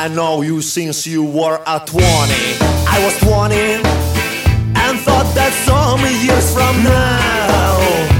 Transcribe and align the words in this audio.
I 0.00 0.06
know 0.06 0.42
you 0.42 0.62
since 0.62 1.08
you 1.08 1.24
were 1.24 1.60
a 1.66 1.80
20. 1.84 2.00
I 2.00 3.00
was 3.02 3.18
20 3.18 3.56
and 4.78 5.00
thought 5.00 5.26
that 5.34 5.52
some 5.66 5.98
years 6.22 6.54
from 6.54 6.84
now, 6.84 8.17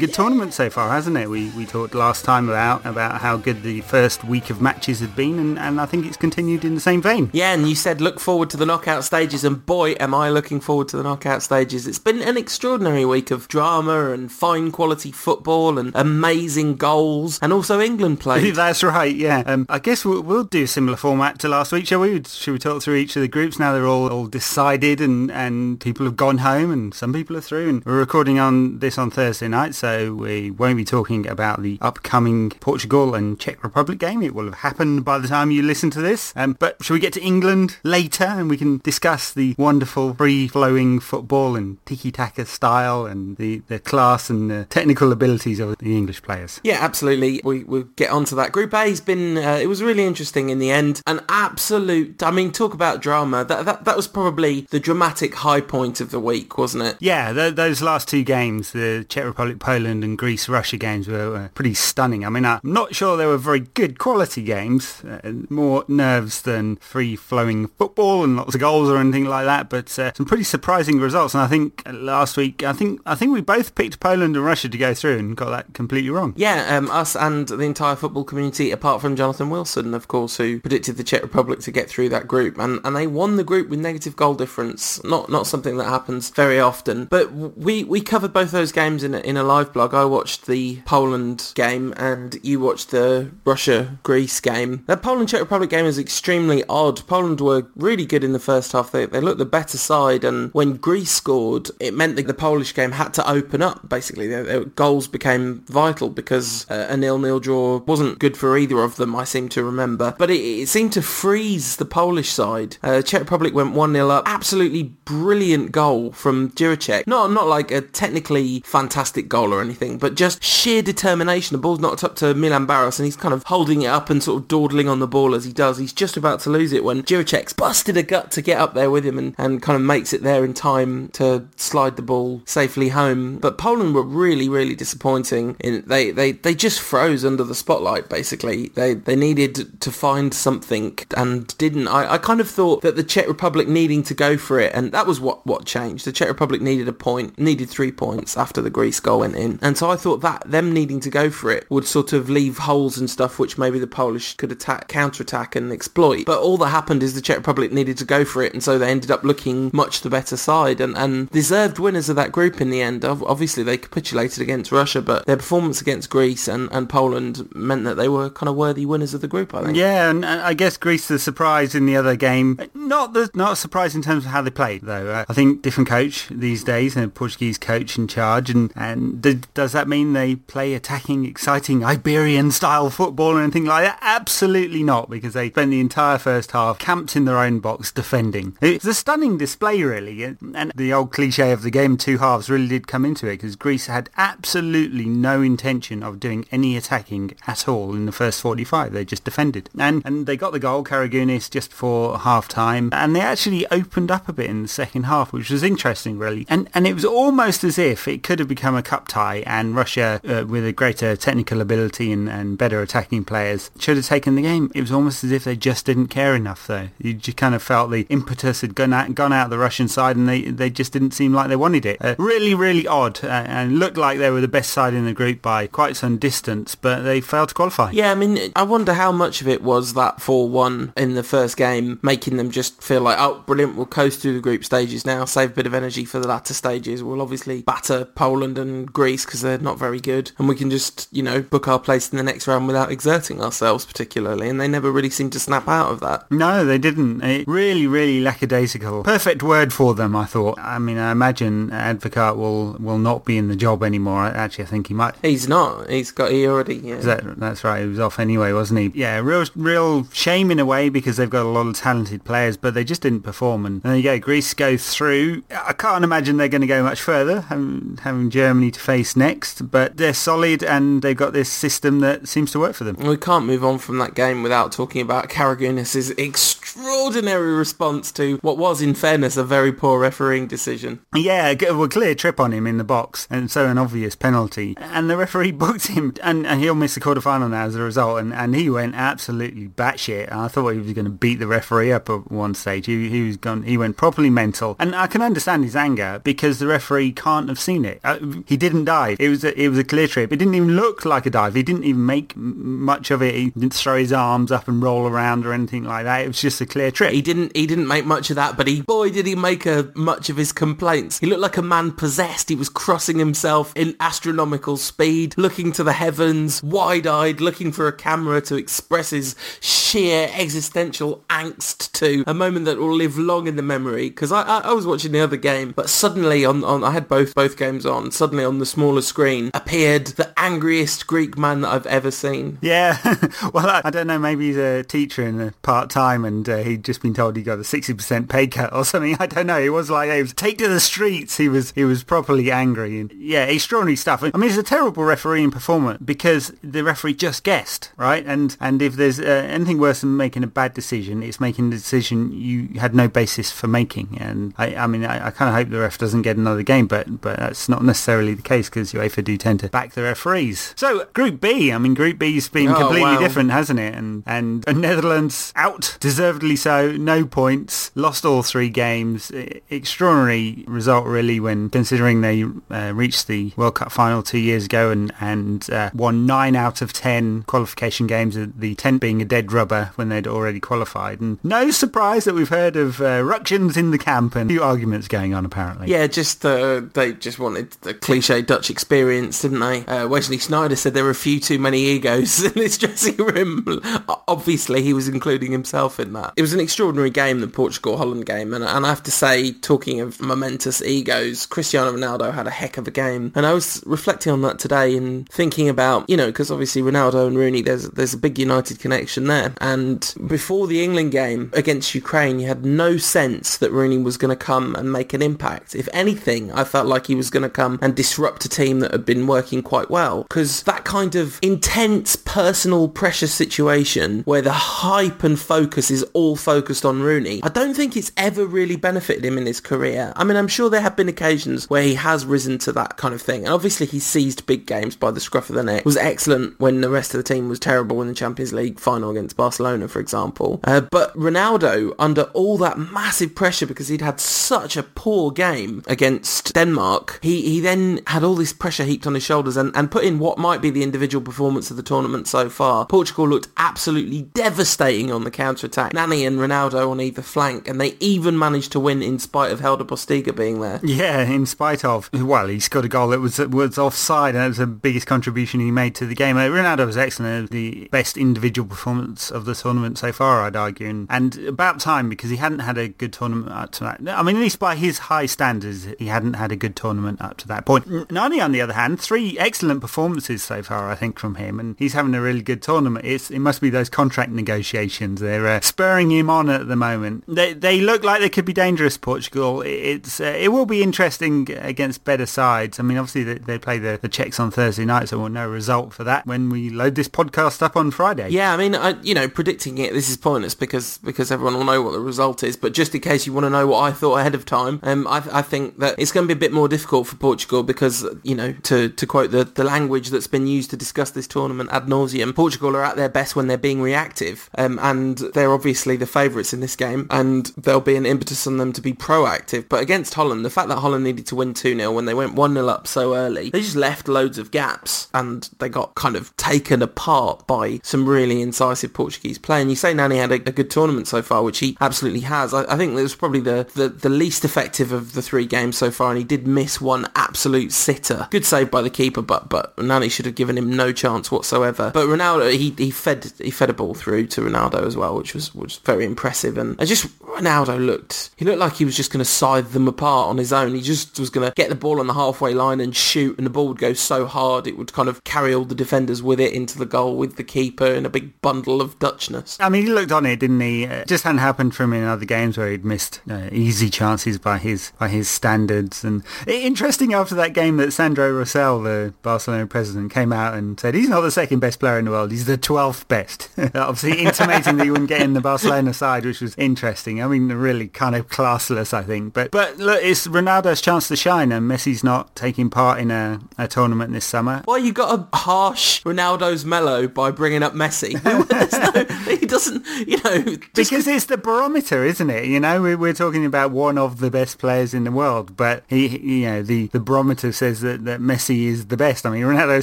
good 0.00 0.14
tournament 0.14 0.54
so 0.54 0.70
far, 0.70 0.90
hasn't 0.90 1.16
it? 1.16 1.28
We 1.28 1.50
we 1.50 1.66
talked 1.66 1.94
last 1.94 2.24
time 2.24 2.48
about 2.48 2.84
about 2.84 3.20
how 3.20 3.36
good 3.36 3.62
the 3.62 3.82
first 3.82 4.24
week 4.24 4.50
of 4.50 4.60
matches 4.60 5.00
had 5.00 5.14
been, 5.14 5.38
and, 5.38 5.58
and 5.58 5.80
I 5.80 5.86
think 5.86 6.06
it's 6.06 6.16
continued 6.16 6.64
in 6.64 6.74
the 6.74 6.80
same 6.80 7.02
vein. 7.02 7.30
Yeah, 7.32 7.52
and 7.52 7.68
you 7.68 7.74
said 7.74 8.00
look 8.00 8.18
forward 8.18 8.50
to 8.50 8.56
the 8.56 8.66
knockout 8.66 9.04
stages, 9.04 9.44
and 9.44 9.64
boy, 9.64 9.92
am 9.92 10.14
I 10.14 10.30
looking 10.30 10.60
forward 10.60 10.88
to 10.88 10.96
the 10.96 11.02
knockout 11.02 11.42
stages. 11.42 11.86
It's 11.86 11.98
been 11.98 12.22
an 12.22 12.36
extraordinary 12.36 13.04
week 13.04 13.30
of 13.30 13.46
drama 13.48 14.10
and 14.10 14.32
fine 14.32 14.72
quality 14.72 15.12
football 15.12 15.78
and 15.78 15.92
amazing 15.94 16.76
goals, 16.76 17.38
and 17.42 17.52
also 17.52 17.80
England 17.80 18.20
played. 18.26 18.54
That's 18.54 18.82
right, 18.82 19.14
yeah. 19.14 19.42
Um, 19.46 19.66
I 19.68 19.78
guess 19.78 20.04
we'll, 20.04 20.22
we'll 20.22 20.44
do 20.44 20.64
a 20.64 20.66
similar 20.66 20.96
format 20.96 21.38
to 21.40 21.48
last 21.48 21.72
week, 21.72 21.86
shall 21.86 22.00
we? 22.00 22.22
Should 22.24 22.52
we 22.52 22.58
talk 22.58 22.82
through 22.82 22.96
each 22.96 23.16
of 23.16 23.22
the 23.22 23.28
groups 23.28 23.58
now 23.58 23.72
they're 23.72 23.86
all, 23.86 24.08
all 24.08 24.26
decided 24.26 25.00
and, 25.00 25.30
and 25.30 25.80
people 25.80 26.06
have 26.06 26.16
gone 26.16 26.38
home 26.38 26.70
and 26.70 26.94
some 26.94 27.12
people 27.12 27.36
are 27.36 27.42
through 27.42 27.68
and 27.68 27.84
we're 27.84 27.98
recording 27.98 28.38
on 28.38 28.78
this 28.78 28.96
on 28.98 29.10
Thursday 29.10 29.48
night 29.48 29.74
so 29.74 29.89
we 30.16 30.50
won't 30.50 30.76
be 30.76 30.84
talking 30.84 31.26
about 31.26 31.62
the 31.62 31.78
upcoming 31.80 32.50
Portugal 32.50 33.14
and 33.14 33.38
Czech 33.38 33.62
Republic 33.62 33.98
game. 33.98 34.22
It 34.22 34.34
will 34.34 34.46
have 34.46 34.54
happened 34.54 35.04
by 35.04 35.18
the 35.18 35.28
time 35.28 35.50
you 35.50 35.62
listen 35.62 35.90
to 35.90 36.00
this. 36.00 36.32
Um, 36.36 36.56
but 36.58 36.82
shall 36.82 36.94
we 36.94 37.00
get 37.00 37.12
to 37.14 37.20
England 37.22 37.78
later 37.82 38.24
and 38.24 38.48
we 38.50 38.56
can 38.56 38.78
discuss 38.78 39.32
the 39.32 39.54
wonderful 39.58 40.14
free-flowing 40.14 41.00
football 41.00 41.56
and 41.56 41.84
tiki-taka 41.86 42.46
style 42.46 43.06
and 43.06 43.36
the, 43.36 43.58
the 43.68 43.78
class 43.78 44.30
and 44.30 44.50
the 44.50 44.66
technical 44.70 45.12
abilities 45.12 45.60
of 45.60 45.76
the 45.78 45.96
English 45.96 46.22
players? 46.22 46.60
Yeah, 46.62 46.78
absolutely. 46.80 47.40
We 47.44 47.64
we'll 47.64 47.84
get 47.96 48.10
onto 48.10 48.36
that. 48.36 48.52
Group 48.52 48.74
A's 48.74 49.00
been 49.00 49.36
uh, 49.38 49.58
it 49.60 49.66
was 49.66 49.82
really 49.82 50.04
interesting 50.04 50.50
in 50.50 50.58
the 50.58 50.70
end. 50.70 51.02
An 51.06 51.20
absolute. 51.28 52.22
I 52.22 52.30
mean, 52.30 52.52
talk 52.52 52.74
about 52.74 53.00
drama. 53.00 53.44
That 53.44 53.64
that 53.64 53.84
that 53.84 53.96
was 53.96 54.08
probably 54.08 54.66
the 54.70 54.80
dramatic 54.80 55.34
high 55.36 55.60
point 55.60 56.00
of 56.00 56.10
the 56.10 56.20
week, 56.20 56.58
wasn't 56.58 56.84
it? 56.84 56.96
Yeah, 57.00 57.32
th- 57.32 57.54
those 57.54 57.82
last 57.82 58.08
two 58.08 58.22
games, 58.22 58.72
the 58.72 59.04
Czech 59.08 59.24
Republic, 59.24 59.58
Poland 59.80 60.04
and 60.04 60.18
Greece, 60.18 60.46
Russia 60.46 60.76
games 60.76 61.08
were 61.08 61.34
uh, 61.34 61.48
pretty 61.54 61.72
stunning. 61.72 62.26
I 62.26 62.28
mean, 62.28 62.44
I'm 62.44 62.60
not 62.62 62.94
sure 62.94 63.16
they 63.16 63.24
were 63.24 63.38
very 63.38 63.60
good 63.60 63.98
quality 63.98 64.42
games, 64.42 65.02
uh, 65.04 65.32
more 65.48 65.86
nerves 65.88 66.42
than 66.42 66.76
free-flowing 66.76 67.68
football 67.68 68.22
and 68.22 68.36
lots 68.36 68.54
of 68.54 68.60
goals 68.60 68.90
or 68.90 68.98
anything 68.98 69.24
like 69.24 69.46
that, 69.46 69.70
but 69.70 69.98
uh, 69.98 70.12
some 70.12 70.26
pretty 70.26 70.44
surprising 70.44 71.00
results. 71.00 71.32
And 71.32 71.42
I 71.42 71.46
think 71.46 71.82
uh, 71.86 71.94
last 71.94 72.36
week, 72.36 72.62
I 72.62 72.74
think 72.74 73.00
I 73.06 73.14
think 73.14 73.32
we 73.32 73.40
both 73.40 73.74
picked 73.74 74.00
Poland 74.00 74.36
and 74.36 74.44
Russia 74.44 74.68
to 74.68 74.76
go 74.76 74.92
through 74.92 75.18
and 75.18 75.34
got 75.34 75.48
that 75.48 75.72
completely 75.72 76.10
wrong. 76.10 76.34
Yeah, 76.36 76.76
um, 76.76 76.90
us 76.90 77.16
and 77.16 77.48
the 77.48 77.60
entire 77.60 77.96
football 77.96 78.24
community, 78.24 78.72
apart 78.72 79.00
from 79.00 79.16
Jonathan 79.16 79.48
Wilson, 79.48 79.94
of 79.94 80.08
course, 80.08 80.36
who 80.36 80.60
predicted 80.60 80.98
the 80.98 81.04
Czech 81.04 81.22
Republic 81.22 81.60
to 81.60 81.70
get 81.70 81.88
through 81.88 82.10
that 82.10 82.28
group, 82.28 82.58
and, 82.58 82.80
and 82.84 82.94
they 82.94 83.06
won 83.06 83.36
the 83.36 83.44
group 83.44 83.70
with 83.70 83.80
negative 83.80 84.14
goal 84.14 84.34
difference. 84.34 85.02
Not 85.04 85.30
not 85.30 85.46
something 85.46 85.78
that 85.78 85.88
happens 85.88 86.28
very 86.28 86.60
often, 86.60 87.06
but 87.06 87.32
we 87.32 87.82
we 87.82 88.02
covered 88.02 88.34
both 88.34 88.50
those 88.50 88.72
games 88.72 89.02
in 89.02 89.14
a, 89.14 89.20
in 89.20 89.38
a 89.38 89.42
live 89.42 89.69
blog. 89.72 89.94
I 89.94 90.04
watched 90.04 90.46
the 90.46 90.80
Poland 90.84 91.52
game, 91.54 91.94
and 91.96 92.38
you 92.42 92.60
watched 92.60 92.90
the 92.90 93.30
Russia 93.44 93.98
Greece 94.02 94.40
game. 94.40 94.84
That 94.86 95.02
Poland 95.02 95.28
Czech 95.28 95.40
Republic 95.40 95.70
game 95.70 95.86
is 95.86 95.98
extremely 95.98 96.64
odd. 96.68 97.06
Poland 97.06 97.40
were 97.40 97.66
really 97.76 98.06
good 98.06 98.24
in 98.24 98.32
the 98.32 98.38
first 98.38 98.72
half. 98.72 98.90
They 98.90 99.06
they 99.06 99.20
looked 99.20 99.38
the 99.38 99.44
better 99.44 99.78
side, 99.78 100.24
and 100.24 100.52
when 100.52 100.76
Greece 100.76 101.10
scored, 101.10 101.70
it 101.80 101.94
meant 101.94 102.16
that 102.16 102.26
the 102.26 102.34
Polish 102.34 102.74
game 102.74 102.92
had 102.92 103.14
to 103.14 103.28
open 103.28 103.62
up. 103.62 103.88
Basically, 103.88 104.26
their, 104.26 104.44
their 104.44 104.64
goals 104.64 105.08
became 105.08 105.64
vital 105.66 106.08
because 106.10 106.68
uh, 106.70 106.86
a 106.88 106.96
nil-nil 106.96 107.40
draw 107.40 107.78
wasn't 107.78 108.18
good 108.18 108.36
for 108.36 108.56
either 108.56 108.82
of 108.82 108.96
them. 108.96 109.14
I 109.16 109.24
seem 109.24 109.48
to 109.50 109.64
remember, 109.64 110.14
but 110.18 110.30
it, 110.30 110.40
it 110.40 110.68
seemed 110.68 110.92
to 110.94 111.02
freeze 111.02 111.76
the 111.76 111.84
Polish 111.84 112.30
side. 112.30 112.76
Uh, 112.82 113.02
Czech 113.02 113.20
Republic 113.20 113.54
went 113.54 113.72
one 113.72 113.92
0 113.92 114.08
up. 114.08 114.24
Absolutely 114.26 114.82
brilliant 114.82 115.72
goal 115.72 116.12
from 116.12 116.50
Jiracek. 116.50 117.06
Not 117.06 117.30
not 117.30 117.46
like 117.46 117.70
a 117.70 117.80
technically 117.80 118.62
fantastic 118.64 119.28
goal 119.28 119.52
or 119.52 119.59
anything, 119.62 119.98
but 119.98 120.14
just 120.14 120.42
sheer 120.42 120.82
determination. 120.82 121.54
The 121.54 121.60
ball's 121.60 121.80
knocked 121.80 122.04
up 122.04 122.16
to 122.16 122.34
Milan 122.34 122.66
Baros, 122.66 122.98
and 122.98 123.06
he's 123.06 123.16
kind 123.16 123.34
of 123.34 123.44
holding 123.44 123.82
it 123.82 123.88
up 123.88 124.10
and 124.10 124.22
sort 124.22 124.42
of 124.42 124.48
dawdling 124.48 124.88
on 124.88 125.00
the 125.00 125.06
ball 125.06 125.34
as 125.34 125.44
he 125.44 125.52
does. 125.52 125.78
He's 125.78 125.92
just 125.92 126.16
about 126.16 126.40
to 126.40 126.50
lose 126.50 126.72
it 126.72 126.84
when 126.84 127.02
Jiracek's 127.02 127.52
busted 127.52 127.96
a 127.96 128.02
gut 128.02 128.30
to 128.32 128.42
get 128.42 128.58
up 128.58 128.74
there 128.74 128.90
with 128.90 129.04
him 129.04 129.18
and, 129.18 129.34
and 129.38 129.62
kind 129.62 129.76
of 129.76 129.82
makes 129.82 130.12
it 130.12 130.22
there 130.22 130.44
in 130.44 130.54
time 130.54 131.08
to 131.08 131.46
slide 131.56 131.96
the 131.96 132.02
ball 132.02 132.42
safely 132.44 132.88
home. 132.88 133.38
But 133.38 133.58
Poland 133.58 133.94
were 133.94 134.02
really, 134.02 134.48
really 134.48 134.74
disappointing. 134.74 135.56
In 135.60 135.84
they, 135.86 136.10
they, 136.10 136.32
they 136.32 136.54
just 136.54 136.80
froze 136.80 137.24
under 137.24 137.44
the 137.44 137.54
spotlight. 137.54 138.08
Basically, 138.08 138.68
they 138.68 138.94
they 138.94 139.16
needed 139.16 139.80
to 139.80 139.90
find 139.90 140.32
something 140.32 140.98
and 141.16 141.56
didn't. 141.58 141.88
I, 141.88 142.14
I 142.14 142.18
kind 142.18 142.40
of 142.40 142.48
thought 142.48 142.82
that 142.82 142.96
the 142.96 143.04
Czech 143.04 143.28
Republic 143.28 143.68
needing 143.68 144.02
to 144.04 144.14
go 144.14 144.36
for 144.36 144.58
it, 144.60 144.72
and 144.74 144.92
that 144.92 145.06
was 145.06 145.20
what 145.20 145.46
what 145.46 145.64
changed. 145.64 146.04
The 146.04 146.12
Czech 146.12 146.28
Republic 146.28 146.60
needed 146.60 146.88
a 146.88 146.92
point, 146.92 147.38
needed 147.38 147.68
three 147.68 147.92
points 147.92 148.36
after 148.36 148.60
the 148.60 148.70
Greece 148.70 149.00
goal 149.00 149.20
went 149.20 149.36
in, 149.36 149.49
and 149.62 149.76
so 149.76 149.90
I 149.90 149.96
thought 149.96 150.20
that 150.20 150.42
them 150.50 150.72
needing 150.72 151.00
to 151.00 151.10
go 151.10 151.30
for 151.30 151.50
it 151.50 151.66
would 151.70 151.86
sort 151.86 152.12
of 152.12 152.30
leave 152.30 152.58
holes 152.58 152.98
and 152.98 153.08
stuff 153.08 153.38
which 153.38 153.58
maybe 153.58 153.78
the 153.78 153.86
Polish 153.86 154.34
could 154.34 154.52
attack, 154.52 154.88
counter-attack 154.88 155.56
and 155.56 155.72
exploit. 155.72 156.26
But 156.26 156.40
all 156.40 156.56
that 156.58 156.68
happened 156.68 157.02
is 157.02 157.14
the 157.14 157.20
Czech 157.20 157.38
Republic 157.38 157.72
needed 157.72 157.98
to 157.98 158.04
go 158.04 158.24
for 158.24 158.42
it, 158.42 158.52
and 158.52 158.62
so 158.62 158.78
they 158.78 158.90
ended 158.90 159.10
up 159.10 159.24
looking 159.24 159.70
much 159.72 160.00
the 160.00 160.10
better 160.10 160.36
side 160.36 160.80
and, 160.80 160.96
and 160.96 161.30
deserved 161.30 161.78
winners 161.78 162.08
of 162.08 162.16
that 162.16 162.32
group 162.32 162.60
in 162.60 162.70
the 162.70 162.82
end. 162.82 163.04
Obviously, 163.04 163.62
they 163.62 163.76
capitulated 163.76 164.42
against 164.42 164.72
Russia, 164.72 165.02
but 165.02 165.26
their 165.26 165.36
performance 165.36 165.80
against 165.80 166.10
Greece 166.10 166.48
and, 166.48 166.68
and 166.72 166.88
Poland 166.88 167.48
meant 167.54 167.84
that 167.84 167.96
they 167.96 168.08
were 168.08 168.30
kind 168.30 168.48
of 168.48 168.56
worthy 168.56 168.86
winners 168.86 169.14
of 169.14 169.20
the 169.20 169.28
group, 169.28 169.54
I 169.54 169.64
think. 169.64 169.76
Yeah, 169.76 170.10
and 170.10 170.24
uh, 170.24 170.40
I 170.44 170.54
guess 170.54 170.76
Greece 170.76 171.08
the 171.08 171.18
surprise 171.18 171.74
in 171.74 171.86
the 171.86 171.96
other 171.96 172.16
game. 172.16 172.58
Not 172.74 173.12
the 173.12 173.30
not 173.34 173.52
a 173.52 173.56
surprise 173.56 173.94
in 173.94 174.02
terms 174.02 174.24
of 174.24 174.30
how 174.30 174.42
they 174.42 174.50
played 174.50 174.82
though. 174.82 175.24
I 175.28 175.32
think 175.32 175.62
different 175.62 175.88
coach 175.88 176.28
these 176.28 176.64
days, 176.64 176.96
and 176.96 177.04
a 177.04 177.08
Portuguese 177.08 177.58
coach 177.58 177.98
in 177.98 178.08
charge, 178.08 178.50
and 178.50 178.72
and 178.76 179.22
does 179.54 179.72
that 179.72 179.88
mean 179.88 180.12
they 180.12 180.36
play 180.36 180.74
attacking, 180.74 181.24
exciting 181.24 181.84
Iberian 181.84 182.50
style 182.50 182.90
football 182.90 183.36
or 183.36 183.42
anything 183.42 183.64
like 183.64 183.84
that? 183.84 183.98
Absolutely 184.00 184.82
not, 184.82 185.10
because 185.10 185.34
they 185.34 185.50
spent 185.50 185.70
the 185.70 185.80
entire 185.80 186.18
first 186.18 186.52
half 186.52 186.78
camped 186.78 187.16
in 187.16 187.24
their 187.24 187.38
own 187.38 187.60
box 187.60 187.92
defending. 187.92 188.56
It's 188.60 188.84
a 188.84 188.94
stunning 188.94 189.38
display, 189.38 189.82
really, 189.82 190.22
and 190.24 190.72
the 190.74 190.92
old 190.92 191.12
cliche 191.12 191.52
of 191.52 191.62
the 191.62 191.70
game 191.70 191.96
two 191.96 192.18
halves 192.18 192.50
really 192.50 192.68
did 192.68 192.86
come 192.86 193.04
into 193.04 193.26
it 193.26 193.36
because 193.36 193.56
Greece 193.56 193.86
had 193.86 194.10
absolutely 194.16 195.06
no 195.06 195.42
intention 195.42 196.02
of 196.02 196.20
doing 196.20 196.46
any 196.50 196.76
attacking 196.76 197.32
at 197.46 197.68
all 197.68 197.94
in 197.94 198.06
the 198.06 198.12
first 198.12 198.40
45. 198.40 198.92
They 198.92 199.04
just 199.04 199.24
defended. 199.24 199.70
And 199.78 200.02
and 200.04 200.26
they 200.26 200.36
got 200.36 200.52
the 200.52 200.58
goal, 200.58 200.84
Karagounis, 200.84 201.50
just 201.50 201.70
before 201.70 202.18
half 202.18 202.48
time. 202.48 202.90
And 202.92 203.14
they 203.14 203.20
actually 203.20 203.66
opened 203.68 204.10
up 204.10 204.28
a 204.28 204.32
bit 204.32 204.50
in 204.50 204.62
the 204.62 204.68
second 204.68 205.04
half, 205.04 205.32
which 205.32 205.50
was 205.50 205.62
interesting, 205.62 206.18
really. 206.18 206.46
And 206.48 206.68
and 206.74 206.86
it 206.86 206.94
was 206.94 207.04
almost 207.04 207.64
as 207.64 207.78
if 207.78 208.08
it 208.08 208.22
could 208.22 208.38
have 208.38 208.48
become 208.48 208.74
a 208.74 208.82
cup 208.82 209.08
tie 209.08 209.29
and 209.38 209.74
Russia, 209.74 210.20
uh, 210.28 210.44
with 210.46 210.66
a 210.66 210.72
greater 210.72 211.16
technical 211.16 211.60
ability 211.60 212.12
and, 212.12 212.28
and 212.28 212.58
better 212.58 212.82
attacking 212.82 213.24
players, 213.24 213.70
should 213.78 213.96
have 213.96 214.06
taken 214.06 214.34
the 214.34 214.42
game. 214.42 214.70
It 214.74 214.80
was 214.80 214.92
almost 214.92 215.24
as 215.24 215.32
if 215.32 215.44
they 215.44 215.56
just 215.56 215.86
didn't 215.86 216.08
care 216.08 216.34
enough, 216.34 216.66
though. 216.66 216.88
You 216.98 217.14
just 217.14 217.36
kind 217.36 217.54
of 217.54 217.62
felt 217.62 217.90
the 217.90 218.06
impetus 218.08 218.60
had 218.60 218.74
gone 218.74 218.92
out, 218.92 219.14
gone 219.14 219.32
out 219.32 219.50
the 219.50 219.58
Russian 219.58 219.88
side 219.88 220.16
and 220.16 220.28
they, 220.28 220.42
they 220.42 220.70
just 220.70 220.92
didn't 220.92 221.12
seem 221.12 221.32
like 221.32 221.48
they 221.48 221.56
wanted 221.56 221.86
it. 221.86 221.98
Uh, 222.00 222.14
really, 222.18 222.54
really 222.54 222.86
odd 222.86 223.22
uh, 223.24 223.28
and 223.28 223.78
looked 223.78 223.96
like 223.96 224.18
they 224.18 224.30
were 224.30 224.40
the 224.40 224.48
best 224.48 224.70
side 224.70 224.94
in 224.94 225.04
the 225.04 225.12
group 225.12 225.42
by 225.42 225.66
quite 225.66 225.96
some 225.96 226.18
distance, 226.18 226.74
but 226.74 227.02
they 227.02 227.20
failed 227.20 227.48
to 227.50 227.54
qualify. 227.54 227.90
Yeah, 227.90 228.10
I 228.10 228.14
mean, 228.14 228.52
I 228.56 228.62
wonder 228.62 228.94
how 228.94 229.12
much 229.12 229.40
of 229.40 229.48
it 229.48 229.62
was 229.62 229.94
that 229.94 230.18
4-1 230.18 230.96
in 230.96 231.14
the 231.14 231.22
first 231.22 231.56
game, 231.56 231.98
making 232.02 232.36
them 232.36 232.50
just 232.50 232.82
feel 232.82 233.00
like, 233.00 233.18
oh, 233.18 233.42
brilliant, 233.46 233.76
we'll 233.76 233.86
coast 233.86 234.20
through 234.20 234.34
the 234.34 234.40
group 234.40 234.64
stages 234.64 235.04
now, 235.04 235.24
save 235.24 235.50
a 235.50 235.54
bit 235.54 235.66
of 235.66 235.74
energy 235.74 236.04
for 236.04 236.18
the 236.18 236.28
latter 236.28 236.54
stages. 236.54 237.02
We'll 237.02 237.22
obviously 237.22 237.62
batter 237.62 238.04
Poland 238.04 238.58
and 238.58 238.90
Greece 238.92 239.09
because 239.16 239.40
they're 239.42 239.58
not 239.58 239.78
very 239.78 240.00
good, 240.00 240.32
and 240.38 240.48
we 240.48 240.54
can 240.54 240.70
just, 240.70 241.08
you 241.12 241.22
know, 241.22 241.42
book 241.42 241.68
our 241.68 241.78
place 241.78 242.10
in 242.10 242.16
the 242.16 242.22
next 242.22 242.46
round 242.46 242.66
without 242.66 242.90
exerting 242.90 243.42
ourselves 243.42 243.84
particularly, 243.84 244.48
and 244.48 244.60
they 244.60 244.68
never 244.68 244.90
really 244.90 245.10
seemed 245.10 245.32
to 245.32 245.40
snap 245.40 245.68
out 245.68 245.90
of 245.90 246.00
that. 246.00 246.30
No, 246.30 246.64
they 246.64 246.78
didn't. 246.78 247.22
It 247.22 247.46
really, 247.46 247.86
really 247.86 248.20
lackadaisical. 248.20 249.02
Perfect 249.04 249.42
word 249.42 249.72
for 249.72 249.94
them, 249.94 250.14
I 250.14 250.24
thought. 250.24 250.58
I 250.58 250.78
mean, 250.78 250.98
I 250.98 251.10
imagine 251.12 251.70
Advocaat 251.70 252.36
will, 252.36 252.72
will 252.74 252.98
not 252.98 253.24
be 253.24 253.38
in 253.38 253.48
the 253.48 253.56
job 253.56 253.82
anymore. 253.82 254.26
Actually, 254.26 254.64
I 254.64 254.68
think 254.68 254.88
he 254.88 254.94
might. 254.94 255.14
He's 255.22 255.48
not. 255.48 255.88
He's 255.88 256.10
got, 256.10 256.30
he 256.30 256.46
already, 256.46 256.76
yeah. 256.76 256.96
That, 256.96 257.38
that's 257.38 257.64
right. 257.64 257.82
He 257.82 257.88
was 257.88 258.00
off 258.00 258.18
anyway, 258.18 258.52
wasn't 258.52 258.80
he? 258.80 259.00
Yeah, 259.00 259.18
real, 259.18 259.44
real 259.56 260.04
shame 260.12 260.50
in 260.50 260.58
a 260.58 260.66
way 260.66 260.88
because 260.88 261.16
they've 261.16 261.30
got 261.30 261.46
a 261.46 261.48
lot 261.48 261.66
of 261.66 261.76
talented 261.76 262.24
players, 262.24 262.56
but 262.56 262.74
they 262.74 262.84
just 262.84 263.02
didn't 263.02 263.22
perform. 263.22 263.66
And 263.66 263.82
there 263.82 263.96
you 263.96 264.02
go. 264.02 264.18
Greece 264.18 264.52
go 264.54 264.76
through. 264.76 265.42
I 265.50 265.72
can't 265.72 266.04
imagine 266.04 266.36
they're 266.36 266.48
going 266.48 266.60
to 266.60 266.66
go 266.66 266.82
much 266.82 267.00
further, 267.00 267.42
having, 267.42 267.98
having 268.02 268.30
Germany 268.30 268.70
to 268.70 268.80
face 268.80 268.99
next, 269.16 269.70
but 269.70 269.96
they're 269.96 270.14
solid 270.14 270.62
and 270.62 271.02
they've 271.02 271.16
got 271.16 271.32
this 271.32 271.50
system 271.50 272.00
that 272.00 272.28
seems 272.28 272.52
to 272.52 272.58
work 272.58 272.74
for 272.74 272.84
them. 272.84 272.96
We 272.96 273.16
can't 273.16 273.46
move 273.46 273.64
on 273.64 273.78
from 273.78 273.98
that 273.98 274.14
game 274.14 274.42
without 274.42 274.72
talking 274.72 275.02
about 275.02 275.28
Karagounis' 275.28 276.16
extraordinary 276.18 277.52
response 277.52 278.12
to 278.12 278.36
what 278.42 278.58
was, 278.58 278.80
in 278.82 278.94
fairness, 278.94 279.36
a 279.36 279.44
very 279.44 279.72
poor 279.72 279.98
refereeing 280.00 280.46
decision. 280.46 281.00
Yeah, 281.14 281.54
well, 281.72 281.88
clear 281.88 282.14
trip 282.14 282.38
on 282.38 282.52
him 282.52 282.66
in 282.66 282.78
the 282.78 282.84
box, 282.84 283.26
and 283.30 283.50
so 283.50 283.66
an 283.66 283.78
obvious 283.78 284.14
penalty. 284.14 284.74
And 284.78 285.10
the 285.10 285.16
referee 285.16 285.52
booked 285.52 285.88
him, 285.88 286.14
and, 286.22 286.46
and 286.46 286.60
he'll 286.60 286.74
miss 286.74 286.94
the 286.94 287.00
quarterfinal 287.00 287.50
now 287.50 287.64
as 287.64 287.74
a 287.74 287.82
result, 287.82 288.20
and, 288.20 288.32
and 288.32 288.54
he 288.54 288.70
went 288.70 288.94
absolutely 288.94 289.68
batshit. 289.68 290.30
I 290.32 290.48
thought 290.48 290.70
he 290.70 290.78
was 290.78 290.92
going 290.92 291.04
to 291.04 291.10
beat 291.10 291.38
the 291.38 291.46
referee 291.46 291.92
up 291.92 292.08
at 292.10 292.30
one 292.30 292.54
stage. 292.54 292.86
He, 292.86 293.08
he 293.08 293.26
was 293.26 293.36
gone. 293.36 293.62
He 293.62 293.76
went 293.76 293.96
properly 293.96 294.30
mental, 294.30 294.76
and 294.78 294.94
I 294.94 295.06
can 295.06 295.22
understand 295.22 295.64
his 295.64 295.76
anger 295.76 296.20
because 296.22 296.58
the 296.58 296.66
referee 296.66 297.12
can't 297.12 297.48
have 297.48 297.60
seen 297.60 297.84
it. 297.84 298.00
Uh, 298.04 298.18
he 298.46 298.56
didn't 298.56 298.84
dive. 298.90 299.16
It 299.20 299.28
was 299.28 299.44
a, 299.44 299.52
it 299.60 299.68
was 299.68 299.78
a 299.78 299.84
clear 299.84 300.08
trip. 300.08 300.32
It 300.32 300.36
didn't 300.36 300.54
even 300.54 300.74
look 300.76 301.04
like 301.04 301.26
a 301.26 301.30
dive. 301.30 301.54
He 301.54 301.62
didn't 301.62 301.84
even 301.84 302.04
make 302.06 302.36
much 302.36 303.10
of 303.10 303.22
it. 303.22 303.34
He 303.34 303.50
didn't 303.50 303.74
throw 303.74 303.96
his 303.96 304.12
arms 304.12 304.50
up 304.50 304.66
and 304.68 304.82
roll 304.82 305.06
around 305.06 305.46
or 305.46 305.52
anything 305.52 305.84
like 305.84 306.04
that. 306.04 306.24
It 306.24 306.28
was 306.28 306.40
just 306.40 306.60
a 306.60 306.66
clear 306.66 306.90
trip. 306.90 307.12
He 307.12 307.22
didn't 307.22 307.56
he 307.56 307.66
didn't 307.66 307.86
make 307.86 308.04
much 308.04 308.30
of 308.30 308.36
that, 308.36 308.56
but 308.56 308.66
he 308.66 308.82
boy 308.82 309.10
did 309.10 309.26
he 309.26 309.36
make 309.36 309.66
a 309.66 309.90
much 309.94 310.28
of 310.30 310.36
his 310.36 310.52
complaints. 310.52 311.18
He 311.18 311.26
looked 311.26 311.40
like 311.40 311.56
a 311.56 311.62
man 311.62 311.92
possessed. 311.92 312.48
He 312.48 312.54
was 312.56 312.68
crossing 312.68 313.18
himself 313.18 313.72
in 313.76 313.96
astronomical 314.00 314.76
speed, 314.76 315.34
looking 315.36 315.72
to 315.72 315.84
the 315.84 315.92
heavens, 315.92 316.62
wide-eyed, 316.62 317.40
looking 317.40 317.72
for 317.72 317.86
a 317.86 317.92
camera 317.92 318.40
to 318.42 318.56
express 318.56 319.10
his 319.10 319.36
sheer 319.60 320.30
existential 320.34 321.24
angst 321.28 321.92
to 321.92 322.24
a 322.26 322.34
moment 322.34 322.64
that 322.64 322.78
will 322.78 322.94
live 322.94 323.18
long 323.18 323.46
in 323.46 323.56
the 323.56 323.62
memory. 323.62 324.08
Because 324.08 324.32
I, 324.32 324.42
I, 324.42 324.58
I 324.70 324.72
was 324.72 324.86
watching 324.86 325.12
the 325.12 325.20
other 325.20 325.36
game, 325.36 325.72
but 325.76 325.88
suddenly 325.88 326.44
on, 326.44 326.64
on 326.64 326.82
I 326.84 326.90
had 326.90 327.08
both 327.08 327.34
both 327.34 327.56
games 327.56 327.86
on. 327.86 328.10
Suddenly 328.10 328.44
on 328.44 328.58
the 328.58 328.66
smaller 328.80 329.02
screen 329.02 329.50
appeared 329.52 330.06
the 330.06 330.32
angriest 330.38 331.06
Greek 331.06 331.36
man 331.36 331.60
that 331.60 331.68
I've 331.68 331.84
ever 331.84 332.10
seen. 332.10 332.56
Yeah, 332.62 332.96
well, 333.52 333.66
I, 333.66 333.82
I, 333.84 333.90
don't 333.90 334.06
know. 334.06 334.18
Maybe 334.18 334.46
he's 334.46 334.56
a 334.56 334.82
teacher 334.82 335.22
in 335.22 335.52
part 335.60 335.90
time, 335.90 336.24
and 336.24 336.48
uh, 336.48 336.56
he'd 336.58 336.82
just 336.82 337.02
been 337.02 337.12
told 337.12 337.36
he 337.36 337.42
got 337.42 337.58
a 337.58 337.64
sixty 337.64 337.92
percent 337.92 338.30
pay 338.30 338.46
cut 338.46 338.72
or 338.72 338.86
something. 338.86 339.16
I 339.20 339.26
don't 339.26 339.46
know. 339.46 339.60
It 339.60 339.68
was 339.68 339.90
like 339.90 340.08
it 340.08 340.22
was 340.22 340.32
take 340.32 340.56
to 340.58 340.68
the 340.68 340.80
streets. 340.80 341.36
He 341.36 341.46
was 341.46 341.72
he 341.72 341.84
was 341.84 342.02
properly 342.02 342.50
angry, 342.50 342.98
and 342.98 343.12
yeah, 343.12 343.44
extraordinary 343.44 343.96
stuff. 343.96 344.22
I 344.22 344.34
mean, 344.34 344.48
it's 344.48 344.56
a 344.56 344.62
terrible 344.62 345.04
refereeing 345.04 345.50
performance 345.50 346.00
because 346.02 346.50
the 346.62 346.82
referee 346.82 347.14
just 347.14 347.44
guessed, 347.44 347.92
right? 347.98 348.24
And 348.24 348.56
and 348.60 348.80
if 348.80 348.94
there's 348.94 349.20
uh, 349.20 349.46
anything 349.50 349.78
worse 349.78 350.00
than 350.00 350.16
making 350.16 350.42
a 350.42 350.46
bad 350.46 350.72
decision, 350.72 351.22
it's 351.22 351.38
making 351.38 351.68
a 351.68 351.72
decision 351.72 352.32
you 352.32 352.80
had 352.80 352.94
no 352.94 353.08
basis 353.08 353.52
for 353.52 353.68
making. 353.68 354.16
And 354.18 354.54
I, 354.56 354.74
I 354.74 354.86
mean, 354.86 355.04
I, 355.04 355.26
I 355.26 355.30
kind 355.32 355.50
of 355.50 355.54
hope 355.54 355.68
the 355.68 355.80
ref 355.80 355.98
doesn't 355.98 356.22
get 356.22 356.38
another 356.38 356.62
game, 356.62 356.86
but 356.86 357.20
but 357.20 357.38
that's 357.38 357.68
not 357.68 357.84
necessarily 357.84 358.32
the 358.32 358.42
case 358.42 358.69
because 358.70 358.92
UEFA 358.92 359.24
do 359.24 359.36
tend 359.36 359.60
to 359.60 359.68
back 359.68 359.92
the 359.92 360.02
referees. 360.02 360.74
So 360.76 361.04
Group 361.12 361.40
B, 361.40 361.72
I 361.72 361.78
mean, 361.78 361.94
Group 361.94 362.18
B's 362.18 362.48
been 362.48 362.68
oh, 362.68 362.76
completely 362.78 363.14
wow. 363.14 363.20
different, 363.20 363.50
hasn't 363.50 363.80
it? 363.80 363.94
And 363.94 364.22
and 364.26 364.64
Netherlands 364.66 365.52
out, 365.56 365.96
deservedly 366.00 366.56
so, 366.56 366.92
no 366.92 367.24
points, 367.24 367.90
lost 367.94 368.24
all 368.24 368.42
three 368.42 368.70
games. 368.70 369.30
Extraordinary 369.70 370.64
result, 370.66 371.06
really, 371.06 371.40
when 371.40 371.70
considering 371.70 372.20
they 372.20 372.44
uh, 372.70 372.92
reached 372.94 373.26
the 373.26 373.52
World 373.56 373.76
Cup 373.76 373.92
final 373.92 374.22
two 374.22 374.38
years 374.38 374.66
ago 374.66 374.90
and 374.90 375.12
and 375.20 375.68
uh, 375.70 375.90
won 375.94 376.26
nine 376.26 376.56
out 376.56 376.82
of 376.82 376.92
ten 376.92 377.42
qualification 377.44 378.06
games. 378.06 378.36
The 378.36 378.74
tenth 378.74 379.00
being 379.00 379.22
a 379.22 379.24
dead 379.24 379.52
rubber 379.52 379.92
when 379.96 380.08
they'd 380.08 380.26
already 380.26 380.60
qualified. 380.60 381.20
And 381.20 381.38
no 381.42 381.70
surprise 381.70 382.24
that 382.24 382.34
we've 382.34 382.48
heard 382.48 382.76
of 382.76 383.00
uh, 383.00 383.22
ructions 383.22 383.76
in 383.76 383.90
the 383.90 383.98
camp 383.98 384.36
and 384.36 384.50
a 384.50 384.54
few 384.54 384.62
arguments 384.62 385.08
going 385.08 385.34
on 385.34 385.44
apparently. 385.44 385.88
Yeah, 385.88 386.06
just 386.06 386.44
uh, 386.44 386.82
they 386.92 387.12
just 387.14 387.38
wanted 387.38 387.70
the 387.82 387.94
cliche 387.94 388.42
Dutch 388.42 388.59
experience, 388.68 389.40
didn't 389.40 389.60
they? 389.60 389.86
Uh, 389.86 390.08
Wesley 390.08 390.36
Sneijder 390.36 390.76
said 390.76 390.92
there 390.92 391.04
were 391.04 391.10
a 391.10 391.14
few 391.14 391.40
too 391.40 391.58
many 391.58 391.84
egos 391.86 392.42
in 392.44 392.52
this 392.52 392.76
dressing 392.76 393.16
room. 393.16 393.80
Obviously, 394.28 394.82
he 394.82 394.92
was 394.92 395.08
including 395.08 395.52
himself 395.52 395.98
in 396.00 396.12
that. 396.12 396.34
It 396.36 396.42
was 396.42 396.52
an 396.52 396.60
extraordinary 396.60 397.10
game, 397.10 397.40
the 397.40 397.48
Portugal-Holland 397.48 398.26
game, 398.26 398.52
and, 398.52 398.64
and 398.64 398.84
I 398.84 398.88
have 398.88 399.02
to 399.04 399.10
say, 399.10 399.52
talking 399.52 400.00
of 400.00 400.20
momentous 400.20 400.82
egos, 400.82 401.46
Cristiano 401.46 401.92
Ronaldo 401.92 402.34
had 402.34 402.46
a 402.46 402.50
heck 402.50 402.76
of 402.76 402.88
a 402.88 402.90
game. 402.90 403.32
And 403.34 403.46
I 403.46 403.54
was 403.54 403.82
reflecting 403.86 404.32
on 404.32 404.42
that 404.42 404.58
today 404.58 404.96
and 404.96 405.28
thinking 405.28 405.68
about, 405.68 406.10
you 406.10 406.16
know, 406.16 406.26
because 406.26 406.50
obviously 406.50 406.82
Ronaldo 406.82 407.26
and 407.26 407.36
Rooney, 407.36 407.62
there's 407.62 407.88
there's 407.90 408.14
a 408.14 408.18
big 408.18 408.38
United 408.38 408.80
connection 408.80 409.24
there. 409.24 409.54
And 409.60 410.14
before 410.26 410.66
the 410.66 410.82
England 410.82 411.12
game 411.12 411.50
against 411.54 411.94
Ukraine, 411.94 412.40
you 412.40 412.48
had 412.48 412.64
no 412.64 412.96
sense 412.96 413.56
that 413.58 413.70
Rooney 413.70 413.98
was 413.98 414.16
going 414.16 414.36
to 414.36 414.44
come 414.44 414.74
and 414.74 414.92
make 414.92 415.12
an 415.12 415.22
impact. 415.22 415.74
If 415.74 415.88
anything, 415.92 416.52
I 416.52 416.64
felt 416.64 416.86
like 416.86 417.06
he 417.06 417.14
was 417.14 417.30
going 417.30 417.42
to 417.42 417.50
come 417.50 417.78
and 417.82 417.94
disrupt 417.94 418.44
a 418.44 418.48
team 418.50 418.80
that 418.80 418.92
had 418.92 419.04
been 419.04 419.26
working 419.26 419.62
quite 419.62 419.90
well. 419.90 420.24
Because 420.24 420.62
that 420.64 420.84
kind 420.84 421.14
of 421.14 421.38
intense 421.42 422.16
personal 422.16 422.88
pressure 422.88 423.26
situation 423.26 424.22
where 424.24 424.42
the 424.42 424.52
hype 424.52 425.22
and 425.22 425.38
focus 425.38 425.90
is 425.90 426.02
all 426.12 426.36
focused 426.36 426.84
on 426.84 427.02
Rooney, 427.02 427.40
I 427.42 427.48
don't 427.48 427.74
think 427.74 427.96
it's 427.96 428.12
ever 428.16 428.44
really 428.44 428.76
benefited 428.76 429.24
him 429.24 429.38
in 429.38 429.46
his 429.46 429.60
career. 429.60 430.12
I 430.16 430.24
mean, 430.24 430.36
I'm 430.36 430.48
sure 430.48 430.68
there 430.70 430.80
have 430.80 430.96
been 430.96 431.08
occasions 431.08 431.68
where 431.70 431.82
he 431.82 431.94
has 431.94 432.26
risen 432.26 432.58
to 432.58 432.72
that 432.72 432.96
kind 432.96 433.14
of 433.14 433.22
thing. 433.22 433.44
And 433.44 433.54
obviously 433.54 433.86
he 433.86 434.00
seized 434.00 434.46
big 434.46 434.66
games 434.66 434.96
by 434.96 435.10
the 435.10 435.20
scruff 435.20 435.50
of 435.50 435.56
the 435.56 435.64
neck. 435.64 435.84
Was 435.84 435.96
excellent 435.96 436.58
when 436.58 436.80
the 436.80 436.90
rest 436.90 437.14
of 437.14 437.18
the 437.18 437.34
team 437.34 437.48
was 437.48 437.58
terrible 437.58 438.02
in 438.02 438.08
the 438.08 438.14
Champions 438.14 438.52
League 438.52 438.80
final 438.80 439.10
against 439.10 439.36
Barcelona, 439.36 439.88
for 439.88 440.00
example. 440.00 440.60
Uh, 440.64 440.80
but 440.80 441.14
Ronaldo, 441.14 441.94
under 441.98 442.22
all 442.34 442.58
that 442.58 442.78
massive 442.78 443.34
pressure 443.34 443.66
because 443.66 443.88
he'd 443.88 444.00
had 444.00 444.20
such 444.20 444.76
a 444.76 444.82
poor 444.82 445.30
game 445.30 445.82
against 445.86 446.54
Denmark, 446.54 447.18
he, 447.22 447.42
he 447.42 447.60
then 447.60 448.00
had 448.06 448.24
all 448.24 448.36
this 448.40 448.52
pressure 448.52 448.84
heaped 448.84 449.06
on 449.06 449.14
his 449.14 449.22
shoulders 449.22 449.56
and, 449.56 449.74
and 449.76 449.90
put 449.90 450.04
in 450.04 450.18
what 450.18 450.38
might 450.38 450.60
be 450.60 450.70
the 450.70 450.82
individual 450.82 451.22
performance 451.22 451.70
of 451.70 451.76
the 451.76 451.82
tournament 451.82 452.26
so 452.26 452.48
far. 452.50 452.86
Portugal 452.86 453.28
looked 453.28 453.48
absolutely 453.56 454.22
devastating 454.22 455.12
on 455.12 455.24
the 455.24 455.30
counter-attack. 455.30 455.92
Nani 455.94 456.26
and 456.26 456.38
Ronaldo 456.38 456.90
on 456.90 457.00
either 457.00 457.22
flank, 457.22 457.68
and 457.68 457.80
they 457.80 457.94
even 458.00 458.38
managed 458.38 458.72
to 458.72 458.80
win 458.80 459.02
in 459.02 459.18
spite 459.18 459.52
of 459.52 459.60
Helder 459.60 459.84
Postiga 459.84 460.34
being 460.34 460.60
there. 460.60 460.80
Yeah, 460.82 461.22
in 461.22 461.46
spite 461.46 461.84
of. 461.84 462.10
Well, 462.12 462.48
he 462.48 462.58
scored 462.58 462.86
a 462.86 462.88
goal 462.88 463.08
that 463.08 463.20
was 463.20 463.38
was 463.38 463.78
offside, 463.78 464.34
and 464.34 464.42
that 464.42 464.48
was 464.48 464.56
the 464.56 464.66
biggest 464.66 465.06
contribution 465.06 465.60
he 465.60 465.70
made 465.70 465.94
to 465.96 466.06
the 466.06 466.14
game. 466.14 466.36
Uh, 466.36 466.46
Ronaldo 466.46 466.86
was 466.86 466.96
excellent, 466.96 467.50
the 467.50 467.88
best 467.90 468.16
individual 468.16 468.66
performance 468.66 469.30
of 469.30 469.44
the 469.44 469.54
tournament 469.54 469.98
so 469.98 470.12
far, 470.12 470.42
I'd 470.42 470.56
argue, 470.56 470.88
and, 470.88 471.06
and 471.10 471.36
about 471.46 471.80
time 471.80 472.08
because 472.08 472.30
he 472.30 472.36
hadn't 472.36 472.60
had 472.60 472.78
a 472.78 472.88
good 472.88 473.12
tournament 473.12 473.52
up 473.52 473.72
to 473.72 473.84
that. 473.84 474.00
I 474.08 474.22
mean, 474.22 474.36
at 474.36 474.40
least 474.40 474.58
by 474.58 474.76
his 474.76 474.98
high 474.98 475.26
standards, 475.26 475.86
he 475.98 476.06
hadn't 476.06 476.34
had 476.34 476.52
a 476.52 476.56
good 476.56 476.76
tournament 476.76 477.20
up 477.20 477.36
to 477.38 477.48
that 477.48 477.66
point. 477.66 478.10
On 478.20 478.52
the 478.52 478.60
other 478.60 478.72
hand, 478.72 479.00
three 479.00 479.38
excellent 479.38 479.80
performances 479.80 480.42
so 480.42 480.62
far, 480.62 480.90
I 480.90 480.94
think, 480.94 481.18
from 481.18 481.36
him, 481.36 481.58
and 481.58 481.76
he's 481.78 481.94
having 481.94 482.14
a 482.14 482.20
really 482.20 482.42
good 482.42 482.62
tournament. 482.62 483.04
It's, 483.04 483.30
it 483.30 483.38
must 483.38 483.60
be 483.60 483.70
those 483.70 483.88
contract 483.88 484.30
negotiations. 484.30 485.20
They're 485.20 485.46
uh, 485.46 485.60
spurring 485.60 486.10
him 486.10 486.28
on 486.28 486.50
at 486.50 486.68
the 486.68 486.76
moment. 486.76 487.24
They, 487.26 487.54
they 487.54 487.80
look 487.80 488.04
like 488.04 488.20
they 488.20 488.28
could 488.28 488.44
be 488.44 488.52
dangerous, 488.52 488.96
Portugal. 488.96 489.62
It's 489.62 490.20
uh, 490.20 490.36
It 490.38 490.48
will 490.52 490.66
be 490.66 490.82
interesting 490.82 491.50
against 491.50 492.04
better 492.04 492.26
sides. 492.26 492.78
I 492.78 492.82
mean, 492.82 492.98
obviously, 492.98 493.24
they, 493.24 493.38
they 493.38 493.58
play 493.58 493.78
the, 493.78 493.98
the 494.00 494.08
Czechs 494.08 494.38
on 494.38 494.50
Thursday 494.50 494.84
night, 494.84 495.08
so 495.08 495.18
we'll 495.18 495.28
know 495.28 495.48
result 495.48 495.92
for 495.92 496.04
that 496.04 496.26
when 496.26 496.50
we 496.50 496.70
load 496.70 496.94
this 496.94 497.08
podcast 497.08 497.62
up 497.62 497.76
on 497.76 497.90
Friday. 497.90 498.28
Yeah, 498.30 498.52
I 498.52 498.56
mean, 498.56 498.74
I, 498.74 499.00
you 499.02 499.14
know, 499.14 499.28
predicting 499.28 499.78
it, 499.78 499.92
this 499.92 500.10
is 500.10 500.16
pointless 500.16 500.54
because, 500.54 500.98
because 500.98 501.30
everyone 501.30 501.54
will 501.54 501.64
know 501.64 501.82
what 501.82 501.92
the 501.92 502.00
result 502.00 502.42
is, 502.42 502.56
but 502.56 502.74
just 502.74 502.94
in 502.94 503.00
case 503.00 503.26
you 503.26 503.32
want 503.32 503.44
to 503.44 503.50
know 503.50 503.66
what 503.66 503.80
I 503.80 503.92
thought 503.92 504.16
ahead 504.16 504.34
of 504.34 504.44
time, 504.44 504.80
um, 504.82 505.06
I, 505.06 505.22
I 505.32 505.42
think 505.42 505.78
that 505.78 505.98
it's 505.98 506.12
going 506.12 506.26
to 506.28 506.34
be 506.34 506.38
a 506.38 506.40
bit 506.40 506.52
more 506.52 506.68
difficult 506.68 507.06
for 507.06 507.16
Portugal 507.16 507.62
because, 507.62 508.02
you 508.22 508.34
know, 508.34 508.52
to, 508.64 508.88
to 508.88 509.06
quote 509.06 509.30
the, 509.30 509.44
the 509.44 509.64
language 509.64 510.10
that's 510.10 510.26
been 510.26 510.46
used 510.46 510.70
to 510.70 510.76
discuss 510.76 511.10
this 511.10 511.26
tournament 511.26 511.70
ad 511.72 511.86
nauseum, 511.86 512.34
Portugal 512.34 512.76
are 512.76 512.84
at 512.84 512.96
their 512.96 513.08
best 513.08 513.36
when 513.36 513.46
they're 513.46 513.58
being 513.58 513.82
reactive, 513.82 514.50
um, 514.56 514.78
and 514.82 515.18
they're 515.34 515.52
obviously 515.52 515.96
the 515.96 516.06
favourites 516.06 516.52
in 516.52 516.60
this 516.60 516.76
game, 516.76 517.06
and 517.10 517.46
there'll 517.56 517.80
be 517.80 517.96
an 517.96 518.06
impetus 518.06 518.46
on 518.46 518.56
them 518.56 518.72
to 518.72 518.80
be 518.80 518.92
proactive. 518.92 519.68
But 519.68 519.82
against 519.82 520.14
Holland, 520.14 520.44
the 520.44 520.50
fact 520.50 520.68
that 520.68 520.78
Holland 520.78 521.04
needed 521.04 521.26
to 521.28 521.36
win 521.36 521.54
2-0 521.54 521.94
when 521.94 522.04
they 522.04 522.14
went 522.14 522.34
1-0 522.34 522.68
up 522.68 522.86
so 522.86 523.14
early, 523.14 523.50
they 523.50 523.60
just 523.60 523.76
left 523.76 524.08
loads 524.08 524.38
of 524.38 524.50
gaps, 524.50 525.08
and 525.14 525.48
they 525.58 525.68
got 525.68 525.94
kind 525.94 526.16
of 526.16 526.36
taken 526.36 526.82
apart 526.82 527.46
by 527.46 527.80
some 527.82 528.08
really 528.08 528.42
incisive 528.42 528.92
Portuguese 528.92 529.38
play. 529.38 529.60
And 529.60 529.70
you 529.70 529.76
say 529.76 529.94
Nani 529.94 530.16
had 530.16 530.32
a, 530.32 530.34
a 530.34 530.52
good 530.52 530.70
tournament 530.70 531.08
so 531.08 531.22
far, 531.22 531.42
which 531.42 531.58
he 531.58 531.76
absolutely 531.80 532.20
has. 532.20 532.52
I, 532.54 532.64
I 532.72 532.76
think 532.76 532.92
it 532.92 533.02
was 533.02 533.14
probably 533.14 533.40
the, 533.40 533.68
the, 533.74 533.88
the 533.88 534.08
least 534.08 534.44
effective 534.44 534.92
of 534.92 535.12
the 535.12 535.22
three 535.22 535.46
games 535.46 535.76
so 535.78 535.90
far, 535.90 536.10
and 536.10 536.18
he 536.18 536.24
did 536.24 536.46
miss 536.46 536.80
one 536.80 537.10
absolute 537.14 537.72
sitter. 537.72 537.99
Good 538.30 538.44
save 538.44 538.70
by 538.70 538.82
the 538.82 538.90
keeper, 538.90 539.22
but 539.22 539.48
but 539.48 539.76
Nani 539.78 540.08
should 540.08 540.26
have 540.26 540.34
given 540.34 540.56
him 540.56 540.74
no 540.74 540.92
chance 540.92 541.30
whatsoever. 541.30 541.90
But 541.92 542.06
Ronaldo, 542.06 542.52
he, 542.52 542.74
he 542.76 542.90
fed 542.90 543.32
he 543.38 543.50
fed 543.50 543.70
a 543.70 543.74
ball 543.74 543.94
through 543.94 544.26
to 544.28 544.40
Ronaldo 544.42 544.86
as 544.86 544.96
well, 544.96 545.16
which 545.16 545.34
was 545.34 545.54
was 545.54 545.76
very 545.78 546.04
impressive. 546.04 546.58
And 546.58 546.80
I 546.80 546.84
just 546.84 547.06
Ronaldo 547.20 547.84
looked 547.84 548.30
he 548.36 548.44
looked 548.44 548.58
like 548.58 548.74
he 548.74 548.84
was 548.84 548.96
just 548.96 549.12
going 549.12 549.18
to 549.18 549.30
scythe 549.30 549.72
them 549.72 549.88
apart 549.88 550.28
on 550.28 550.38
his 550.38 550.52
own. 550.52 550.74
He 550.74 550.80
just 550.80 551.18
was 551.18 551.30
going 551.30 551.48
to 551.48 551.54
get 551.54 551.68
the 551.68 551.74
ball 551.74 552.00
on 552.00 552.06
the 552.06 552.14
halfway 552.14 552.54
line 552.54 552.80
and 552.80 552.94
shoot, 552.94 553.36
and 553.36 553.46
the 553.46 553.50
ball 553.50 553.68
would 553.68 553.78
go 553.78 553.92
so 553.92 554.26
hard 554.26 554.66
it 554.66 554.76
would 554.78 554.92
kind 554.92 555.08
of 555.08 555.22
carry 555.24 555.54
all 555.54 555.64
the 555.64 555.74
defenders 555.74 556.22
with 556.22 556.40
it 556.40 556.52
into 556.52 556.78
the 556.78 556.86
goal 556.86 557.16
with 557.16 557.36
the 557.36 557.44
keeper 557.44 557.86
in 557.86 558.06
a 558.06 558.10
big 558.10 558.40
bundle 558.40 558.80
of 558.80 558.98
Dutchness. 558.98 559.56
I 559.60 559.68
mean, 559.68 559.86
he 559.86 559.92
looked 559.92 560.12
on 560.12 560.26
it, 560.26 560.40
didn't 560.40 560.60
he? 560.60 560.84
It 560.84 561.08
just 561.08 561.24
hadn't 561.24 561.38
happened 561.38 561.74
for 561.74 561.84
him 561.84 561.92
in 561.92 562.04
other 562.04 562.24
games 562.24 562.58
where 562.58 562.70
he'd 562.70 562.84
missed 562.84 563.20
uh, 563.30 563.48
easy 563.52 563.90
chances 563.90 564.38
by 564.38 564.58
his 564.58 564.92
by 564.98 565.08
his 565.08 565.28
standards. 565.28 566.04
And 566.04 566.22
interesting 566.46 567.14
after 567.14 567.34
that 567.36 567.52
game 567.52 567.76
that 567.78 567.89
Sandro 567.90 568.32
Rosell, 568.32 568.82
the 568.82 569.12
Barcelona 569.22 569.66
president, 569.66 570.12
came 570.12 570.32
out 570.32 570.54
and 570.54 570.78
said 570.78 570.94
he's 570.94 571.08
not 571.08 571.20
the 571.22 571.30
second 571.30 571.58
best 571.60 571.78
player 571.80 571.98
in 571.98 572.04
the 572.06 572.10
world, 572.10 572.30
he's 572.30 572.46
the 572.46 572.58
12th 572.58 573.06
best. 573.08 573.48
Obviously 573.74 574.22
intimating 574.24 574.76
that 574.76 574.84
he 574.84 574.90
wouldn't 574.90 575.08
get 575.08 575.22
in 575.22 575.34
the 575.34 575.40
Barcelona 575.40 575.92
side, 575.92 576.24
which 576.24 576.40
was 576.40 576.54
interesting. 576.56 577.22
I 577.22 577.26
mean, 577.26 577.48
really 577.48 577.88
kind 577.88 578.14
of 578.14 578.28
classless, 578.28 578.92
I 578.94 579.02
think. 579.02 579.34
But 579.34 579.50
but 579.50 579.78
look, 579.78 580.02
it's 580.02 580.26
Ronaldo's 580.26 580.80
chance 580.80 581.08
to 581.08 581.16
shine 581.16 581.52
and 581.52 581.70
Messi's 581.70 582.02
not 582.04 582.34
taking 582.36 582.70
part 582.70 583.00
in 583.00 583.10
a, 583.10 583.40
a 583.58 583.68
tournament 583.68 584.12
this 584.12 584.24
summer. 584.24 584.62
Well, 584.66 584.78
you 584.78 584.92
got 584.92 585.18
a 585.32 585.36
harsh 585.36 586.02
Ronaldo's 586.04 586.64
mellow 586.64 587.06
by 587.08 587.30
bringing 587.30 587.62
up 587.62 587.74
Messi. 587.74 588.14
no, 588.24 589.34
he 589.38 589.46
doesn't, 589.46 589.86
you 590.06 590.16
know. 590.22 590.56
Because 590.74 591.06
it's 591.06 591.26
the 591.26 591.36
barometer, 591.36 592.04
isn't 592.04 592.30
it? 592.30 592.46
You 592.46 592.60
know, 592.60 592.80
we're, 592.82 592.96
we're 592.98 593.12
talking 593.12 593.44
about 593.44 593.70
one 593.70 593.98
of 593.98 594.18
the 594.20 594.30
best 594.30 594.58
players 594.58 594.94
in 594.94 595.04
the 595.04 595.10
world, 595.12 595.56
but 595.56 595.84
he, 595.88 596.08
he- 596.08 596.40
you 596.40 596.46
know, 596.46 596.62
the, 596.62 596.86
the 596.88 597.00
barometer 597.00 597.52
says 597.52 597.79
that, 597.80 598.04
that 598.04 598.20
Messi 598.20 598.66
is 598.66 598.86
the 598.86 598.96
best. 598.96 599.26
I 599.26 599.30
mean, 599.30 599.42
Ronaldo 599.42 599.82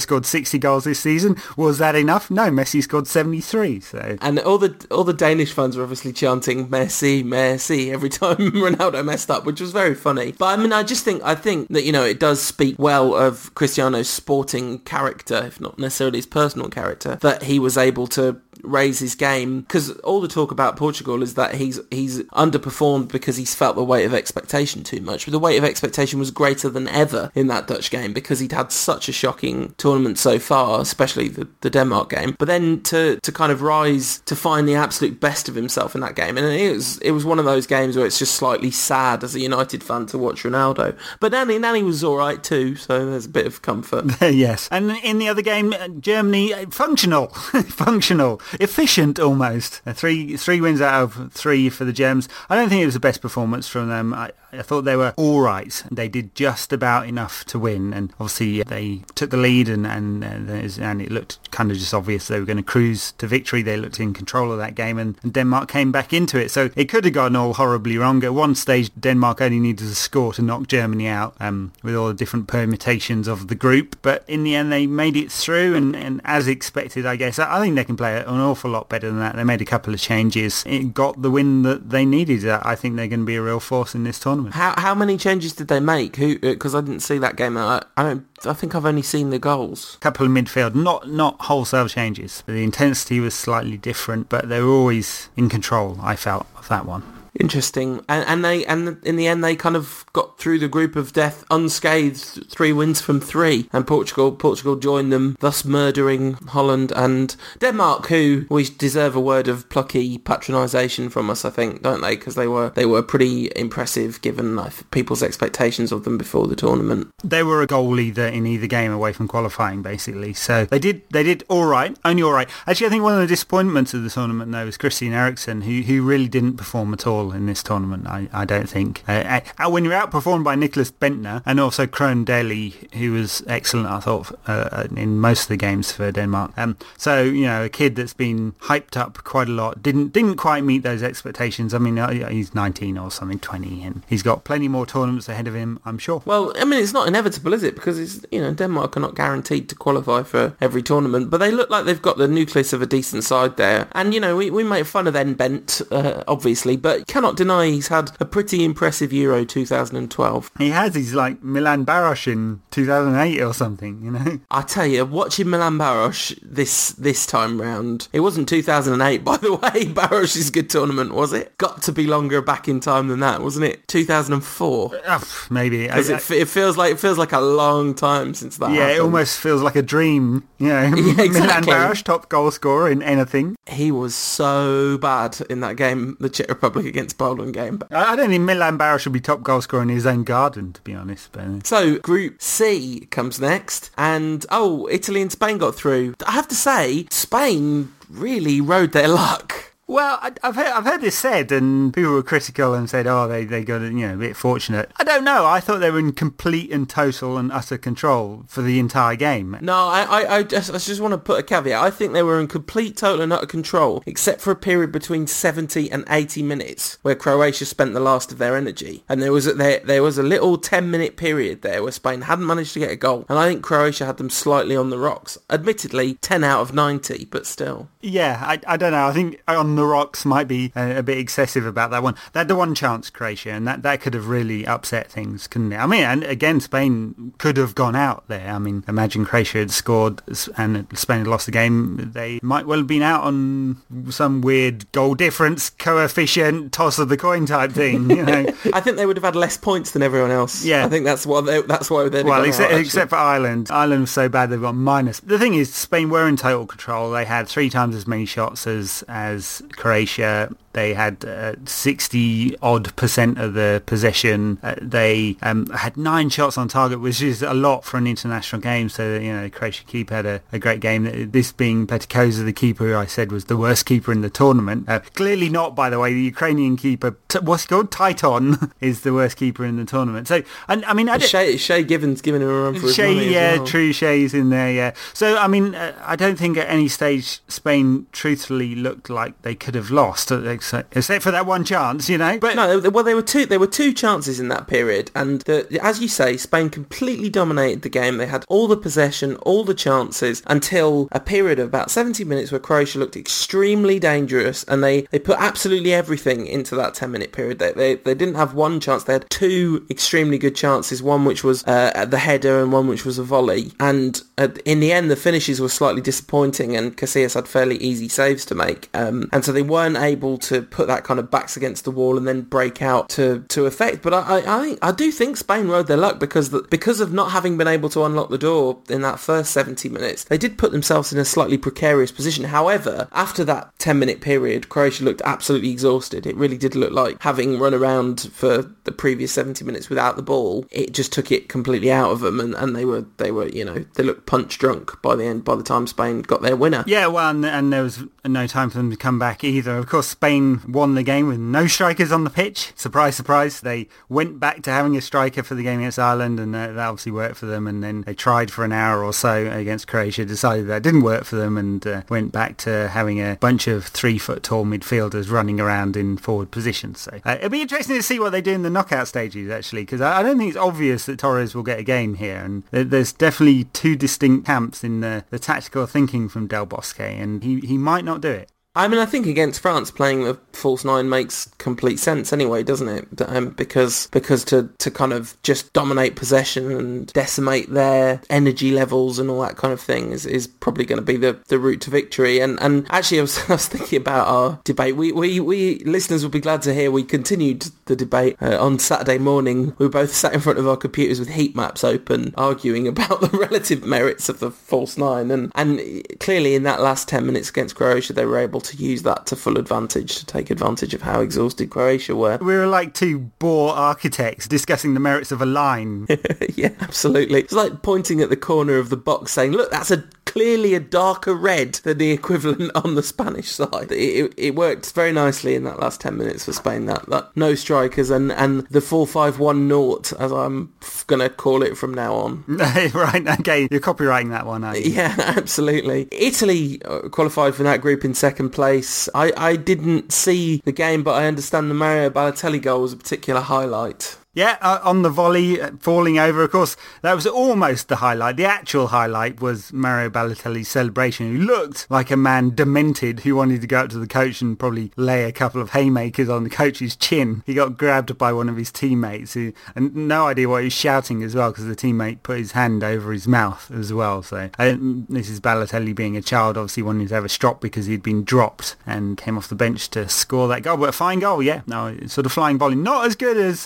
scored 0.00 0.26
60 0.26 0.58
goals 0.58 0.84
this 0.84 1.00
season. 1.00 1.36
Was 1.56 1.78
that 1.78 1.94
enough? 1.94 2.30
No, 2.30 2.50
Messi 2.50 2.82
scored 2.82 3.06
73. 3.06 3.80
So 3.80 4.16
And 4.20 4.38
all 4.40 4.58
the 4.58 4.86
all 4.90 5.04
the 5.04 5.12
Danish 5.12 5.52
fans 5.52 5.76
were 5.76 5.82
obviously 5.82 6.12
chanting 6.12 6.68
Messi, 6.68 7.24
Messi 7.24 7.92
every 7.92 8.08
time 8.08 8.36
Ronaldo 8.52 9.04
messed 9.04 9.30
up, 9.30 9.44
which 9.44 9.60
was 9.60 9.72
very 9.72 9.94
funny. 9.94 10.32
But 10.32 10.58
I 10.58 10.62
mean, 10.62 10.72
I 10.72 10.82
just 10.82 11.04
think 11.04 11.22
I 11.22 11.34
think 11.34 11.68
that 11.68 11.84
you 11.84 11.92
know 11.92 12.04
it 12.04 12.20
does 12.20 12.40
speak 12.40 12.78
well 12.78 13.14
of 13.14 13.54
Cristiano's 13.54 14.08
sporting 14.08 14.78
character, 14.80 15.44
if 15.44 15.60
not 15.60 15.78
necessarily 15.78 16.18
his 16.18 16.26
personal 16.26 16.68
character, 16.68 17.16
that 17.16 17.44
he 17.44 17.58
was 17.58 17.76
able 17.76 18.06
to 18.08 18.40
raise 18.62 18.98
his 18.98 19.14
game 19.14 19.62
because 19.62 19.90
all 20.00 20.20
the 20.20 20.28
talk 20.28 20.50
about 20.50 20.76
Portugal 20.76 21.22
is 21.22 21.34
that 21.34 21.54
he's 21.54 21.80
he's 21.90 22.22
underperformed 22.24 23.08
because 23.08 23.36
he's 23.36 23.54
felt 23.54 23.76
the 23.76 23.84
weight 23.84 24.04
of 24.04 24.14
expectation 24.14 24.82
too 24.82 25.00
much. 25.00 25.26
But 25.26 25.32
the 25.32 25.38
weight 25.38 25.58
of 25.58 25.64
expectation 25.64 26.18
was 26.18 26.30
greater 26.30 26.68
than 26.68 26.88
ever 26.88 27.30
in 27.34 27.46
that 27.48 27.66
Dutch 27.66 27.90
game 27.90 28.12
because 28.12 28.40
he'd 28.40 28.52
had 28.52 28.72
such 28.72 29.08
a 29.08 29.12
shocking 29.12 29.74
tournament 29.78 30.18
so 30.18 30.38
far, 30.38 30.80
especially 30.80 31.28
the, 31.28 31.48
the 31.60 31.70
Denmark 31.70 32.10
game. 32.10 32.36
But 32.38 32.48
then 32.48 32.82
to 32.84 33.18
to 33.20 33.32
kind 33.32 33.52
of 33.52 33.62
rise 33.62 34.20
to 34.26 34.36
find 34.36 34.68
the 34.68 34.74
absolute 34.74 35.20
best 35.20 35.48
of 35.48 35.54
himself 35.54 35.94
in 35.94 36.00
that 36.02 36.14
game, 36.14 36.36
and 36.36 36.46
it 36.46 36.72
was 36.72 36.98
it 36.98 37.12
was 37.12 37.24
one 37.24 37.38
of 37.38 37.44
those 37.44 37.66
games 37.66 37.96
where 37.96 38.06
it's 38.06 38.18
just 38.18 38.34
slightly 38.34 38.70
sad 38.70 39.24
as 39.24 39.34
a 39.34 39.40
United 39.40 39.82
fan 39.82 40.06
to 40.06 40.18
watch 40.18 40.42
Ronaldo. 40.42 40.96
But 41.20 41.32
Nani 41.32 41.58
Nani 41.58 41.82
was 41.82 42.04
all 42.04 42.16
right 42.16 42.42
too, 42.42 42.76
so 42.76 43.06
there's 43.06 43.26
a 43.26 43.30
bit 43.30 43.46
of 43.46 43.62
comfort. 43.62 44.04
yes. 44.20 44.68
And 44.70 44.90
in 45.02 45.18
the 45.18 45.28
other 45.28 45.42
game, 45.42 45.72
uh, 45.72 45.88
Germany, 45.88 46.54
uh, 46.54 46.66
functional, 46.70 47.28
functional, 47.68 48.40
efficient 48.54 49.18
almost. 49.18 49.82
Three 49.86 50.36
three 50.36 50.60
wins 50.60 50.80
out 50.80 51.02
of 51.02 51.32
three 51.32 51.68
for 51.68 51.84
the 51.84 51.92
Gems. 51.92 52.28
I 52.48 52.56
don't 52.56 52.68
think 52.68 52.82
it 52.82 52.86
was 52.86 52.94
the 52.94 53.00
best 53.00 53.20
performance 53.20 53.68
from 53.68 53.88
them. 53.88 54.14
I, 54.14 54.30
I 54.52 54.62
thought 54.62 54.82
they 54.82 54.96
were 54.96 55.12
all 55.16 55.40
right. 55.40 55.82
They 55.90 56.08
did 56.08 56.34
just 56.34 56.72
about 56.72 57.06
enough 57.06 57.44
to 57.46 57.58
win, 57.58 57.92
and 57.92 58.12
obviously 58.18 58.62
they 58.62 59.02
took 59.14 59.30
the 59.30 59.36
lead, 59.36 59.68
and 59.68 59.86
and 59.86 60.24
and 60.24 61.02
it 61.02 61.10
looked 61.10 61.50
kind 61.50 61.70
of 61.70 61.76
just 61.76 61.94
obvious 61.94 62.28
they 62.28 62.38
were 62.38 62.46
going 62.46 62.56
to 62.56 62.62
cruise 62.62 63.12
to 63.18 63.26
victory. 63.26 63.62
They 63.62 63.76
looked 63.76 64.00
in 64.00 64.14
control 64.14 64.50
of 64.50 64.58
that 64.58 64.74
game, 64.74 64.98
and, 64.98 65.18
and 65.22 65.32
Denmark 65.32 65.68
came 65.68 65.92
back 65.92 66.12
into 66.12 66.38
it. 66.38 66.50
So 66.50 66.70
it 66.74 66.88
could 66.88 67.04
have 67.04 67.14
gone 67.14 67.36
all 67.36 67.54
horribly 67.54 67.98
wrong. 67.98 68.24
At 68.24 68.34
one 68.34 68.54
stage, 68.54 68.90
Denmark 68.98 69.40
only 69.40 69.60
needed 69.60 69.86
a 69.86 69.94
score 69.94 70.32
to 70.34 70.42
knock 70.42 70.66
Germany 70.68 71.08
out, 71.08 71.36
um, 71.40 71.72
with 71.82 71.94
all 71.94 72.08
the 72.08 72.14
different 72.14 72.48
permutations 72.48 73.28
of 73.28 73.48
the 73.48 73.54
group. 73.54 73.96
But 74.02 74.24
in 74.26 74.44
the 74.44 74.54
end, 74.54 74.72
they 74.72 74.86
made 74.86 75.16
it 75.16 75.30
through, 75.30 75.74
and, 75.74 75.94
and 75.94 76.20
as 76.24 76.48
expected, 76.48 77.04
I 77.04 77.16
guess. 77.16 77.38
I 77.38 77.58
I 77.58 77.60
think 77.60 77.74
they 77.74 77.84
can 77.84 77.96
play 77.96 78.20
an 78.20 78.40
awful 78.40 78.70
lot 78.70 78.88
better 78.88 79.08
than 79.08 79.18
that. 79.18 79.34
They 79.34 79.42
made 79.42 79.60
a 79.60 79.64
couple 79.64 79.92
of 79.92 80.00
changes. 80.00 80.62
It 80.64 80.94
got 80.94 81.22
the 81.22 81.30
win 81.30 81.62
that 81.62 81.90
they 81.90 82.04
needed. 82.04 82.48
I 82.48 82.76
think 82.76 82.94
they're 82.94 83.08
going 83.08 83.20
to 83.20 83.26
be 83.26 83.34
a 83.34 83.42
real 83.42 83.58
force 83.58 83.96
in 83.96 84.04
this 84.04 84.20
tournament. 84.20 84.37
How 84.46 84.74
how 84.78 84.94
many 84.94 85.16
changes 85.16 85.52
did 85.52 85.68
they 85.68 85.80
make? 85.80 86.16
Who? 86.16 86.36
Uh, 86.36 86.52
because 86.52 86.74
I 86.74 86.80
didn't 86.80 87.00
see 87.00 87.18
that 87.18 87.36
game. 87.36 87.56
I, 87.56 87.82
I 87.96 88.02
don't. 88.02 88.26
I 88.46 88.52
think 88.52 88.74
I've 88.74 88.86
only 88.86 89.02
seen 89.02 89.30
the 89.30 89.38
goals. 89.38 89.96
couple 90.00 90.26
of 90.26 90.32
midfield, 90.32 90.74
not 90.74 91.08
not 91.08 91.40
wholesale 91.42 91.88
changes. 91.88 92.42
but 92.46 92.52
The 92.52 92.62
intensity 92.64 93.20
was 93.20 93.34
slightly 93.34 93.76
different, 93.76 94.28
but 94.28 94.48
they 94.48 94.60
were 94.60 94.70
always 94.70 95.28
in 95.36 95.48
control. 95.48 95.98
I 96.02 96.16
felt 96.16 96.46
of 96.56 96.68
that 96.68 96.86
one. 96.86 97.02
Interesting, 97.38 98.04
and 98.08 98.24
and 98.26 98.44
they 98.44 98.64
and 98.66 99.04
in 99.04 99.16
the 99.16 99.26
end 99.26 99.42
they 99.42 99.56
kind 99.56 99.76
of 99.76 100.04
got 100.12 100.38
through 100.38 100.58
the 100.58 100.68
group 100.68 100.96
of 100.96 101.12
death 101.12 101.44
unscathed, 101.50 102.50
three 102.50 102.72
wins 102.72 103.00
from 103.00 103.20
three, 103.20 103.68
and 103.72 103.86
Portugal 103.86 104.32
Portugal 104.32 104.76
joined 104.76 105.12
them, 105.12 105.36
thus 105.40 105.64
murdering 105.64 106.34
Holland 106.34 106.92
and 106.94 107.36
Denmark, 107.58 108.06
who 108.06 108.46
we 108.48 108.64
deserve 108.64 109.14
a 109.16 109.20
word 109.20 109.48
of 109.48 109.68
plucky 109.68 110.18
patronisation 110.18 111.10
from 111.10 111.30
us, 111.30 111.44
I 111.44 111.50
think, 111.50 111.82
don't 111.82 112.00
they? 112.00 112.16
Because 112.16 112.34
they 112.34 112.48
were 112.48 112.70
they 112.70 112.86
were 112.86 113.02
pretty 113.02 113.50
impressive 113.56 114.20
given 114.22 114.58
uh, 114.58 114.70
people's 114.90 115.22
expectations 115.22 115.92
of 115.92 116.04
them 116.04 116.18
before 116.18 116.46
the 116.46 116.56
tournament. 116.56 117.10
They 117.22 117.42
were 117.42 117.62
a 117.62 117.66
goal 117.66 117.98
either 118.00 118.26
in 118.26 118.46
either 118.46 118.66
game 118.66 118.92
away 118.92 119.12
from 119.12 119.28
qualifying, 119.28 119.82
basically. 119.82 120.34
So 120.34 120.64
they 120.64 120.78
did 120.78 121.02
they 121.10 121.22
did 121.22 121.44
all 121.48 121.66
right, 121.66 121.96
only 122.04 122.22
all 122.22 122.32
right. 122.32 122.48
Actually, 122.66 122.88
I 122.88 122.90
think 122.90 123.02
one 123.02 123.14
of 123.14 123.20
the 123.20 123.26
disappointments 123.26 123.94
of 123.94 124.02
the 124.02 124.10
tournament 124.10 124.52
though 124.52 124.64
was 124.64 124.76
Christian 124.76 125.12
Eriksen, 125.12 125.62
who 125.62 125.82
who 125.82 126.02
really 126.02 126.28
didn't 126.28 126.56
perform 126.56 126.92
at 126.92 127.06
all 127.06 127.17
in 127.18 127.46
this 127.46 127.62
tournament. 127.62 128.06
I, 128.06 128.28
I 128.32 128.44
don't 128.44 128.68
think. 128.68 129.02
Uh, 129.08 129.40
uh, 129.58 129.70
when 129.70 129.84
you're 129.84 129.94
outperformed 129.94 130.44
by 130.44 130.56
Nicklas 130.56 130.92
Bendtner 130.92 131.42
and 131.44 131.60
also 131.60 131.86
Krohn-Dehli, 131.86 132.94
who 132.94 133.12
was 133.12 133.42
excellent, 133.46 133.88
I 133.88 134.00
thought 134.00 134.32
uh, 134.46 134.86
in 134.96 135.18
most 135.18 135.42
of 135.42 135.48
the 135.48 135.56
games 135.56 135.92
for 135.92 136.10
Denmark. 136.10 136.52
Um, 136.56 136.76
so 136.96 137.22
you 137.22 137.44
know, 137.44 137.64
a 137.64 137.68
kid 137.68 137.96
that's 137.96 138.14
been 138.14 138.52
hyped 138.62 138.96
up 138.96 139.18
quite 139.24 139.48
a 139.48 139.52
lot 139.52 139.82
didn't 139.82 140.12
didn't 140.12 140.36
quite 140.36 140.64
meet 140.64 140.82
those 140.82 141.02
expectations. 141.02 141.74
I 141.74 141.78
mean, 141.78 141.98
uh, 141.98 142.28
he's 142.28 142.54
19 142.54 142.98
or 142.98 143.10
something, 143.10 143.38
20, 143.38 143.82
and 143.82 144.02
he's 144.08 144.22
got 144.22 144.44
plenty 144.44 144.68
more 144.68 144.86
tournaments 144.86 145.28
ahead 145.28 145.48
of 145.48 145.54
him, 145.54 145.80
I'm 145.84 145.98
sure. 145.98 146.22
Well, 146.24 146.52
I 146.56 146.64
mean, 146.64 146.82
it's 146.82 146.92
not 146.92 147.08
inevitable, 147.08 147.52
is 147.52 147.62
it? 147.62 147.74
Because 147.74 147.98
it's 147.98 148.24
you 148.30 148.40
know 148.40 148.52
Denmark 148.52 148.96
are 148.96 149.00
not 149.00 149.14
guaranteed 149.14 149.68
to 149.68 149.74
qualify 149.74 150.22
for 150.22 150.56
every 150.60 150.82
tournament, 150.82 151.30
but 151.30 151.38
they 151.38 151.50
look 151.50 151.70
like 151.70 151.84
they've 151.84 152.00
got 152.00 152.18
the 152.18 152.28
nucleus 152.28 152.72
of 152.72 152.82
a 152.82 152.86
decent 152.86 153.24
side 153.24 153.56
there. 153.56 153.88
And 153.92 154.14
you 154.14 154.20
know, 154.20 154.36
we, 154.36 154.50
we 154.50 154.64
make 154.64 154.86
fun 154.86 155.06
of 155.06 155.16
N 155.16 155.34
Bent, 155.34 155.80
uh, 155.90 156.24
obviously, 156.28 156.76
but 156.76 157.06
cannot 157.08 157.36
deny 157.36 157.66
he's 157.66 157.88
had 157.88 158.12
a 158.20 158.24
pretty 158.24 158.64
impressive 158.64 159.12
Euro 159.12 159.44
2012. 159.44 160.50
He 160.58 160.70
has. 160.70 160.94
He's 160.94 161.14
like 161.14 161.42
Milan 161.42 161.84
Baros 161.84 162.30
in 162.30 162.60
2008 162.70 163.40
or 163.42 163.54
something, 163.54 164.00
you 164.02 164.10
know. 164.12 164.40
I 164.50 164.62
tell 164.62 164.86
you, 164.86 165.04
watching 165.04 165.48
Milan 165.50 165.78
Baros 165.78 166.38
this 166.42 166.92
this 166.92 167.26
time 167.26 167.60
round, 167.60 168.08
it 168.12 168.20
wasn't 168.20 168.48
2008, 168.48 169.18
by 169.24 169.36
the 169.38 169.54
way. 169.54 169.86
Baros's 169.86 170.50
good 170.50 170.70
tournament, 170.70 171.14
was 171.14 171.32
it? 171.32 171.56
Got 171.58 171.82
to 171.82 171.92
be 171.92 172.06
longer 172.06 172.42
back 172.42 172.68
in 172.68 172.78
time 172.78 173.08
than 173.08 173.20
that, 173.20 173.42
wasn't 173.42 173.64
it? 173.64 173.88
2004. 173.88 175.00
Uh, 175.06 175.20
maybe. 175.50 175.86
Because 175.86 176.10
it, 176.10 176.30
it 176.30 176.48
feels 176.48 176.76
like 176.76 176.92
it 176.92 177.00
feels 177.00 177.18
like 177.18 177.32
a 177.32 177.40
long 177.40 177.94
time 177.94 178.34
since 178.34 178.58
that. 178.58 178.70
yeah, 178.72 178.88
it 178.88 179.00
almost 179.00 179.38
feels 179.40 179.62
like 179.62 179.76
a 179.76 179.82
dream. 179.82 180.46
You 180.58 180.68
know, 180.68 180.90
Milan 180.90 181.20
exactly. 181.20 181.72
Baros, 181.72 182.02
top 182.02 182.28
goal 182.28 182.50
scorer 182.50 182.90
in 182.90 183.02
anything. 183.02 183.56
He 183.66 183.90
was 183.90 184.14
so 184.14 184.98
bad 184.98 185.38
in 185.48 185.60
that 185.60 185.76
game, 185.76 186.16
the 186.20 186.28
Czech 186.28 186.48
Republic 186.48 186.97
against 186.98 187.16
Poland 187.16 187.54
game. 187.54 187.80
I 187.90 188.16
don't 188.16 188.28
think 188.28 188.42
Milan 188.42 188.76
Baros 188.76 189.00
should 189.00 189.12
be 189.12 189.20
top 189.20 189.42
goal 189.42 189.60
scorer 189.60 189.82
in 189.82 189.88
his 189.88 190.04
own 190.04 190.24
garden, 190.24 190.72
to 190.72 190.82
be 190.82 190.94
honest. 190.94 191.30
But 191.30 191.64
So 191.66 191.98
Group 191.98 192.42
C 192.42 193.06
comes 193.10 193.40
next, 193.40 193.90
and 193.96 194.44
oh, 194.50 194.88
Italy 194.90 195.22
and 195.22 195.30
Spain 195.30 195.58
got 195.58 195.74
through. 195.76 196.14
I 196.26 196.32
have 196.32 196.48
to 196.48 196.56
say, 196.56 197.06
Spain 197.10 197.92
really 198.10 198.60
rode 198.60 198.92
their 198.92 199.08
luck. 199.08 199.67
Well, 199.88 200.18
I, 200.20 200.32
I've 200.42 200.54
heard, 200.54 200.66
I've 200.66 200.84
heard 200.84 201.00
this 201.00 201.16
said, 201.16 201.50
and 201.50 201.94
people 201.94 202.12
were 202.12 202.22
critical 202.22 202.74
and 202.74 202.90
said, 202.90 203.06
"Oh, 203.06 203.26
they 203.26 203.46
they 203.46 203.64
got 203.64 203.80
you 203.80 203.90
know 203.90 204.14
a 204.14 204.18
bit 204.18 204.36
fortunate." 204.36 204.90
I 204.98 205.04
don't 205.04 205.24
know. 205.24 205.46
I 205.46 205.60
thought 205.60 205.78
they 205.78 205.90
were 205.90 205.98
in 205.98 206.12
complete 206.12 206.70
and 206.70 206.86
total 206.86 207.38
and 207.38 207.50
utter 207.50 207.78
control 207.78 208.44
for 208.48 208.60
the 208.60 208.78
entire 208.78 209.16
game. 209.16 209.56
No, 209.62 209.72
I, 209.72 210.02
I, 210.02 210.36
I 210.36 210.42
just, 210.42 210.68
I 210.68 210.76
just 210.76 211.00
want 211.00 211.12
to 211.12 211.18
put 211.18 211.40
a 211.40 211.42
caveat. 211.42 211.82
I 211.82 211.90
think 211.90 212.12
they 212.12 212.22
were 212.22 212.38
in 212.38 212.48
complete, 212.48 212.98
total, 212.98 213.22
and 213.22 213.32
utter 213.32 213.46
control, 213.46 214.02
except 214.04 214.42
for 214.42 214.50
a 214.50 214.56
period 214.56 214.92
between 214.92 215.26
70 215.26 215.90
and 215.90 216.04
80 216.10 216.42
minutes, 216.42 216.98
where 217.00 217.14
Croatia 217.14 217.64
spent 217.64 217.94
the 217.94 218.00
last 218.00 218.30
of 218.30 218.36
their 218.36 218.58
energy, 218.58 219.04
and 219.08 219.22
there 219.22 219.32
was 219.32 219.46
a, 219.46 219.54
there, 219.54 219.80
there 219.80 220.02
was 220.02 220.18
a 220.18 220.22
little 220.22 220.58
10-minute 220.58 221.16
period 221.16 221.62
there 221.62 221.82
where 221.82 221.92
Spain 221.92 222.20
hadn't 222.22 222.46
managed 222.46 222.74
to 222.74 222.80
get 222.80 222.90
a 222.90 222.96
goal, 222.96 223.24
and 223.30 223.38
I 223.38 223.48
think 223.48 223.62
Croatia 223.62 224.04
had 224.04 224.18
them 224.18 224.28
slightly 224.28 224.76
on 224.76 224.90
the 224.90 224.98
rocks. 224.98 225.38
Admittedly, 225.48 226.16
10 226.16 226.44
out 226.44 226.60
of 226.60 226.74
90, 226.74 227.24
but 227.30 227.46
still. 227.46 227.88
Yeah, 228.02 228.42
I, 228.44 228.60
I 228.66 228.76
don't 228.76 228.92
know. 228.92 229.06
I 229.06 229.14
think 229.14 229.40
on 229.48 229.77
the 229.78 229.84
rocks 229.84 230.24
might 230.24 230.48
be 230.48 230.72
a, 230.76 230.98
a 230.98 231.02
bit 231.02 231.18
excessive 231.18 231.66
about 231.66 231.90
that 231.90 232.02
one. 232.02 232.14
They 232.32 232.40
had 232.40 232.48
the 232.48 232.56
one 232.56 232.74
chance, 232.74 233.10
Croatia, 233.10 233.50
and 233.50 233.66
that, 233.66 233.82
that 233.82 234.00
could 234.00 234.14
have 234.14 234.28
really 234.28 234.66
upset 234.66 235.10
things, 235.10 235.46
couldn't 235.46 235.72
it? 235.72 235.76
I 235.76 235.86
mean, 235.86 236.04
and 236.04 236.24
again, 236.24 236.60
Spain 236.60 237.32
could 237.38 237.56
have 237.56 237.74
gone 237.74 237.96
out 237.96 238.24
there. 238.28 238.50
I 238.50 238.58
mean, 238.58 238.84
imagine 238.88 239.24
Croatia 239.24 239.58
had 239.58 239.70
scored 239.70 240.22
and 240.56 240.86
Spain 240.98 241.18
had 241.18 241.26
lost 241.26 241.46
the 241.46 241.52
game. 241.52 242.10
They 242.12 242.40
might 242.42 242.66
well 242.66 242.78
have 242.78 242.86
been 242.86 243.02
out 243.02 243.22
on 243.22 243.76
some 244.10 244.40
weird 244.40 244.90
goal 244.92 245.14
difference 245.14 245.70
coefficient, 245.70 246.72
toss 246.72 246.98
of 246.98 247.08
the 247.08 247.16
coin 247.16 247.46
type 247.46 247.72
thing, 247.72 248.10
you 248.10 248.24
know. 248.24 248.46
I 248.72 248.80
think 248.80 248.96
they 248.96 249.06
would 249.06 249.16
have 249.16 249.24
had 249.24 249.36
less 249.36 249.56
points 249.56 249.92
than 249.92 250.02
everyone 250.02 250.30
else. 250.30 250.64
Yeah. 250.64 250.84
I 250.84 250.88
think 250.88 251.04
that's 251.04 251.26
what 251.26 251.42
they, 251.42 251.62
that's 251.62 251.90
why 251.90 252.08
they'd 252.08 252.18
have 252.18 252.26
Well, 252.26 252.44
except, 252.44 252.72
out, 252.72 252.80
except 252.80 253.10
for 253.10 253.16
Ireland. 253.16 253.68
Ireland 253.70 254.02
was 254.02 254.10
so 254.10 254.28
bad 254.28 254.50
they've 254.50 254.60
got 254.60 254.74
minus. 254.74 255.20
The 255.20 255.38
thing 255.38 255.54
is, 255.54 255.72
Spain 255.72 256.10
were 256.10 256.28
in 256.28 256.36
total 256.36 256.66
control. 256.66 257.10
They 257.10 257.24
had 257.24 257.48
three 257.48 257.70
times 257.70 257.94
as 257.94 258.06
many 258.06 258.26
shots 258.26 258.66
as 258.66 259.04
as 259.08 259.62
Croatia. 259.76 260.54
They 260.72 260.94
had 260.94 261.24
uh, 261.24 261.54
60 261.64 262.56
odd 262.62 262.94
percent 262.94 263.38
of 263.38 263.54
the 263.54 263.82
possession. 263.86 264.58
Uh, 264.62 264.76
they 264.80 265.36
um, 265.42 265.66
had 265.70 265.96
nine 265.96 266.28
shots 266.28 266.56
on 266.56 266.68
target, 266.68 267.00
which 267.00 267.20
is 267.20 267.42
a 267.42 267.54
lot 267.54 267.84
for 267.84 267.96
an 267.96 268.06
international 268.06 268.60
game. 268.60 268.88
So, 268.88 269.18
you 269.18 269.32
know, 269.32 269.42
the 269.42 269.50
Croatian 269.50 269.86
keeper 269.88 270.14
had 270.14 270.26
a, 270.26 270.40
a 270.52 270.58
great 270.58 270.80
game. 270.80 271.30
This 271.32 271.50
being 271.50 271.86
Pletikosa, 271.86 272.44
the 272.44 272.52
keeper 272.52 272.84
who 272.84 272.96
I 272.96 273.06
said 273.06 273.32
was 273.32 273.46
the 273.46 273.56
worst 273.56 273.86
keeper 273.86 274.12
in 274.12 274.20
the 274.20 274.30
tournament. 274.30 274.88
Uh, 274.88 275.00
clearly 275.14 275.48
not, 275.48 275.74
by 275.74 275.90
the 275.90 275.98
way. 275.98 276.12
The 276.12 276.20
Ukrainian 276.20 276.76
keeper, 276.76 277.16
what's 277.40 277.64
he 277.64 277.68
called? 277.68 277.90
Tyton, 277.90 278.70
is 278.80 279.00
the 279.00 279.12
worst 279.12 279.36
keeper 279.36 279.64
in 279.64 279.78
the 279.78 279.84
tournament. 279.84 280.28
So, 280.28 280.42
and, 280.68 280.84
I 280.84 280.92
mean... 280.92 281.08
I 281.08 281.18
Shay, 281.18 281.56
Shay 281.56 281.82
Given's 281.82 282.22
giving 282.22 282.42
him 282.42 282.48
a 282.48 282.52
run 282.52 282.74
for 282.74 282.82
his 282.82 282.94
Shay, 282.94 283.14
money 283.14 283.32
yeah, 283.32 283.56
well. 283.56 283.66
true. 283.66 283.92
Shay's 283.92 284.32
in 284.32 284.50
there, 284.50 284.70
yeah. 284.70 284.94
So, 285.12 285.36
I 285.36 285.48
mean, 285.48 285.74
uh, 285.74 285.94
I 286.04 286.14
don't 286.14 286.38
think 286.38 286.56
at 286.56 286.68
any 286.68 286.88
stage 286.88 287.40
Spain 287.48 288.06
truthfully 288.12 288.74
looked 288.74 289.10
like 289.10 289.40
they 289.42 289.54
could 289.60 289.74
have 289.74 289.90
lost, 289.90 290.30
uh, 290.32 290.42
except, 290.42 290.94
for 290.94 291.30
that 291.30 291.46
one 291.46 291.64
chance, 291.64 292.08
you 292.08 292.18
know. 292.18 292.38
But 292.38 292.56
No, 292.56 292.80
well, 292.90 293.04
there 293.04 293.16
were 293.16 293.22
two. 293.22 293.46
There 293.46 293.60
were 293.60 293.66
two 293.66 293.92
chances 293.92 294.40
in 294.40 294.48
that 294.48 294.66
period, 294.66 295.10
and 295.14 295.42
the, 295.42 295.78
as 295.82 296.00
you 296.00 296.08
say, 296.08 296.36
Spain 296.36 296.70
completely 296.70 297.28
dominated 297.28 297.82
the 297.82 297.88
game. 297.88 298.18
They 298.18 298.26
had 298.26 298.44
all 298.48 298.68
the 298.68 298.76
possession, 298.76 299.36
all 299.36 299.64
the 299.64 299.74
chances, 299.74 300.42
until 300.46 301.08
a 301.12 301.20
period 301.20 301.58
of 301.58 301.68
about 301.68 301.90
70 301.90 302.24
minutes 302.24 302.52
where 302.52 302.58
Croatia 302.58 302.98
looked 302.98 303.16
extremely 303.16 303.98
dangerous, 303.98 304.64
and 304.64 304.82
they, 304.82 305.02
they 305.10 305.18
put 305.18 305.38
absolutely 305.38 305.92
everything 305.92 306.46
into 306.46 306.74
that 306.76 306.94
10 306.94 307.10
minute 307.10 307.32
period. 307.32 307.58
They, 307.58 307.72
they 307.72 307.94
they 307.96 308.14
didn't 308.14 308.34
have 308.34 308.54
one 308.54 308.80
chance. 308.80 309.04
They 309.04 309.14
had 309.14 309.28
two 309.30 309.86
extremely 309.90 310.38
good 310.38 310.56
chances. 310.56 311.02
One 311.02 311.24
which 311.24 311.44
was 311.44 311.64
uh, 311.66 312.06
the 312.08 312.18
header, 312.18 312.60
and 312.60 312.72
one 312.72 312.88
which 312.88 313.04
was 313.04 313.18
a 313.18 313.22
volley. 313.22 313.72
And 313.80 314.20
uh, 314.36 314.48
in 314.64 314.80
the 314.80 314.92
end, 314.92 315.10
the 315.10 315.16
finishes 315.16 315.60
were 315.60 315.68
slightly 315.68 316.00
disappointing, 316.00 316.76
and 316.76 316.96
Casillas 316.96 317.34
had 317.34 317.48
fairly 317.48 317.76
easy 317.76 318.08
saves 318.08 318.44
to 318.46 318.54
make, 318.54 318.88
um, 318.94 319.28
and 319.32 319.44
so 319.48 319.52
they 319.52 319.62
weren't 319.62 319.96
able 319.96 320.36
to 320.36 320.60
put 320.60 320.88
that 320.88 321.04
kind 321.04 321.18
of 321.18 321.30
backs 321.30 321.56
against 321.56 321.84
the 321.84 321.90
wall 321.90 322.18
and 322.18 322.28
then 322.28 322.42
break 322.42 322.82
out 322.82 323.08
to, 323.08 323.46
to 323.48 323.64
effect. 323.64 324.02
But 324.02 324.12
I, 324.12 324.42
I, 324.46 324.76
I, 324.82 324.92
do 324.92 325.10
think 325.10 325.38
Spain 325.38 325.68
rode 325.68 325.86
their 325.86 325.96
luck 325.96 326.18
because 326.18 326.50
the, 326.50 326.60
because 326.64 327.00
of 327.00 327.14
not 327.14 327.30
having 327.30 327.56
been 327.56 327.66
able 327.66 327.88
to 327.88 328.04
unlock 328.04 328.28
the 328.28 328.36
door 328.36 328.82
in 328.90 329.00
that 329.00 329.18
first 329.18 329.52
70 329.52 329.88
minutes, 329.88 330.24
they 330.24 330.36
did 330.36 330.58
put 330.58 330.70
themselves 330.70 331.14
in 331.14 331.18
a 331.18 331.24
slightly 331.24 331.56
precarious 331.56 332.12
position. 332.12 332.44
However, 332.44 333.08
after 333.10 333.42
that 333.44 333.72
10 333.78 333.98
minute 333.98 334.20
period, 334.20 334.68
Croatia 334.68 335.02
looked 335.02 335.22
absolutely 335.24 335.70
exhausted. 335.70 336.26
It 336.26 336.36
really 336.36 336.58
did 336.58 336.74
look 336.76 336.92
like 336.92 337.22
having 337.22 337.58
run 337.58 337.72
around 337.72 338.30
for 338.34 338.70
the 338.84 338.92
previous 338.92 339.32
70 339.32 339.64
minutes 339.64 339.88
without 339.88 340.16
the 340.16 340.22
ball, 340.22 340.66
it 340.70 340.92
just 340.92 341.10
took 341.10 341.32
it 341.32 341.48
completely 341.48 341.90
out 341.90 342.10
of 342.10 342.20
them 342.20 342.38
and, 342.38 342.54
and 342.54 342.76
they 342.76 342.84
were, 342.84 343.06
they 343.16 343.30
were, 343.30 343.48
you 343.48 343.64
know, 343.64 343.82
they 343.94 344.02
looked 344.02 344.26
punch 344.26 344.58
drunk 344.58 345.00
by 345.00 345.16
the 345.16 345.24
end, 345.24 345.42
by 345.42 345.56
the 345.56 345.62
time 345.62 345.86
Spain 345.86 346.20
got 346.20 346.42
their 346.42 346.54
winner. 346.54 346.84
Yeah, 346.86 347.06
well, 347.06 347.30
and, 347.30 347.46
and 347.46 347.72
there 347.72 347.82
was 347.82 348.02
no 348.26 348.46
time 348.46 348.68
for 348.68 348.76
them 348.76 348.90
to 348.90 348.96
come 348.96 349.18
back 349.18 349.37
either. 349.44 349.76
Of 349.76 349.86
course, 349.86 350.08
Spain 350.08 350.60
won 350.68 350.94
the 350.94 351.02
game 351.02 351.26
with 351.28 351.38
no 351.38 351.66
strikers 351.66 352.12
on 352.12 352.24
the 352.24 352.30
pitch. 352.30 352.72
Surprise, 352.74 353.16
surprise. 353.16 353.60
They 353.60 353.88
went 354.08 354.38
back 354.40 354.62
to 354.62 354.70
having 354.70 354.96
a 354.96 355.00
striker 355.00 355.42
for 355.42 355.54
the 355.54 355.62
game 355.62 355.80
against 355.80 355.98
Ireland, 355.98 356.40
and 356.40 356.54
that 356.54 356.76
obviously 356.76 357.12
worked 357.12 357.36
for 357.36 357.46
them. 357.46 357.66
And 357.66 357.82
then 357.82 358.02
they 358.02 358.14
tried 358.14 358.50
for 358.50 358.64
an 358.64 358.72
hour 358.72 359.04
or 359.04 359.12
so 359.12 359.46
against 359.50 359.86
Croatia, 359.86 360.24
decided 360.24 360.66
that 360.68 360.82
didn't 360.82 361.02
work 361.02 361.24
for 361.24 361.36
them, 361.36 361.56
and 361.56 361.86
uh, 361.86 362.02
went 362.08 362.32
back 362.32 362.56
to 362.58 362.88
having 362.88 363.20
a 363.20 363.36
bunch 363.40 363.68
of 363.68 363.86
three-foot-tall 363.86 364.64
midfielders 364.64 365.30
running 365.30 365.60
around 365.60 365.96
in 365.96 366.16
forward 366.16 366.50
positions. 366.50 367.00
So 367.00 367.20
uh, 367.24 367.36
it'll 367.38 367.50
be 367.50 367.62
interesting 367.62 367.96
to 367.96 368.02
see 368.02 368.18
what 368.20 368.30
they 368.30 368.42
do 368.42 368.52
in 368.52 368.62
the 368.62 368.70
knockout 368.70 369.08
stages, 369.08 369.50
actually, 369.50 369.82
because 369.82 370.00
I, 370.00 370.20
I 370.20 370.22
don't 370.22 370.38
think 370.38 370.48
it's 370.48 370.58
obvious 370.58 371.06
that 371.06 371.18
Torres 371.18 371.54
will 371.54 371.62
get 371.62 371.78
a 371.78 371.84
game 371.84 372.14
here. 372.14 372.38
And 372.38 372.64
there- 372.70 372.84
there's 372.84 373.12
definitely 373.12 373.64
two 373.64 373.96
distinct 373.96 374.46
camps 374.46 374.82
in 374.82 375.00
the, 375.00 375.24
the 375.30 375.38
tactical 375.38 375.86
thinking 375.86 376.28
from 376.28 376.46
Del 376.46 376.66
Bosque, 376.66 377.00
and 377.00 377.42
he, 377.44 377.60
he 377.60 377.78
might 377.78 378.04
not 378.04 378.20
do 378.20 378.30
it. 378.30 378.50
I 378.78 378.86
mean, 378.86 379.00
I 379.00 379.06
think 379.06 379.26
against 379.26 379.58
France, 379.58 379.90
playing 379.90 380.22
the 380.22 380.38
false 380.52 380.84
nine 380.84 381.08
makes 381.08 381.46
complete 381.58 381.98
sense 381.98 382.32
anyway, 382.32 382.62
doesn't 382.62 382.88
it? 382.88 383.08
Um, 383.26 383.50
because 383.50 384.06
because 384.12 384.44
to, 384.44 384.70
to 384.78 384.88
kind 384.88 385.12
of 385.12 385.36
just 385.42 385.72
dominate 385.72 386.14
possession 386.14 386.70
and 386.70 387.12
decimate 387.12 387.70
their 387.70 388.22
energy 388.30 388.70
levels 388.70 389.18
and 389.18 389.30
all 389.30 389.40
that 389.40 389.56
kind 389.56 389.72
of 389.72 389.80
thing 389.80 390.12
is, 390.12 390.24
is 390.24 390.46
probably 390.46 390.84
going 390.84 391.00
to 391.00 391.04
be 391.04 391.16
the, 391.16 391.36
the 391.48 391.58
route 391.58 391.80
to 391.82 391.90
victory. 391.90 392.38
And 392.38 392.56
and 392.60 392.86
actually, 392.90 393.18
I 393.18 393.22
was, 393.22 393.38
I 393.50 393.54
was 393.54 393.66
thinking 393.66 394.00
about 394.00 394.28
our 394.28 394.60
debate. 394.62 394.94
We, 394.94 395.10
we 395.10 395.40
we 395.40 395.80
listeners 395.80 396.22
will 396.22 396.30
be 396.30 396.38
glad 396.38 396.62
to 396.62 396.72
hear 396.72 396.92
we 396.92 397.02
continued 397.02 397.66
the 397.86 397.96
debate 397.96 398.36
uh, 398.40 398.64
on 398.64 398.78
Saturday 398.78 399.18
morning. 399.18 399.74
We 399.78 399.88
both 399.88 400.14
sat 400.14 400.34
in 400.34 400.40
front 400.40 400.60
of 400.60 400.68
our 400.68 400.76
computers 400.76 401.18
with 401.18 401.30
heat 401.30 401.56
maps 401.56 401.82
open, 401.82 402.32
arguing 402.36 402.86
about 402.86 403.20
the 403.22 403.36
relative 403.36 403.84
merits 403.84 404.28
of 404.28 404.38
the 404.38 404.52
false 404.52 404.96
nine. 404.96 405.32
And 405.32 405.50
and 405.56 405.80
clearly, 406.20 406.54
in 406.54 406.62
that 406.62 406.80
last 406.80 407.08
ten 407.08 407.26
minutes 407.26 407.50
against 407.50 407.74
Croatia, 407.74 408.12
they 408.12 408.24
were 408.24 408.38
able 408.38 408.60
to 408.67 408.67
use 408.76 409.02
that 409.02 409.26
to 409.26 409.36
full 409.36 409.58
advantage, 409.58 410.16
to 410.16 410.26
take 410.26 410.50
advantage 410.50 410.94
of 410.94 411.02
how 411.02 411.20
exhausted 411.20 411.70
Croatia 411.70 412.16
were. 412.16 412.38
We 412.38 412.56
were 412.56 412.66
like 412.66 412.94
two 412.94 413.18
boor 413.38 413.72
architects 413.72 414.48
discussing 414.48 414.94
the 414.94 415.00
merits 415.00 415.32
of 415.32 415.42
a 415.42 415.46
line. 415.46 416.06
yeah, 416.54 416.72
absolutely. 416.80 417.40
It's 417.40 417.52
like 417.52 417.82
pointing 417.82 418.20
at 418.20 418.30
the 418.30 418.36
corner 418.36 418.76
of 418.76 418.90
the 418.90 418.96
box 418.96 419.32
saying, 419.32 419.52
look, 419.52 419.70
that's 419.70 419.90
a 419.90 420.04
clearly 420.28 420.74
a 420.74 420.80
darker 420.80 421.34
red 421.34 421.74
than 421.84 421.96
the 421.96 422.10
equivalent 422.10 422.70
on 422.84 422.94
the 422.94 423.02
Spanish 423.02 423.50
side. 423.50 423.90
It, 423.90 423.94
it, 423.96 424.34
it 424.36 424.54
worked 424.54 424.92
very 424.92 425.10
nicely 425.10 425.54
in 425.54 425.64
that 425.64 425.80
last 425.80 426.00
10 426.00 426.16
minutes 426.16 426.44
for 426.44 426.52
Spain, 426.52 426.86
that, 426.86 427.08
that 427.08 427.34
no 427.34 427.54
strikers 427.54 428.10
and, 428.10 428.30
and 428.32 428.66
the 428.68 428.80
4-5-1 428.80 429.66
naught, 429.66 430.12
as 430.12 430.30
I'm 430.30 430.72
going 431.06 431.20
to 431.20 431.30
call 431.30 431.62
it 431.62 431.76
from 431.76 431.94
now 431.94 432.14
on. 432.14 432.44
right, 432.48 433.26
okay, 433.40 433.68
you're 433.70 433.80
copywriting 433.80 434.30
that 434.30 434.46
one, 434.46 434.64
aren't 434.64 434.84
you? 434.84 434.92
Yeah, 434.92 435.14
absolutely. 435.18 436.08
Italy 436.12 436.82
uh, 436.84 437.08
qualified 437.08 437.54
for 437.54 437.62
that 437.62 437.80
group 437.80 438.04
in 438.04 438.12
second 438.14 438.47
place. 438.48 439.08
I, 439.14 439.32
I 439.36 439.56
didn't 439.56 440.12
see 440.12 440.60
the 440.64 440.72
game, 440.72 441.02
but 441.02 441.12
I 441.12 441.26
understand 441.26 441.70
the 441.70 441.74
Mario 441.74 442.10
Balotelli 442.10 442.60
goal 442.60 442.82
was 442.82 442.92
a 442.92 442.96
particular 442.96 443.40
highlight. 443.40 444.16
Yeah, 444.38 444.56
uh, 444.60 444.78
on 444.84 445.02
the 445.02 445.10
volley, 445.10 445.60
uh, 445.60 445.72
falling 445.80 446.16
over. 446.16 446.44
Of 446.44 446.52
course, 446.52 446.76
that 447.02 447.14
was 447.14 447.26
almost 447.26 447.88
the 447.88 447.96
highlight. 447.96 448.36
The 448.36 448.44
actual 448.44 448.86
highlight 448.86 449.40
was 449.40 449.72
Mario 449.72 450.10
Balotelli's 450.10 450.68
celebration, 450.68 451.36
who 451.36 451.42
looked 451.42 451.90
like 451.90 452.12
a 452.12 452.16
man 452.16 452.54
demented 452.54 453.18
who 453.20 453.34
wanted 453.34 453.62
to 453.62 453.66
go 453.66 453.80
up 453.80 453.90
to 453.90 453.98
the 453.98 454.06
coach 454.06 454.40
and 454.40 454.56
probably 454.56 454.92
lay 454.94 455.24
a 455.24 455.32
couple 455.32 455.60
of 455.60 455.70
haymakers 455.70 456.28
on 456.28 456.44
the 456.44 456.50
coach's 456.50 456.94
chin. 456.94 457.42
He 457.46 457.54
got 457.54 457.76
grabbed 457.76 458.16
by 458.16 458.32
one 458.32 458.48
of 458.48 458.56
his 458.56 458.70
teammates, 458.70 459.34
who, 459.34 459.52
and 459.74 459.92
no 459.96 460.28
idea 460.28 460.48
what 460.48 460.58
he 460.58 460.66
was 460.66 460.72
shouting 460.72 461.24
as 461.24 461.34
well, 461.34 461.50
because 461.50 461.66
the 461.66 461.74
teammate 461.74 462.22
put 462.22 462.38
his 462.38 462.52
hand 462.52 462.84
over 462.84 463.12
his 463.12 463.26
mouth 463.26 463.68
as 463.72 463.92
well. 463.92 464.22
So 464.22 464.50
this 464.56 465.28
is 465.28 465.40
Balotelli 465.40 465.96
being 465.96 466.16
a 466.16 466.22
child, 466.22 466.56
obviously 466.56 466.84
wanting 466.84 467.08
to 467.08 467.14
have 467.14 467.24
a 467.24 467.28
strop 467.28 467.60
because 467.60 467.86
he'd 467.86 468.04
been 468.04 468.22
dropped 468.22 468.76
and 468.86 469.18
came 469.18 469.36
off 469.36 469.48
the 469.48 469.56
bench 469.56 469.90
to 469.90 470.08
score 470.08 470.46
that 470.46 470.62
goal. 470.62 470.76
But 470.76 470.90
a 470.90 470.92
fine 470.92 471.18
goal, 471.18 471.42
yeah. 471.42 471.62
No, 471.66 471.96
sort 472.06 472.24
of 472.24 472.30
flying 472.30 472.56
volley. 472.56 472.76
Not 472.76 473.04
as 473.04 473.16
good 473.16 473.36
as 473.36 473.64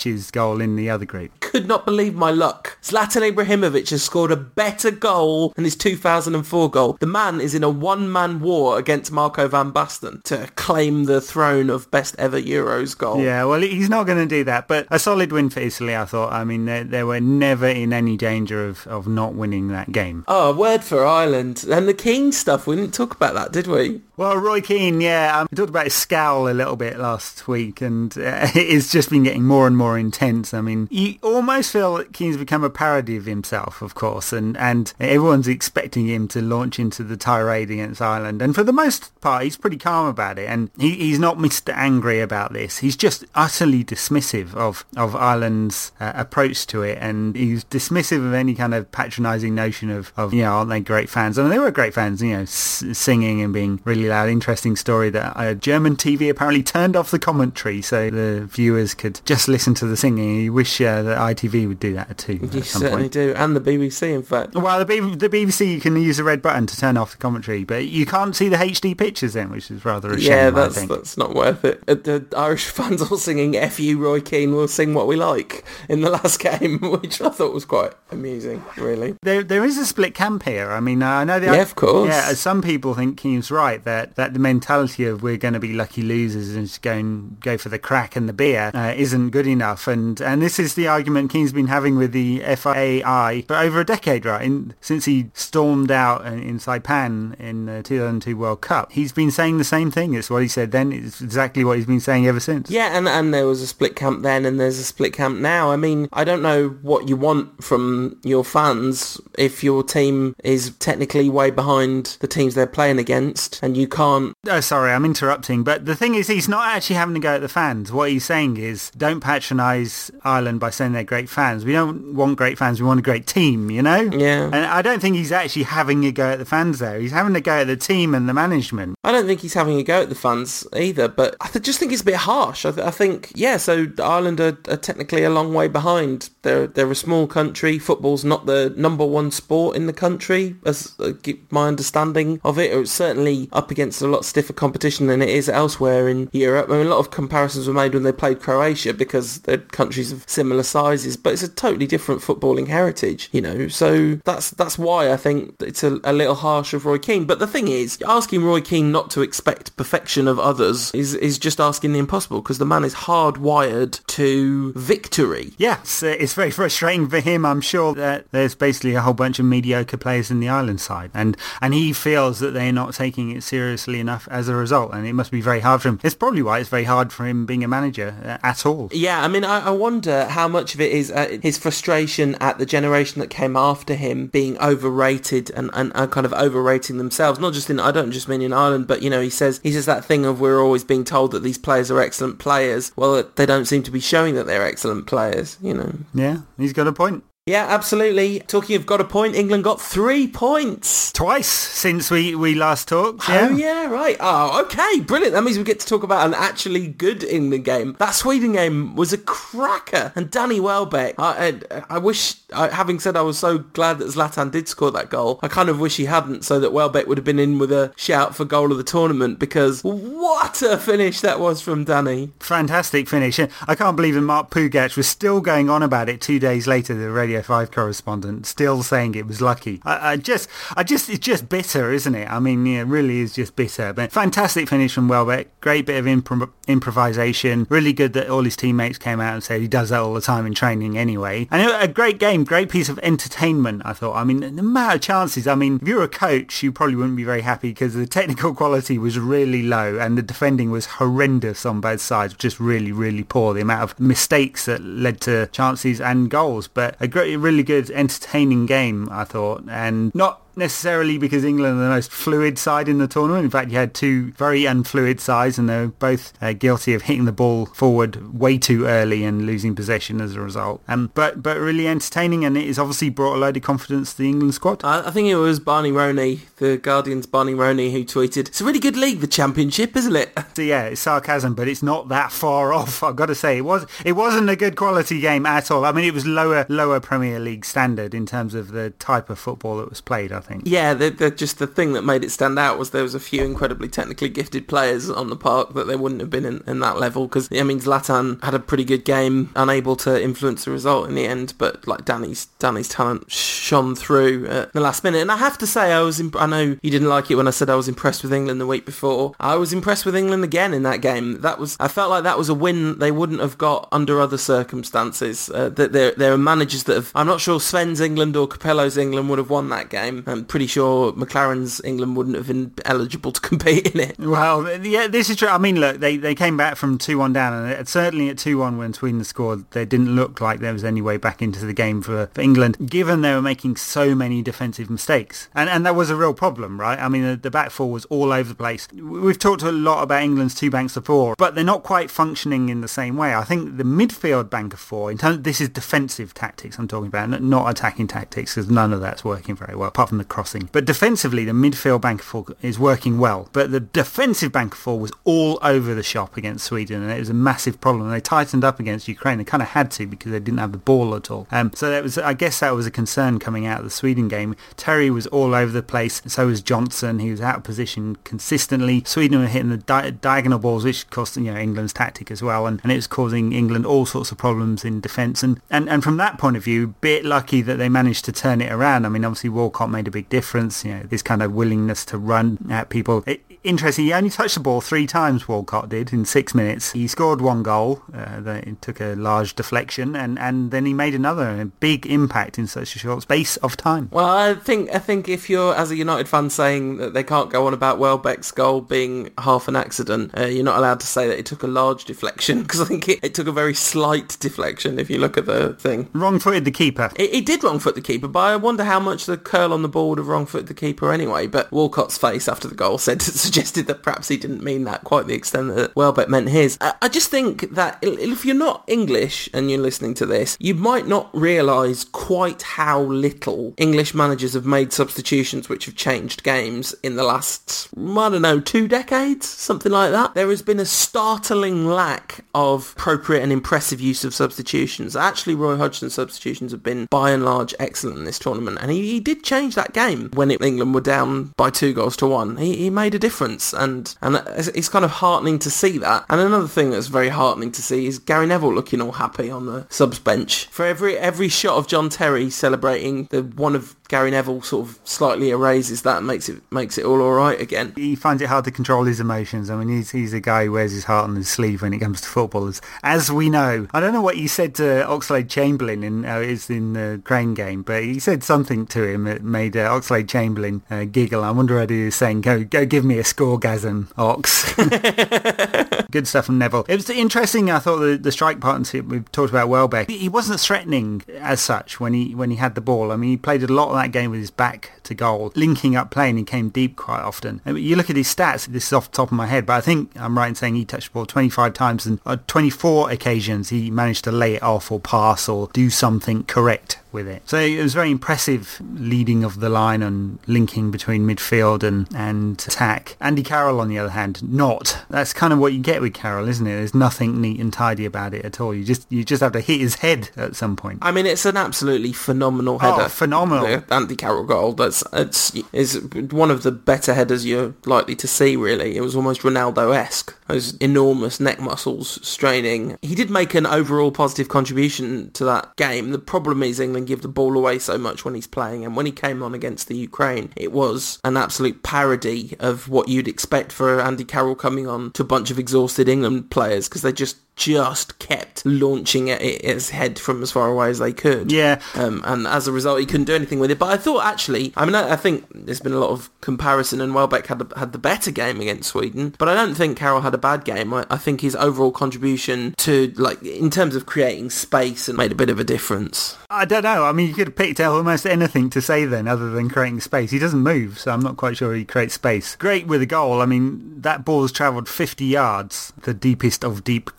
Ibrahimovic's 0.00 0.30
goal 0.30 0.60
in 0.60 0.76
the 0.76 0.90
other 0.90 1.04
group. 1.04 1.38
could 1.40 1.66
not 1.66 1.84
believe 1.84 2.14
my 2.14 2.30
luck. 2.30 2.78
Zlatan 2.82 3.28
Ibrahimovic 3.28 3.90
has 3.90 4.02
scored 4.02 4.30
a 4.30 4.36
better 4.36 4.90
goal 4.90 5.50
than 5.50 5.64
his 5.64 5.76
2004 5.76 6.70
goal. 6.70 6.96
The 7.00 7.06
man 7.06 7.40
is 7.40 7.54
in 7.54 7.64
a 7.64 7.68
one-man 7.68 8.40
war 8.40 8.78
against 8.78 9.10
Marco 9.10 9.48
van 9.48 9.72
Basten 9.72 10.22
to 10.24 10.48
claim 10.56 11.04
the 11.04 11.20
throne 11.20 11.68
of 11.68 11.90
best 11.90 12.14
ever 12.18 12.40
Euros 12.40 12.96
goal. 12.96 13.20
Yeah, 13.20 13.44
well, 13.44 13.60
he's 13.60 13.88
not 13.88 14.06
going 14.06 14.18
to 14.18 14.26
do 14.26 14.44
that. 14.44 14.68
But 14.68 14.86
a 14.90 14.98
solid 14.98 15.32
win 15.32 15.50
for 15.50 15.60
Italy, 15.60 15.96
I 15.96 16.04
thought. 16.04 16.32
I 16.32 16.44
mean, 16.44 16.66
they, 16.66 16.82
they 16.84 17.02
were 17.02 17.20
never 17.20 17.66
in 17.66 17.92
any 17.92 18.16
danger 18.16 18.66
of, 18.66 18.86
of 18.86 19.08
not 19.08 19.34
winning 19.34 19.68
that 19.68 19.92
game. 19.92 20.24
Oh, 20.28 20.54
word 20.54 20.84
for 20.84 21.04
Ireland. 21.04 21.64
And 21.68 21.88
the 21.88 21.94
Keane 21.94 22.32
stuff, 22.32 22.66
we 22.66 22.76
didn't 22.76 22.94
talk 22.94 23.14
about 23.14 23.34
that, 23.34 23.52
did 23.52 23.66
we? 23.66 24.02
Well, 24.20 24.36
Roy 24.36 24.60
Keane, 24.60 25.00
yeah, 25.00 25.40
um, 25.40 25.48
we 25.50 25.56
talked 25.56 25.70
about 25.70 25.84
his 25.84 25.94
scowl 25.94 26.46
a 26.46 26.52
little 26.52 26.76
bit 26.76 26.98
last 26.98 27.48
week, 27.48 27.80
and 27.80 28.12
uh, 28.18 28.48
it's 28.54 28.92
just 28.92 29.08
been 29.08 29.22
getting 29.22 29.44
more 29.44 29.66
and 29.66 29.74
more 29.74 29.98
intense. 29.98 30.52
I 30.52 30.60
mean, 30.60 30.88
you 30.90 31.14
almost 31.22 31.72
feel 31.72 31.94
that 31.94 32.12
Keane's 32.12 32.36
become 32.36 32.62
a 32.62 32.68
parody 32.68 33.16
of 33.16 33.24
himself, 33.24 33.80
of 33.80 33.94
course, 33.94 34.34
and, 34.34 34.58
and 34.58 34.92
everyone's 35.00 35.48
expecting 35.48 36.06
him 36.06 36.28
to 36.28 36.42
launch 36.42 36.78
into 36.78 37.02
the 37.02 37.16
tirade 37.16 37.70
against 37.70 38.02
Ireland. 38.02 38.42
And 38.42 38.54
for 38.54 38.62
the 38.62 38.74
most 38.74 39.18
part, 39.22 39.44
he's 39.44 39.56
pretty 39.56 39.78
calm 39.78 40.06
about 40.06 40.38
it, 40.38 40.50
and 40.50 40.70
he, 40.78 40.96
he's 40.96 41.18
not 41.18 41.38
Mr. 41.38 41.72
Angry 41.74 42.20
about 42.20 42.52
this. 42.52 42.76
He's 42.76 42.98
just 42.98 43.24
utterly 43.34 43.82
dismissive 43.82 44.52
of, 44.54 44.84
of 44.98 45.16
Ireland's 45.16 45.92
uh, 45.98 46.12
approach 46.14 46.66
to 46.66 46.82
it, 46.82 46.98
and 47.00 47.34
he's 47.34 47.64
dismissive 47.64 48.26
of 48.26 48.34
any 48.34 48.54
kind 48.54 48.74
of 48.74 48.92
patronising 48.92 49.54
notion 49.54 49.88
of, 49.88 50.12
of, 50.18 50.34
you 50.34 50.42
know, 50.42 50.56
aren't 50.56 50.68
they 50.68 50.80
great 50.80 51.08
fans? 51.08 51.38
I 51.38 51.42
mean, 51.42 51.52
they 51.52 51.58
were 51.58 51.70
great 51.70 51.94
fans, 51.94 52.20
you 52.20 52.36
know, 52.36 52.42
s- 52.42 52.84
singing 52.92 53.40
and 53.40 53.54
being 53.54 53.80
really 53.86 54.09
loud. 54.10 54.28
Interesting 54.28 54.76
story 54.76 55.10
that 55.10 55.32
uh, 55.36 55.54
German 55.54 55.96
TV 55.96 56.28
apparently 56.28 56.62
turned 56.62 56.96
off 56.96 57.10
the 57.10 57.18
commentary 57.18 57.80
so 57.82 58.10
the 58.10 58.46
viewers 58.46 58.94
could 58.94 59.20
just 59.24 59.48
listen 59.48 59.74
to 59.74 59.86
the 59.86 59.96
singing. 59.96 60.36
You 60.36 60.52
wish 60.52 60.80
uh, 60.80 61.02
that 61.02 61.18
ITV 61.18 61.66
would 61.68 61.80
do 61.80 61.94
that 61.94 62.18
too. 62.18 62.38
You 62.52 62.62
certainly 62.62 63.04
point. 63.04 63.12
do, 63.12 63.34
and 63.36 63.56
the 63.56 63.60
BBC, 63.60 64.14
in 64.14 64.22
fact. 64.22 64.54
Well, 64.54 64.78
the, 64.78 64.84
B- 64.84 65.00
the 65.00 65.28
BBC 65.28 65.72
you 65.72 65.80
can 65.80 65.96
use 65.96 66.18
the 66.18 66.24
red 66.24 66.42
button 66.42 66.66
to 66.66 66.76
turn 66.76 66.96
off 66.96 67.12
the 67.12 67.18
commentary, 67.18 67.64
but 67.64 67.86
you 67.86 68.06
can't 68.06 68.36
see 68.36 68.48
the 68.48 68.56
HD 68.56 68.96
pictures 68.96 69.32
then, 69.32 69.50
which 69.50 69.70
is 69.70 69.84
rather 69.84 70.12
a 70.12 70.20
shame. 70.20 70.30
Yeah, 70.30 70.50
that's 70.50 70.86
that's 70.86 71.16
not 71.16 71.34
worth 71.34 71.64
it. 71.64 71.82
Uh, 71.88 71.94
the 71.94 72.24
Irish 72.36 72.66
fans 72.68 73.02
all 73.02 73.16
singing 73.16 73.56
"F 73.56 73.80
you, 73.80 73.98
Roy 73.98 74.20
Keane, 74.20 74.54
we'll 74.54 74.68
sing 74.68 74.94
what 74.94 75.06
we 75.06 75.16
like" 75.16 75.64
in 75.88 76.00
the 76.00 76.10
last 76.10 76.38
game, 76.40 76.78
which 76.80 77.20
I 77.20 77.30
thought 77.30 77.54
was 77.54 77.64
quite 77.64 77.92
amusing. 78.10 78.64
Really, 78.76 79.16
there 79.22 79.42
there 79.42 79.64
is 79.64 79.78
a 79.78 79.86
split 79.86 80.14
camp 80.14 80.42
here. 80.42 80.70
I 80.70 80.80
mean, 80.80 81.02
uh, 81.02 81.08
I 81.08 81.24
know 81.24 81.40
the 81.40 81.46
yeah, 81.46 81.62
of 81.62 81.74
course. 81.74 82.08
Yeah, 82.08 82.32
some 82.34 82.62
people 82.62 82.94
think 82.94 83.18
Keane's 83.18 83.50
right 83.50 83.82
that 84.00 84.16
that 84.16 84.32
the 84.32 84.38
mentality 84.38 85.04
of 85.04 85.22
we're 85.22 85.36
going 85.36 85.54
to 85.54 85.60
be 85.60 85.72
lucky 85.72 86.02
losers 86.02 86.54
and 86.54 86.66
just 86.66 86.82
go 86.82 86.92
and 86.92 87.40
go 87.40 87.58
for 87.58 87.68
the 87.68 87.78
crack 87.78 88.16
and 88.16 88.28
the 88.28 88.32
beer 88.32 88.70
uh, 88.74 88.94
isn't 88.96 89.30
good 89.30 89.46
enough, 89.46 89.86
and 89.86 90.20
and 90.20 90.40
this 90.40 90.58
is 90.58 90.74
the 90.74 90.88
argument 90.88 91.30
Keane's 91.30 91.52
been 91.52 91.66
having 91.66 91.96
with 91.96 92.12
the 92.12 92.40
FAI 92.40 93.44
for 93.46 93.56
over 93.56 93.80
a 93.80 93.84
decade, 93.84 94.24
right? 94.24 94.42
In, 94.42 94.74
since 94.80 95.04
he 95.04 95.30
stormed 95.34 95.90
out 95.90 96.26
in 96.26 96.58
Saipan 96.58 97.38
in 97.38 97.66
the 97.66 97.82
2002 97.82 98.36
World 98.36 98.60
Cup, 98.60 98.92
he's 98.92 99.12
been 99.12 99.30
saying 99.30 99.58
the 99.58 99.64
same 99.64 99.90
thing. 99.90 100.14
It's 100.14 100.30
what 100.30 100.42
he 100.42 100.48
said 100.48 100.72
then. 100.72 100.92
It's 100.92 101.20
exactly 101.20 101.64
what 101.64 101.76
he's 101.76 101.86
been 101.86 102.00
saying 102.00 102.26
ever 102.26 102.40
since. 102.40 102.70
Yeah, 102.70 102.96
and 102.96 103.08
and 103.08 103.34
there 103.34 103.46
was 103.46 103.60
a 103.60 103.66
split 103.66 103.96
camp 103.96 104.22
then, 104.22 104.46
and 104.46 104.58
there's 104.58 104.78
a 104.78 104.84
split 104.84 105.12
camp 105.12 105.38
now. 105.40 105.70
I 105.70 105.76
mean, 105.76 106.08
I 106.12 106.24
don't 106.24 106.42
know 106.42 106.68
what 106.82 107.08
you 107.08 107.16
want 107.16 107.62
from 107.62 108.18
your 108.22 108.44
fans 108.44 109.20
if 109.38 109.62
your 109.62 109.82
team 109.82 110.34
is 110.42 110.70
technically 110.78 111.28
way 111.28 111.50
behind 111.50 112.16
the 112.20 112.28
teams 112.28 112.54
they're 112.54 112.66
playing 112.66 112.98
against, 112.98 113.60
and 113.62 113.76
you 113.76 113.79
can't. 113.86 114.36
Oh, 114.48 114.60
sorry, 114.60 114.92
I'm 114.92 115.04
interrupting. 115.04 115.64
But 115.64 115.86
the 115.86 115.96
thing 115.96 116.14
is, 116.14 116.26
he's 116.26 116.48
not 116.48 116.68
actually 116.68 116.96
having 116.96 117.14
to 117.14 117.20
go 117.20 117.34
at 117.34 117.40
the 117.40 117.48
fans. 117.48 117.92
What 117.92 118.10
he's 118.10 118.24
saying 118.24 118.56
is, 118.56 118.90
don't 118.96 119.20
patronise 119.20 120.10
Ireland 120.24 120.60
by 120.60 120.70
saying 120.70 120.92
they're 120.92 121.04
great 121.04 121.28
fans. 121.28 121.64
We 121.64 121.72
don't 121.72 122.14
want 122.14 122.36
great 122.36 122.58
fans. 122.58 122.80
We 122.80 122.86
want 122.86 123.00
a 123.00 123.02
great 123.02 123.26
team. 123.26 123.70
You 123.70 123.82
know? 123.82 124.00
Yeah. 124.00 124.44
And 124.44 124.56
I 124.56 124.82
don't 124.82 125.00
think 125.00 125.16
he's 125.16 125.32
actually 125.32 125.64
having 125.64 126.04
a 126.04 126.12
go 126.12 126.30
at 126.30 126.38
the 126.38 126.44
fans 126.44 126.78
there. 126.78 126.98
He's 126.98 127.12
having 127.12 127.34
a 127.36 127.40
go 127.40 127.60
at 127.60 127.66
the 127.66 127.76
team 127.76 128.14
and 128.14 128.28
the 128.28 128.34
management. 128.34 128.96
I 129.04 129.12
don't 129.12 129.26
think 129.26 129.40
he's 129.40 129.54
having 129.54 129.78
a 129.78 129.82
go 129.82 130.02
at 130.02 130.08
the 130.08 130.14
fans 130.14 130.66
either. 130.74 131.08
But 131.08 131.36
I 131.40 131.48
th- 131.48 131.64
just 131.64 131.78
think 131.78 131.92
it's 131.92 132.02
a 132.02 132.04
bit 132.04 132.16
harsh. 132.16 132.64
I, 132.64 132.72
th- 132.72 132.86
I 132.86 132.90
think, 132.90 133.32
yeah. 133.34 133.56
So 133.56 133.86
Ireland 134.02 134.40
are, 134.40 134.58
are, 134.68 134.76
technically 134.76 135.24
a 135.24 135.30
long 135.30 135.54
way 135.54 135.68
behind. 135.68 136.30
They're 136.42 136.66
they're 136.66 136.90
a 136.90 136.94
small 136.96 137.26
country. 137.26 137.78
Football's 137.78 138.24
not 138.24 138.46
the 138.46 138.72
number 138.76 139.04
one 139.04 139.30
sport 139.30 139.76
in 139.76 139.86
the 139.86 139.92
country, 139.92 140.56
as 140.64 140.94
uh, 140.98 141.12
my 141.50 141.68
understanding 141.68 142.40
of 142.44 142.58
it. 142.58 142.72
It's 142.72 142.90
certainly 142.90 143.48
up 143.52 143.69
against 143.70 144.02
a 144.02 144.06
lot 144.06 144.24
stiffer 144.24 144.52
competition 144.52 145.06
than 145.06 145.22
it 145.22 145.28
is 145.28 145.48
elsewhere 145.48 146.08
in 146.08 146.28
Europe. 146.32 146.68
I 146.68 146.78
mean, 146.78 146.86
a 146.86 146.90
lot 146.90 146.98
of 146.98 147.10
comparisons 147.10 147.66
were 147.66 147.74
made 147.74 147.94
when 147.94 148.02
they 148.02 148.12
played 148.12 148.40
Croatia 148.40 148.94
because 148.94 149.40
they're 149.42 149.58
countries 149.58 150.12
of 150.12 150.28
similar 150.28 150.62
sizes, 150.62 151.16
but 151.16 151.32
it's 151.32 151.42
a 151.42 151.48
totally 151.48 151.86
different 151.86 152.20
footballing 152.20 152.68
heritage, 152.68 153.28
you 153.32 153.40
know. 153.40 153.68
So 153.68 154.16
that's 154.24 154.50
that's 154.50 154.78
why 154.78 155.12
I 155.12 155.16
think 155.16 155.54
it's 155.60 155.82
a, 155.82 156.00
a 156.04 156.12
little 156.12 156.34
harsh 156.34 156.74
of 156.74 156.86
Roy 156.86 156.98
Keane. 156.98 157.24
But 157.24 157.38
the 157.38 157.46
thing 157.46 157.68
is, 157.68 157.98
asking 158.06 158.44
Roy 158.44 158.60
Keane 158.60 158.92
not 158.92 159.10
to 159.10 159.22
expect 159.22 159.76
perfection 159.76 160.28
of 160.28 160.38
others 160.38 160.92
is 160.94 161.14
is 161.14 161.38
just 161.38 161.60
asking 161.60 161.92
the 161.92 161.98
impossible 161.98 162.40
because 162.42 162.58
the 162.58 162.66
man 162.66 162.84
is 162.84 162.94
hardwired 162.94 164.04
to 164.06 164.72
victory. 164.74 165.52
Yeah, 165.58 165.78
it's, 165.80 166.02
it's 166.02 166.34
very 166.34 166.50
frustrating 166.50 167.08
for 167.08 167.20
him. 167.20 167.46
I'm 167.46 167.60
sure 167.60 167.94
that 167.94 168.30
there's 168.32 168.54
basically 168.54 168.94
a 168.94 169.00
whole 169.00 169.14
bunch 169.14 169.38
of 169.38 169.44
mediocre 169.44 169.96
players 169.96 170.30
in 170.30 170.40
the 170.40 170.48
Ireland 170.48 170.80
side, 170.80 171.10
and 171.14 171.36
and 171.60 171.74
he 171.74 171.92
feels 171.92 172.40
that 172.40 172.52
they're 172.52 172.72
not 172.72 172.94
taking 172.94 173.30
it 173.30 173.42
seriously 173.42 173.59
enough 173.68 174.28
as 174.30 174.48
a 174.48 174.54
result, 174.54 174.92
and 174.92 175.06
it 175.06 175.12
must 175.12 175.30
be 175.30 175.40
very 175.40 175.60
hard 175.60 175.82
for 175.82 175.88
him. 175.88 176.00
It's 176.02 176.14
probably 176.14 176.42
why 176.42 176.58
it's 176.58 176.68
very 176.68 176.84
hard 176.84 177.12
for 177.12 177.26
him 177.26 177.46
being 177.46 177.64
a 177.64 177.68
manager 177.68 178.16
uh, 178.24 178.38
at 178.46 178.66
all. 178.66 178.88
Yeah, 178.92 179.22
I 179.22 179.28
mean, 179.28 179.44
I, 179.44 179.66
I 179.66 179.70
wonder 179.70 180.26
how 180.26 180.48
much 180.48 180.74
of 180.74 180.80
it 180.80 180.92
is 180.92 181.10
uh, 181.10 181.38
his 181.42 181.58
frustration 181.58 182.34
at 182.36 182.58
the 182.58 182.66
generation 182.66 183.20
that 183.20 183.28
came 183.28 183.56
after 183.56 183.94
him 183.94 184.28
being 184.28 184.58
overrated 184.58 185.50
and, 185.50 185.70
and, 185.74 185.92
and 185.94 186.10
kind 186.10 186.26
of 186.26 186.32
overrating 186.32 186.98
themselves. 186.98 187.38
Not 187.38 187.52
just 187.52 187.70
in, 187.70 187.80
I 187.80 187.90
don't 187.90 188.12
just 188.12 188.28
mean 188.28 188.42
in 188.42 188.52
Ireland, 188.52 188.86
but 188.86 189.02
you 189.02 189.10
know, 189.10 189.20
he 189.20 189.30
says 189.30 189.60
he 189.62 189.72
says 189.72 189.86
that 189.86 190.04
thing 190.04 190.24
of 190.24 190.40
we're 190.40 190.62
always 190.62 190.84
being 190.84 191.04
told 191.04 191.32
that 191.32 191.42
these 191.42 191.58
players 191.58 191.90
are 191.90 192.00
excellent 192.00 192.38
players. 192.38 192.92
Well, 192.96 193.22
they 193.36 193.46
don't 193.46 193.66
seem 193.66 193.82
to 193.84 193.90
be 193.90 194.00
showing 194.00 194.34
that 194.34 194.46
they're 194.46 194.66
excellent 194.66 195.06
players. 195.06 195.58
You 195.60 195.74
know. 195.74 195.92
Yeah, 196.14 196.38
he's 196.58 196.72
got 196.72 196.86
a 196.86 196.92
point. 196.92 197.24
Yeah, 197.46 197.66
absolutely. 197.68 198.40
Talking 198.40 198.76
of 198.76 198.86
got 198.86 199.00
a 199.00 199.04
point, 199.04 199.34
England 199.34 199.64
got 199.64 199.80
three 199.80 200.28
points. 200.28 201.10
Twice 201.12 201.48
since 201.48 202.10
we, 202.10 202.34
we 202.34 202.54
last 202.54 202.86
talked. 202.86 203.28
Oh, 203.28 203.32
yeah. 203.32 203.48
Oh, 203.50 203.56
yeah, 203.56 203.86
right. 203.90 204.16
Oh, 204.20 204.62
okay. 204.64 205.00
Brilliant. 205.00 205.32
That 205.32 205.42
means 205.42 205.56
we 205.56 205.64
get 205.64 205.80
to 205.80 205.86
talk 205.86 206.02
about 206.02 206.26
an 206.26 206.34
actually 206.34 206.86
good 206.86 207.24
England 207.24 207.64
game. 207.64 207.96
That 207.98 208.14
Sweden 208.14 208.52
game 208.52 208.94
was 208.94 209.12
a 209.12 209.18
cracker. 209.18 210.12
And 210.14 210.30
Danny 210.30 210.60
Welbeck, 210.60 211.14
I, 211.18 211.60
I, 211.70 211.82
I 211.90 211.98
wish, 211.98 212.34
I, 212.52 212.68
having 212.68 213.00
said 213.00 213.16
I 213.16 213.22
was 213.22 213.38
so 213.38 213.58
glad 213.58 213.98
that 213.98 214.08
Zlatan 214.08 214.52
did 214.52 214.68
score 214.68 214.90
that 214.92 215.08
goal, 215.10 215.40
I 215.42 215.48
kind 215.48 215.70
of 215.70 215.80
wish 215.80 215.96
he 215.96 216.04
hadn't 216.04 216.44
so 216.44 216.60
that 216.60 216.72
Welbeck 216.72 217.06
would 217.06 217.18
have 217.18 217.24
been 217.24 217.38
in 217.38 217.58
with 217.58 217.72
a 217.72 217.92
shout 217.96 218.36
for 218.36 218.44
goal 218.44 218.70
of 218.70 218.78
the 218.78 218.84
tournament 218.84 219.38
because 219.38 219.82
what 219.82 220.60
a 220.62 220.76
finish 220.76 221.20
that 221.20 221.40
was 221.40 221.62
from 221.62 221.84
Danny. 221.84 222.32
Fantastic 222.38 223.08
finish. 223.08 223.40
I 223.40 223.74
can't 223.74 223.96
believe 223.96 224.14
that 224.14 224.20
Mark 224.20 224.50
Pougatch 224.50 224.96
was 224.96 225.08
still 225.08 225.40
going 225.40 225.70
on 225.70 225.82
about 225.82 226.10
it 226.10 226.20
two 226.20 226.38
days 226.38 226.66
later, 226.66 226.94
the 226.94 227.10
radio 227.10 227.29
5 227.38 227.70
correspondent 227.70 228.46
still 228.46 228.82
saying 228.82 229.14
it 229.14 229.26
was 229.26 229.40
lucky. 229.40 229.80
I, 229.84 230.12
I, 230.12 230.16
just, 230.16 230.48
I 230.76 230.82
just, 230.82 231.08
it's 231.08 231.18
just 231.18 231.48
bitter, 231.48 231.92
isn't 231.92 232.14
it? 232.14 232.30
I 232.30 232.40
mean, 232.40 232.66
yeah, 232.66 232.80
it 232.80 232.84
really 232.84 233.20
is 233.20 233.34
just 233.34 233.56
bitter. 233.56 233.92
But 233.92 234.12
fantastic 234.12 234.68
finish 234.68 234.94
from 234.94 235.08
Welbeck. 235.08 235.60
Great 235.60 235.86
bit 235.86 235.98
of 235.98 236.06
improv- 236.06 236.50
improvisation. 236.66 237.66
Really 237.70 237.92
good 237.92 238.12
that 238.14 238.28
all 238.28 238.42
his 238.42 238.56
teammates 238.56 238.98
came 238.98 239.20
out 239.20 239.34
and 239.34 239.42
said 239.42 239.60
he 239.60 239.68
does 239.68 239.90
that 239.90 240.00
all 240.00 240.14
the 240.14 240.20
time 240.20 240.46
in 240.46 240.54
training 240.54 240.98
anyway. 240.98 241.48
And 241.50 241.70
a 241.70 241.88
great 241.88 242.18
game, 242.18 242.44
great 242.44 242.68
piece 242.70 242.88
of 242.88 242.98
entertainment, 243.00 243.82
I 243.84 243.92
thought. 243.92 244.16
I 244.16 244.24
mean, 244.24 244.40
the 244.40 244.60
amount 244.60 244.96
of 244.96 245.00
chances. 245.00 245.46
I 245.46 245.54
mean, 245.54 245.78
if 245.80 245.88
you're 245.88 246.02
a 246.02 246.08
coach, 246.08 246.62
you 246.62 246.72
probably 246.72 246.96
wouldn't 246.96 247.16
be 247.16 247.24
very 247.24 247.42
happy 247.42 247.70
because 247.70 247.94
the 247.94 248.06
technical 248.06 248.54
quality 248.54 248.98
was 248.98 249.18
really 249.18 249.62
low 249.62 249.98
and 249.98 250.16
the 250.16 250.22
defending 250.22 250.70
was 250.70 250.86
horrendous 250.86 251.64
on 251.66 251.80
both 251.80 252.00
sides. 252.00 252.34
Just 252.34 252.58
really, 252.60 252.92
really 252.92 253.24
poor. 253.24 253.54
The 253.54 253.60
amount 253.60 253.82
of 253.82 254.00
mistakes 254.00 254.64
that 254.66 254.82
led 254.82 255.20
to 255.22 255.46
chances 255.48 256.00
and 256.00 256.30
goals. 256.30 256.68
But 256.68 256.96
a 257.00 257.08
great, 257.08 257.19
really 257.20 257.62
good, 257.62 257.90
entertaining 257.90 258.66
game, 258.66 259.08
I 259.10 259.24
thought, 259.24 259.64
and 259.68 260.14
not 260.14 260.42
necessarily 260.56 261.18
because 261.18 261.44
England 261.44 261.78
are 261.78 261.84
the 261.84 261.88
most 261.88 262.10
fluid 262.10 262.58
side 262.58 262.88
in 262.88 262.98
the 262.98 263.06
tournament. 263.06 263.44
In 263.44 263.50
fact, 263.50 263.70
you 263.70 263.76
had 263.76 263.94
two 263.94 264.32
very 264.32 264.62
unfluid 264.62 265.20
sides 265.20 265.58
and 265.58 265.68
they're 265.68 265.88
both 265.88 266.32
uh, 266.42 266.52
guilty 266.52 266.94
of 266.94 267.02
hitting 267.02 267.24
the 267.24 267.32
ball 267.32 267.66
forward 267.66 268.38
way 268.38 268.58
too 268.58 268.86
early 268.86 269.24
and 269.24 269.46
losing 269.46 269.74
possession 269.74 270.20
as 270.20 270.34
a 270.34 270.40
result. 270.40 270.82
Um, 270.88 271.10
but 271.14 271.42
but 271.42 271.58
really 271.58 271.86
entertaining 271.86 272.44
and 272.44 272.56
it 272.56 272.66
has 272.66 272.78
obviously 272.78 273.10
brought 273.10 273.36
a 273.36 273.38
load 273.38 273.56
of 273.56 273.62
confidence 273.62 274.12
to 274.12 274.18
the 274.22 274.28
England 274.28 274.54
squad. 274.54 274.84
I, 274.84 275.08
I 275.08 275.10
think 275.10 275.28
it 275.28 275.36
was 275.36 275.60
Barney 275.60 275.92
Ronay, 275.92 276.40
the 276.56 276.76
Guardian's 276.76 277.26
Barney 277.26 277.54
Ronay, 277.54 277.90
who 277.92 278.04
tweeted, 278.04 278.48
it's 278.48 278.60
a 278.60 278.64
really 278.64 278.80
good 278.80 278.96
league, 278.96 279.20
the 279.20 279.26
Championship, 279.26 279.96
isn't 279.96 280.16
it? 280.16 280.30
So 280.52 280.62
yeah, 280.62 280.86
it's 280.86 281.00
sarcasm, 281.00 281.54
but 281.54 281.68
it's 281.68 281.82
not 281.82 282.08
that 282.08 282.32
far 282.32 282.72
off. 282.74 283.02
I've 283.02 283.16
got 283.16 283.26
to 283.26 283.34
say, 283.34 283.58
it 283.58 283.62
was 283.62 283.86
it 284.04 284.12
wasn't 284.12 284.50
a 284.50 284.56
good 284.56 284.76
quality 284.76 285.20
game 285.20 285.46
at 285.46 285.70
all. 285.70 285.84
I 285.84 285.92
mean, 285.92 286.04
it 286.04 286.12
was 286.12 286.26
lower 286.26 286.66
lower 286.68 287.00
Premier 287.00 287.38
League 287.38 287.64
standard 287.64 288.14
in 288.14 288.26
terms 288.26 288.54
of 288.54 288.72
the 288.72 288.90
type 288.90 289.30
of 289.30 289.38
football 289.38 289.78
that 289.78 289.88
was 289.88 290.00
played, 290.00 290.32
I 290.32 290.40
think. 290.40 290.49
Yeah, 290.64 290.94
they're, 290.94 291.10
they're 291.10 291.30
just 291.30 291.58
the 291.58 291.66
thing 291.66 291.92
that 291.94 292.02
made 292.02 292.24
it 292.24 292.30
stand 292.30 292.58
out 292.58 292.78
was 292.78 292.90
there 292.90 293.02
was 293.02 293.14
a 293.14 293.20
few 293.20 293.44
incredibly 293.44 293.88
technically 293.88 294.28
gifted 294.28 294.68
players 294.68 295.08
on 295.10 295.30
the 295.30 295.36
park 295.36 295.74
that 295.74 295.86
they 295.86 295.96
wouldn't 295.96 296.20
have 296.20 296.30
been 296.30 296.44
in, 296.44 296.62
in 296.66 296.80
that 296.80 296.98
level. 296.98 297.26
Because 297.26 297.48
I 297.52 297.62
mean, 297.62 297.80
Zlatan 297.80 298.42
had 298.42 298.54
a 298.54 298.58
pretty 298.58 298.84
good 298.84 299.04
game, 299.04 299.50
unable 299.56 299.96
to 299.96 300.22
influence 300.22 300.64
the 300.64 300.70
result 300.70 301.08
in 301.08 301.14
the 301.14 301.26
end, 301.26 301.54
but 301.58 301.86
like 301.86 302.04
Danny's 302.04 302.46
Danny's 302.58 302.88
talent 302.88 303.30
shone 303.30 303.94
through 303.94 304.46
at 304.46 304.72
the 304.72 304.80
last 304.80 305.04
minute. 305.04 305.20
And 305.20 305.32
I 305.32 305.36
have 305.36 305.58
to 305.58 305.66
say, 305.66 305.92
I 305.92 306.00
was 306.02 306.20
imp- 306.20 306.40
I 306.40 306.46
know 306.46 306.76
you 306.82 306.90
didn't 306.90 307.08
like 307.08 307.30
it 307.30 307.36
when 307.36 307.48
I 307.48 307.52
said 307.52 307.70
I 307.70 307.74
was 307.74 307.88
impressed 307.88 308.22
with 308.22 308.32
England 308.32 308.60
the 308.60 308.66
week 308.66 308.84
before. 308.86 309.34
I 309.38 309.56
was 309.56 309.72
impressed 309.72 310.04
with 310.04 310.16
England 310.16 310.44
again 310.44 310.74
in 310.74 310.82
that 310.82 311.00
game. 311.00 311.40
That 311.40 311.58
was 311.58 311.76
I 311.80 311.88
felt 311.88 312.10
like 312.10 312.24
that 312.24 312.38
was 312.38 312.48
a 312.48 312.54
win 312.54 312.98
they 312.98 313.10
wouldn't 313.10 313.40
have 313.40 313.58
got 313.58 313.88
under 313.92 314.20
other 314.20 314.38
circumstances. 314.38 315.50
Uh, 315.50 315.68
that 315.70 315.92
there 315.92 316.12
there 316.12 316.32
are 316.32 316.38
managers 316.38 316.84
that 316.84 316.96
have. 316.96 317.12
I'm 317.14 317.26
not 317.26 317.40
sure 317.40 317.60
Sven's 317.60 318.00
England 318.00 318.36
or 318.36 318.48
Capello's 318.48 318.96
England 318.96 319.28
would 319.30 319.38
have 319.38 319.50
won 319.50 319.68
that 319.70 319.90
game. 319.90 320.24
I'm 320.30 320.44
pretty 320.44 320.66
sure 320.66 321.12
McClaren's 321.12 321.80
England 321.84 322.16
wouldn't 322.16 322.36
have 322.36 322.46
been 322.46 322.72
eligible 322.84 323.32
to 323.32 323.40
compete 323.50 323.88
in 323.94 324.00
it. 324.00 324.18
Well, 324.18 324.84
yeah, 324.84 325.08
this 325.08 325.30
is 325.30 325.36
true. 325.36 325.48
I 325.48 325.58
mean, 325.58 325.80
look, 325.80 325.98
they, 325.98 326.16
they 326.16 326.34
came 326.34 326.56
back 326.56 326.76
from 326.76 326.98
2-1 326.98 327.32
down, 327.32 327.52
and 327.52 327.88
certainly 327.88 328.28
at 328.28 328.36
2-1 328.36 328.78
when 328.78 328.92
Sweden 328.92 329.24
scored, 329.24 329.70
they 329.72 329.84
didn't 329.84 330.14
look 330.14 330.40
like 330.40 330.60
there 330.60 330.72
was 330.72 330.84
any 330.84 331.02
way 331.02 331.16
back 331.16 331.42
into 331.42 331.64
the 331.66 331.72
game 331.72 332.02
for, 332.02 332.28
for 332.32 332.40
England, 332.40 332.76
given 332.88 333.22
they 333.22 333.34
were 333.34 333.42
making 333.42 333.76
so 333.76 334.14
many 334.14 334.42
defensive 334.42 334.88
mistakes. 334.88 335.48
And 335.54 335.68
and 335.68 335.86
that 335.86 335.94
was 335.94 336.10
a 336.10 336.16
real 336.16 336.34
problem, 336.34 336.80
right? 336.80 336.98
I 336.98 337.08
mean, 337.08 337.22
the, 337.22 337.36
the 337.36 337.50
back 337.50 337.70
four 337.70 337.90
was 337.90 338.04
all 338.06 338.32
over 338.32 338.50
the 338.50 338.54
place. 338.54 338.88
We've 338.92 339.38
talked 339.38 339.62
a 339.62 339.72
lot 339.72 340.02
about 340.02 340.22
England's 340.22 340.54
two 340.54 340.70
banks 340.70 340.96
of 340.96 341.06
four, 341.06 341.34
but 341.38 341.54
they're 341.54 341.64
not 341.64 341.82
quite 341.82 342.10
functioning 342.10 342.68
in 342.68 342.80
the 342.80 342.88
same 342.88 343.16
way. 343.16 343.34
I 343.34 343.44
think 343.44 343.76
the 343.76 343.84
midfield 343.84 344.50
bank 344.50 344.74
of 344.74 344.80
four, 344.80 345.10
in 345.10 345.18
terms, 345.18 345.42
this 345.42 345.60
is 345.60 345.68
defensive 345.68 346.34
tactics 346.34 346.78
I'm 346.78 346.88
talking 346.88 347.08
about, 347.08 347.28
not 347.42 347.70
attacking 347.70 348.08
tactics, 348.08 348.54
because 348.54 348.70
none 348.70 348.92
of 348.92 349.00
that's 349.00 349.24
working 349.24 349.56
very 349.56 349.74
well, 349.74 349.88
apart 349.88 350.10
from 350.10 350.19
the 350.20 350.24
crossing. 350.24 350.68
But 350.72 350.84
defensively, 350.84 351.44
the 351.44 351.52
midfield 351.52 352.00
bank 352.00 352.22
four 352.22 352.46
is 352.62 352.78
working 352.78 353.18
well. 353.18 353.48
But 353.52 353.72
the 353.72 353.80
defensive 353.80 354.52
bank 354.52 354.74
four 354.74 354.98
was 354.98 355.12
all 355.24 355.58
over 355.62 355.94
the 355.94 356.02
shop 356.02 356.36
against 356.36 356.66
Sweden, 356.66 357.02
and 357.02 357.10
it 357.10 357.18
was 357.18 357.30
a 357.30 357.34
massive 357.34 357.80
problem. 357.80 358.06
And 358.06 358.14
they 358.14 358.20
tightened 358.20 358.64
up 358.64 358.78
against 358.78 359.08
Ukraine. 359.08 359.38
They 359.38 359.44
kind 359.44 359.62
of 359.62 359.70
had 359.70 359.90
to 359.92 360.06
because 360.06 360.32
they 360.32 360.40
didn't 360.40 360.58
have 360.58 360.72
the 360.72 360.78
ball 360.78 361.14
at 361.14 361.30
all. 361.30 361.46
Um, 361.50 361.72
so 361.74 361.90
that 361.90 362.02
was, 362.02 362.18
I 362.18 362.34
guess, 362.34 362.60
that 362.60 362.74
was 362.74 362.86
a 362.86 362.90
concern 362.90 363.38
coming 363.38 363.66
out 363.66 363.78
of 363.78 363.84
the 363.84 363.90
Sweden 363.90 364.28
game. 364.28 364.54
Terry 364.76 365.10
was 365.10 365.26
all 365.28 365.54
over 365.54 365.72
the 365.72 365.82
place. 365.82 366.22
So 366.26 366.46
was 366.46 366.62
Johnson. 366.62 367.18
He 367.18 367.30
was 367.30 367.40
out 367.40 367.56
of 367.56 367.64
position 367.64 368.16
consistently. 368.24 369.02
Sweden 369.06 369.40
were 369.40 369.46
hitting 369.46 369.70
the 369.70 369.78
di- 369.78 370.10
diagonal 370.10 370.58
balls, 370.58 370.84
which 370.84 371.08
cost 371.10 371.36
you 371.36 371.44
know 371.44 371.56
England's 371.56 371.92
tactic 371.92 372.30
as 372.30 372.42
well, 372.42 372.66
and, 372.66 372.80
and 372.82 372.92
it 372.92 372.96
was 372.96 373.06
causing 373.06 373.52
England 373.52 373.86
all 373.86 374.06
sorts 374.06 374.30
of 374.30 374.38
problems 374.38 374.84
in 374.84 375.00
defence. 375.00 375.42
And, 375.42 375.60
and 375.70 375.88
and 375.88 376.04
from 376.04 376.16
that 376.18 376.38
point 376.38 376.56
of 376.56 376.64
view, 376.64 376.88
bit 377.00 377.24
lucky 377.24 377.62
that 377.62 377.76
they 377.76 377.88
managed 377.88 378.24
to 378.26 378.32
turn 378.32 378.60
it 378.60 378.70
around. 378.70 379.06
I 379.06 379.08
mean, 379.08 379.24
obviously 379.24 379.50
Walcott 379.50 379.90
made 379.90 380.06
big 380.10 380.28
difference. 380.28 380.84
You 380.84 380.94
know, 380.94 381.02
this 381.04 381.22
kind 381.22 381.42
of 381.42 381.52
willingness 381.52 382.04
to 382.06 382.18
run 382.18 382.58
at 382.70 382.88
people. 382.88 383.24
It, 383.26 383.42
interesting. 383.64 384.06
He 384.06 384.12
only 384.12 384.30
touched 384.30 384.54
the 384.54 384.60
ball 384.60 384.80
three 384.80 385.06
times. 385.06 385.48
Walcott 385.48 385.88
did 385.88 386.12
in 386.12 386.24
six 386.24 386.54
minutes. 386.54 386.92
He 386.92 387.06
scored 387.06 387.40
one 387.40 387.62
goal. 387.62 388.02
Uh, 388.12 388.40
that 388.40 388.82
took 388.82 389.00
a 389.00 389.14
large 389.14 389.54
deflection, 389.54 390.16
and, 390.16 390.38
and 390.38 390.70
then 390.70 390.86
he 390.86 390.94
made 390.94 391.14
another 391.14 391.60
a 391.60 391.66
big 391.66 392.06
impact 392.06 392.58
in 392.58 392.66
such 392.66 392.96
a 392.96 392.98
short 392.98 393.22
space 393.22 393.56
of 393.58 393.76
time. 393.76 394.08
Well, 394.12 394.28
I 394.28 394.54
think 394.54 394.90
I 394.94 394.98
think 394.98 395.28
if 395.28 395.50
you're 395.50 395.74
as 395.74 395.90
a 395.90 395.96
United 395.96 396.28
fan 396.28 396.50
saying 396.50 396.98
that 396.98 397.14
they 397.14 397.22
can't 397.22 397.50
go 397.50 397.66
on 397.66 397.74
about 397.74 397.98
Welbeck's 397.98 398.50
goal 398.50 398.80
being 398.80 399.30
half 399.38 399.68
an 399.68 399.76
accident, 399.76 400.36
uh, 400.36 400.46
you're 400.46 400.64
not 400.64 400.78
allowed 400.78 401.00
to 401.00 401.06
say 401.06 401.28
that 401.28 401.38
it 401.38 401.46
took 401.46 401.62
a 401.62 401.66
large 401.66 402.04
deflection 402.04 402.62
because 402.62 402.80
I 402.80 402.84
think 402.84 403.08
it, 403.08 403.18
it, 403.22 403.34
took 403.34 403.46
a 403.46 403.52
very 403.52 403.74
slight 403.74 404.36
deflection 404.40 404.98
if 404.98 405.10
you 405.10 405.18
look 405.18 405.36
at 405.36 405.46
the 405.46 405.74
thing. 405.74 406.08
Wrong-footed 406.12 406.64
the 406.64 406.70
keeper. 406.70 407.10
It, 407.16 407.32
it 407.32 407.46
did 407.46 407.62
wrong-foot 407.62 407.94
the 407.94 408.00
keeper, 408.00 408.28
but 408.28 408.40
I 408.40 408.56
wonder 408.56 408.84
how 408.84 409.00
much 409.00 409.26
the 409.26 409.36
curl 409.36 409.72
on 409.72 409.82
the 409.82 409.88
ball 409.88 410.10
would 410.10 410.18
have 410.18 410.28
wrong-footed 410.28 410.66
the 410.66 410.74
keeper 410.74 411.12
anyway. 411.12 411.46
But 411.46 411.70
Walcott's 411.70 412.18
face 412.18 412.48
after 412.48 412.68
the 412.68 412.74
goal 412.74 412.98
said 412.98 413.20
suggested 413.50 413.88
that 413.88 414.04
perhaps 414.04 414.28
he 414.28 414.36
didn't 414.36 414.62
mean 414.62 414.84
that 414.84 415.02
quite 415.02 415.26
the 415.26 415.34
extent 415.34 415.74
that 415.74 415.96
Welbeck 415.96 416.28
meant 416.28 416.50
his. 416.50 416.78
I, 416.80 416.94
I 417.02 417.08
just 417.08 417.30
think 417.30 417.74
that 417.74 417.98
if 418.00 418.44
you're 418.44 418.54
not 418.54 418.84
English 418.86 419.50
and 419.52 419.68
you're 419.68 419.80
listening 419.80 420.14
to 420.14 420.26
this, 420.26 420.56
you 420.60 420.72
might 420.72 421.08
not 421.08 421.28
realise 421.34 422.04
quite 422.04 422.62
how 422.62 423.00
little 423.00 423.74
English 423.76 424.14
managers 424.14 424.54
have 424.54 424.66
made 424.66 424.92
substitutions 424.92 425.68
which 425.68 425.86
have 425.86 425.96
changed 425.96 426.44
games 426.44 426.94
in 427.02 427.16
the 427.16 427.24
last, 427.24 427.88
I 427.96 428.28
don't 428.28 428.42
know, 428.42 428.60
two 428.60 428.86
decades, 428.86 429.48
something 429.48 429.90
like 429.90 430.12
that. 430.12 430.34
There 430.34 430.50
has 430.50 430.62
been 430.62 430.78
a 430.78 430.84
startling 430.84 431.86
lack 431.86 432.44
of 432.54 432.94
appropriate 432.96 433.42
and 433.42 433.50
impressive 433.50 434.00
use 434.00 434.22
of 434.22 434.32
substitutions. 434.32 435.16
Actually, 435.16 435.56
Roy 435.56 435.76
Hodgson's 435.76 436.14
substitutions 436.14 436.70
have 436.70 436.84
been 436.84 437.08
by 437.10 437.32
and 437.32 437.44
large 437.44 437.74
excellent 437.80 438.18
in 438.18 438.24
this 438.26 438.38
tournament, 438.38 438.78
and 438.80 438.92
he, 438.92 439.10
he 439.10 439.18
did 439.18 439.42
change 439.42 439.74
that 439.74 439.92
game 439.92 440.30
when 440.34 440.52
England 440.52 440.94
were 440.94 441.00
down 441.00 441.52
by 441.56 441.70
two 441.70 441.92
goals 441.92 442.16
to 442.18 442.28
one. 442.28 442.56
He, 442.56 442.76
he 442.76 442.90
made 442.90 443.16
a 443.16 443.18
difference, 443.18 443.39
and 443.40 444.14
and 444.20 444.42
it's 444.74 444.88
kind 444.88 445.04
of 445.04 445.10
heartening 445.10 445.58
to 445.60 445.70
see 445.70 445.98
that. 445.98 446.24
And 446.28 446.40
another 446.40 446.68
thing 446.68 446.90
that's 446.90 447.06
very 447.08 447.28
heartening 447.28 447.72
to 447.72 447.82
see 447.82 448.06
is 448.06 448.18
Gary 448.18 448.46
Neville 448.46 448.74
looking 448.74 449.00
all 449.00 449.12
happy 449.12 449.50
on 449.50 449.66
the 449.66 449.86
subs 449.90 450.18
bench 450.18 450.66
for 450.66 450.84
every 450.84 451.16
every 451.16 451.48
shot 451.48 451.76
of 451.76 451.86
John 451.86 452.08
Terry 452.08 452.50
celebrating 452.50 453.26
the 453.30 453.42
one 453.42 453.74
of 453.74 453.96
Gary 454.10 454.32
Neville 454.32 454.60
sort 454.60 454.88
of 454.88 454.98
slightly 455.04 455.50
erases 455.50 456.02
that 456.02 456.18
and 456.18 456.26
makes 456.26 456.48
it 456.48 456.60
makes 456.72 456.98
it 456.98 457.04
all 457.04 457.22
all 457.22 457.30
right 457.30 457.60
again. 457.60 457.92
He 457.94 458.16
finds 458.16 458.42
it 458.42 458.48
hard 458.48 458.64
to 458.64 458.72
control 458.72 459.04
his 459.04 459.20
emotions. 459.20 459.70
I 459.70 459.76
mean, 459.76 459.88
he's 459.88 460.10
he's 460.10 460.32
a 460.32 460.40
guy 460.40 460.64
who 460.64 460.72
wears 460.72 460.90
his 460.90 461.04
heart 461.04 461.28
on 461.28 461.36
his 461.36 461.48
sleeve 461.48 461.80
when 461.80 461.92
it 461.92 462.00
comes 462.00 462.20
to 462.22 462.26
footballers, 462.26 462.82
as 463.04 463.30
we 463.30 463.48
know. 463.48 463.86
I 463.94 464.00
don't 464.00 464.12
know 464.12 464.20
what 464.20 464.34
he 464.34 464.48
said 464.48 464.74
to 464.74 464.82
Oxlade 464.82 465.48
Chamberlain 465.48 466.02
in 466.02 466.24
uh, 466.24 466.38
is 466.38 466.68
in 466.68 466.94
the 466.94 467.22
Crane 467.22 467.54
game, 467.54 467.82
but 467.82 468.02
he 468.02 468.18
said 468.18 468.42
something 468.42 468.84
to 468.88 469.04
him 469.04 469.24
that 469.24 469.44
made 469.44 469.76
uh, 469.76 469.88
Oxlade 469.88 470.28
Chamberlain 470.28 470.82
uh, 470.90 471.04
giggle. 471.04 471.44
I 471.44 471.52
wonder 471.52 471.76
what 471.76 471.90
he 471.90 472.06
was 472.06 472.16
saying. 472.16 472.40
Go 472.40 472.64
go, 472.64 472.84
give 472.84 473.04
me 473.04 473.20
a 473.20 473.22
scoregasm, 473.22 474.08
Ox. 474.18 474.74
Good 476.10 476.26
stuff 476.26 476.46
from 476.46 476.58
Neville. 476.58 476.84
It 476.88 476.96
was 476.96 477.08
interesting. 477.08 477.70
I 477.70 477.78
thought 477.78 477.98
the, 477.98 478.16
the 478.16 478.32
strike 478.32 478.60
partnership 478.60 479.06
we 479.06 479.20
talked 479.20 479.50
about 479.50 479.68
Welbeck. 479.68 480.10
He 480.10 480.28
wasn't 480.28 480.58
threatening 480.58 481.22
as 481.38 481.60
such 481.60 482.00
when 482.00 482.12
he 482.12 482.34
when 482.34 482.50
he 482.50 482.56
had 482.56 482.74
the 482.74 482.80
ball. 482.80 483.12
I 483.12 483.16
mean, 483.16 483.30
he 483.30 483.36
played 483.36 483.62
a 483.62 483.72
lot 483.72 483.90
of 483.90 483.99
that 484.00 484.12
game 484.12 484.30
with 484.30 484.40
his 484.40 484.50
back 484.50 484.92
to 485.04 485.14
goal, 485.14 485.52
linking 485.54 485.96
up 485.96 486.10
play, 486.10 486.28
and 486.28 486.38
he 486.38 486.44
came 486.44 486.68
deep 486.68 486.96
quite 486.96 487.20
often. 487.20 487.60
You 487.66 487.96
look 487.96 488.10
at 488.10 488.16
his 488.16 488.32
stats. 488.32 488.66
This 488.66 488.86
is 488.86 488.92
off 488.92 489.10
the 489.10 489.16
top 489.16 489.28
of 489.28 489.36
my 489.36 489.46
head, 489.46 489.66
but 489.66 489.74
I 489.74 489.80
think 489.80 490.10
I'm 490.16 490.36
right 490.36 490.48
in 490.48 490.54
saying 490.54 490.74
he 490.74 490.84
touched 490.84 491.08
the 491.08 491.14
ball 491.14 491.26
25 491.26 491.72
times 491.72 492.06
and 492.06 492.20
on 492.26 492.38
24 492.40 493.10
occasions 493.10 493.68
he 493.68 493.90
managed 493.90 494.24
to 494.24 494.32
lay 494.32 494.54
it 494.54 494.62
off 494.62 494.90
or 494.90 495.00
pass 495.00 495.48
or 495.48 495.68
do 495.72 495.90
something 495.90 496.44
correct 496.44 496.98
with 497.12 497.28
it. 497.28 497.42
So 497.48 497.58
it 497.58 497.82
was 497.82 497.94
very 497.94 498.10
impressive 498.10 498.80
leading 498.94 499.44
of 499.44 499.60
the 499.60 499.68
line 499.68 500.02
and 500.02 500.38
linking 500.46 500.90
between 500.90 501.26
midfield 501.26 501.82
and, 501.82 502.08
and 502.14 502.60
attack. 502.66 503.16
Andy 503.20 503.42
Carroll, 503.42 503.80
on 503.80 503.88
the 503.88 503.98
other 503.98 504.10
hand, 504.10 504.42
not. 504.42 504.98
That's 505.08 505.32
kind 505.32 505.52
of 505.52 505.58
what 505.58 505.72
you 505.72 505.80
get 505.80 506.00
with 506.00 506.14
Carroll, 506.14 506.48
isn't 506.48 506.66
it? 506.66 506.70
There's 506.70 506.94
nothing 506.94 507.40
neat 507.40 507.60
and 507.60 507.72
tidy 507.72 508.04
about 508.04 508.34
it 508.34 508.44
at 508.44 508.60
all. 508.60 508.74
You 508.74 508.84
just 508.84 509.06
you 509.10 509.24
just 509.24 509.42
have 509.42 509.52
to 509.52 509.60
hit 509.60 509.80
his 509.80 509.96
head 509.96 510.30
at 510.36 510.56
some 510.56 510.76
point. 510.76 511.00
I 511.02 511.12
mean, 511.12 511.26
it's 511.26 511.44
an 511.44 511.56
absolutely 511.56 512.12
phenomenal 512.12 512.76
oh, 512.76 512.78
header. 512.78 513.02
Oh, 513.02 513.08
phenomenal. 513.08 513.66
The 513.66 513.94
Andy 513.94 514.16
Carroll 514.16 514.44
goal. 514.44 514.72
That's 514.72 515.02
it's 515.12 515.54
is 515.72 516.00
one 516.30 516.50
of 516.50 516.62
the 516.62 516.72
better 516.72 517.14
headers 517.14 517.46
you're 517.46 517.74
likely 517.84 518.16
to 518.16 518.28
see. 518.28 518.56
Really, 518.56 518.96
it 518.96 519.00
was 519.00 519.16
almost 519.16 519.42
Ronaldo-esque. 519.42 520.36
Those 520.48 520.76
enormous 520.78 521.40
neck 521.40 521.60
muscles 521.60 522.18
straining. 522.26 522.98
He 523.02 523.14
did 523.14 523.30
make 523.30 523.54
an 523.54 523.66
overall 523.66 524.10
positive 524.10 524.48
contribution 524.48 525.30
to 525.32 525.44
that 525.44 525.76
game. 525.76 526.10
The 526.10 526.18
problem 526.18 526.62
is 526.62 526.80
England 526.80 526.99
give 527.04 527.22
the 527.22 527.28
ball 527.28 527.56
away 527.56 527.78
so 527.78 527.98
much 527.98 528.24
when 528.24 528.34
he's 528.34 528.46
playing, 528.46 528.84
and 528.84 528.96
when 528.96 529.06
he 529.06 529.12
came 529.12 529.42
on 529.42 529.54
against 529.54 529.88
the 529.88 529.96
Ukraine, 529.96 530.52
it 530.56 530.72
was 530.72 531.18
an 531.24 531.36
absolute 531.36 531.82
parody 531.82 532.56
of 532.58 532.88
what 532.88 533.08
you'd 533.08 533.28
expect 533.28 533.72
for 533.72 534.00
Andy 534.00 534.24
Carroll 534.24 534.54
coming 534.54 534.86
on 534.86 535.12
to 535.12 535.22
a 535.22 535.26
bunch 535.26 535.50
of 535.50 535.58
exhausted 535.58 536.08
England 536.08 536.50
players 536.50 536.88
because 536.88 537.02
they 537.02 537.12
just 537.12 537.36
just 537.60 538.18
kept 538.18 538.64
launching 538.64 539.28
at 539.28 539.42
its 539.42 539.90
head 539.90 540.18
from 540.18 540.42
as 540.42 540.50
far 540.50 540.68
away 540.68 540.88
as 540.88 540.98
they 540.98 541.12
could. 541.12 541.52
Yeah. 541.52 541.78
Um, 541.94 542.22
and 542.24 542.46
as 542.46 542.66
a 542.66 542.72
result, 542.72 543.00
he 543.00 543.04
couldn't 543.04 543.26
do 543.26 543.34
anything 543.34 543.60
with 543.60 543.70
it. 543.70 543.78
But 543.78 543.90
I 543.90 543.98
thought 543.98 544.24
actually, 544.24 544.72
I 544.78 544.86
mean, 544.86 544.94
I, 544.94 545.12
I 545.12 545.16
think 545.16 545.46
there's 545.54 545.80
been 545.80 545.92
a 545.92 545.98
lot 545.98 546.08
of 546.08 546.30
comparison, 546.40 547.02
and 547.02 547.14
Welbeck 547.14 547.48
had 547.48 547.58
the, 547.58 547.78
had 547.78 547.92
the 547.92 547.98
better 547.98 548.30
game 548.30 548.62
against 548.62 548.88
Sweden. 548.88 549.34
But 549.38 549.50
I 549.50 549.54
don't 549.54 549.74
think 549.74 549.98
Carroll 549.98 550.22
had 550.22 550.32
a 550.32 550.38
bad 550.38 550.64
game. 550.64 550.94
I, 550.94 551.04
I 551.10 551.18
think 551.18 551.42
his 551.42 551.54
overall 551.54 551.92
contribution 551.92 552.74
to, 552.78 553.12
like, 553.16 553.42
in 553.42 553.68
terms 553.68 553.94
of 553.94 554.06
creating 554.06 554.48
space, 554.48 555.06
and 555.06 555.18
made 555.18 555.32
a 555.32 555.34
bit 555.34 555.50
of 555.50 555.60
a 555.60 555.64
difference. 555.64 556.38
I 556.48 556.64
don't 556.64 556.82
know. 556.82 557.04
I 557.04 557.12
mean, 557.12 557.28
you 557.28 557.34
could 557.34 557.48
have 557.48 557.56
picked 557.56 557.78
out 557.78 557.94
almost 557.94 558.24
anything 558.24 558.70
to 558.70 558.80
say 558.80 559.04
then, 559.04 559.28
other 559.28 559.50
than 559.50 559.68
creating 559.68 560.00
space. 560.00 560.30
He 560.30 560.38
doesn't 560.38 560.60
move, 560.60 560.98
so 560.98 561.12
I'm 561.12 561.20
not 561.20 561.36
quite 561.36 561.58
sure 561.58 561.74
he 561.74 561.84
creates 561.84 562.14
space. 562.14 562.56
Great 562.56 562.86
with 562.86 563.02
a 563.02 563.06
goal. 563.06 563.42
I 563.42 563.46
mean, 563.46 564.00
that 564.00 564.24
ball's 564.24 564.50
travelled 564.50 564.88
50 564.88 565.26
yards, 565.26 565.92
the 566.02 566.14
deepest 566.14 566.64
of 566.64 566.84
deep 566.84 567.14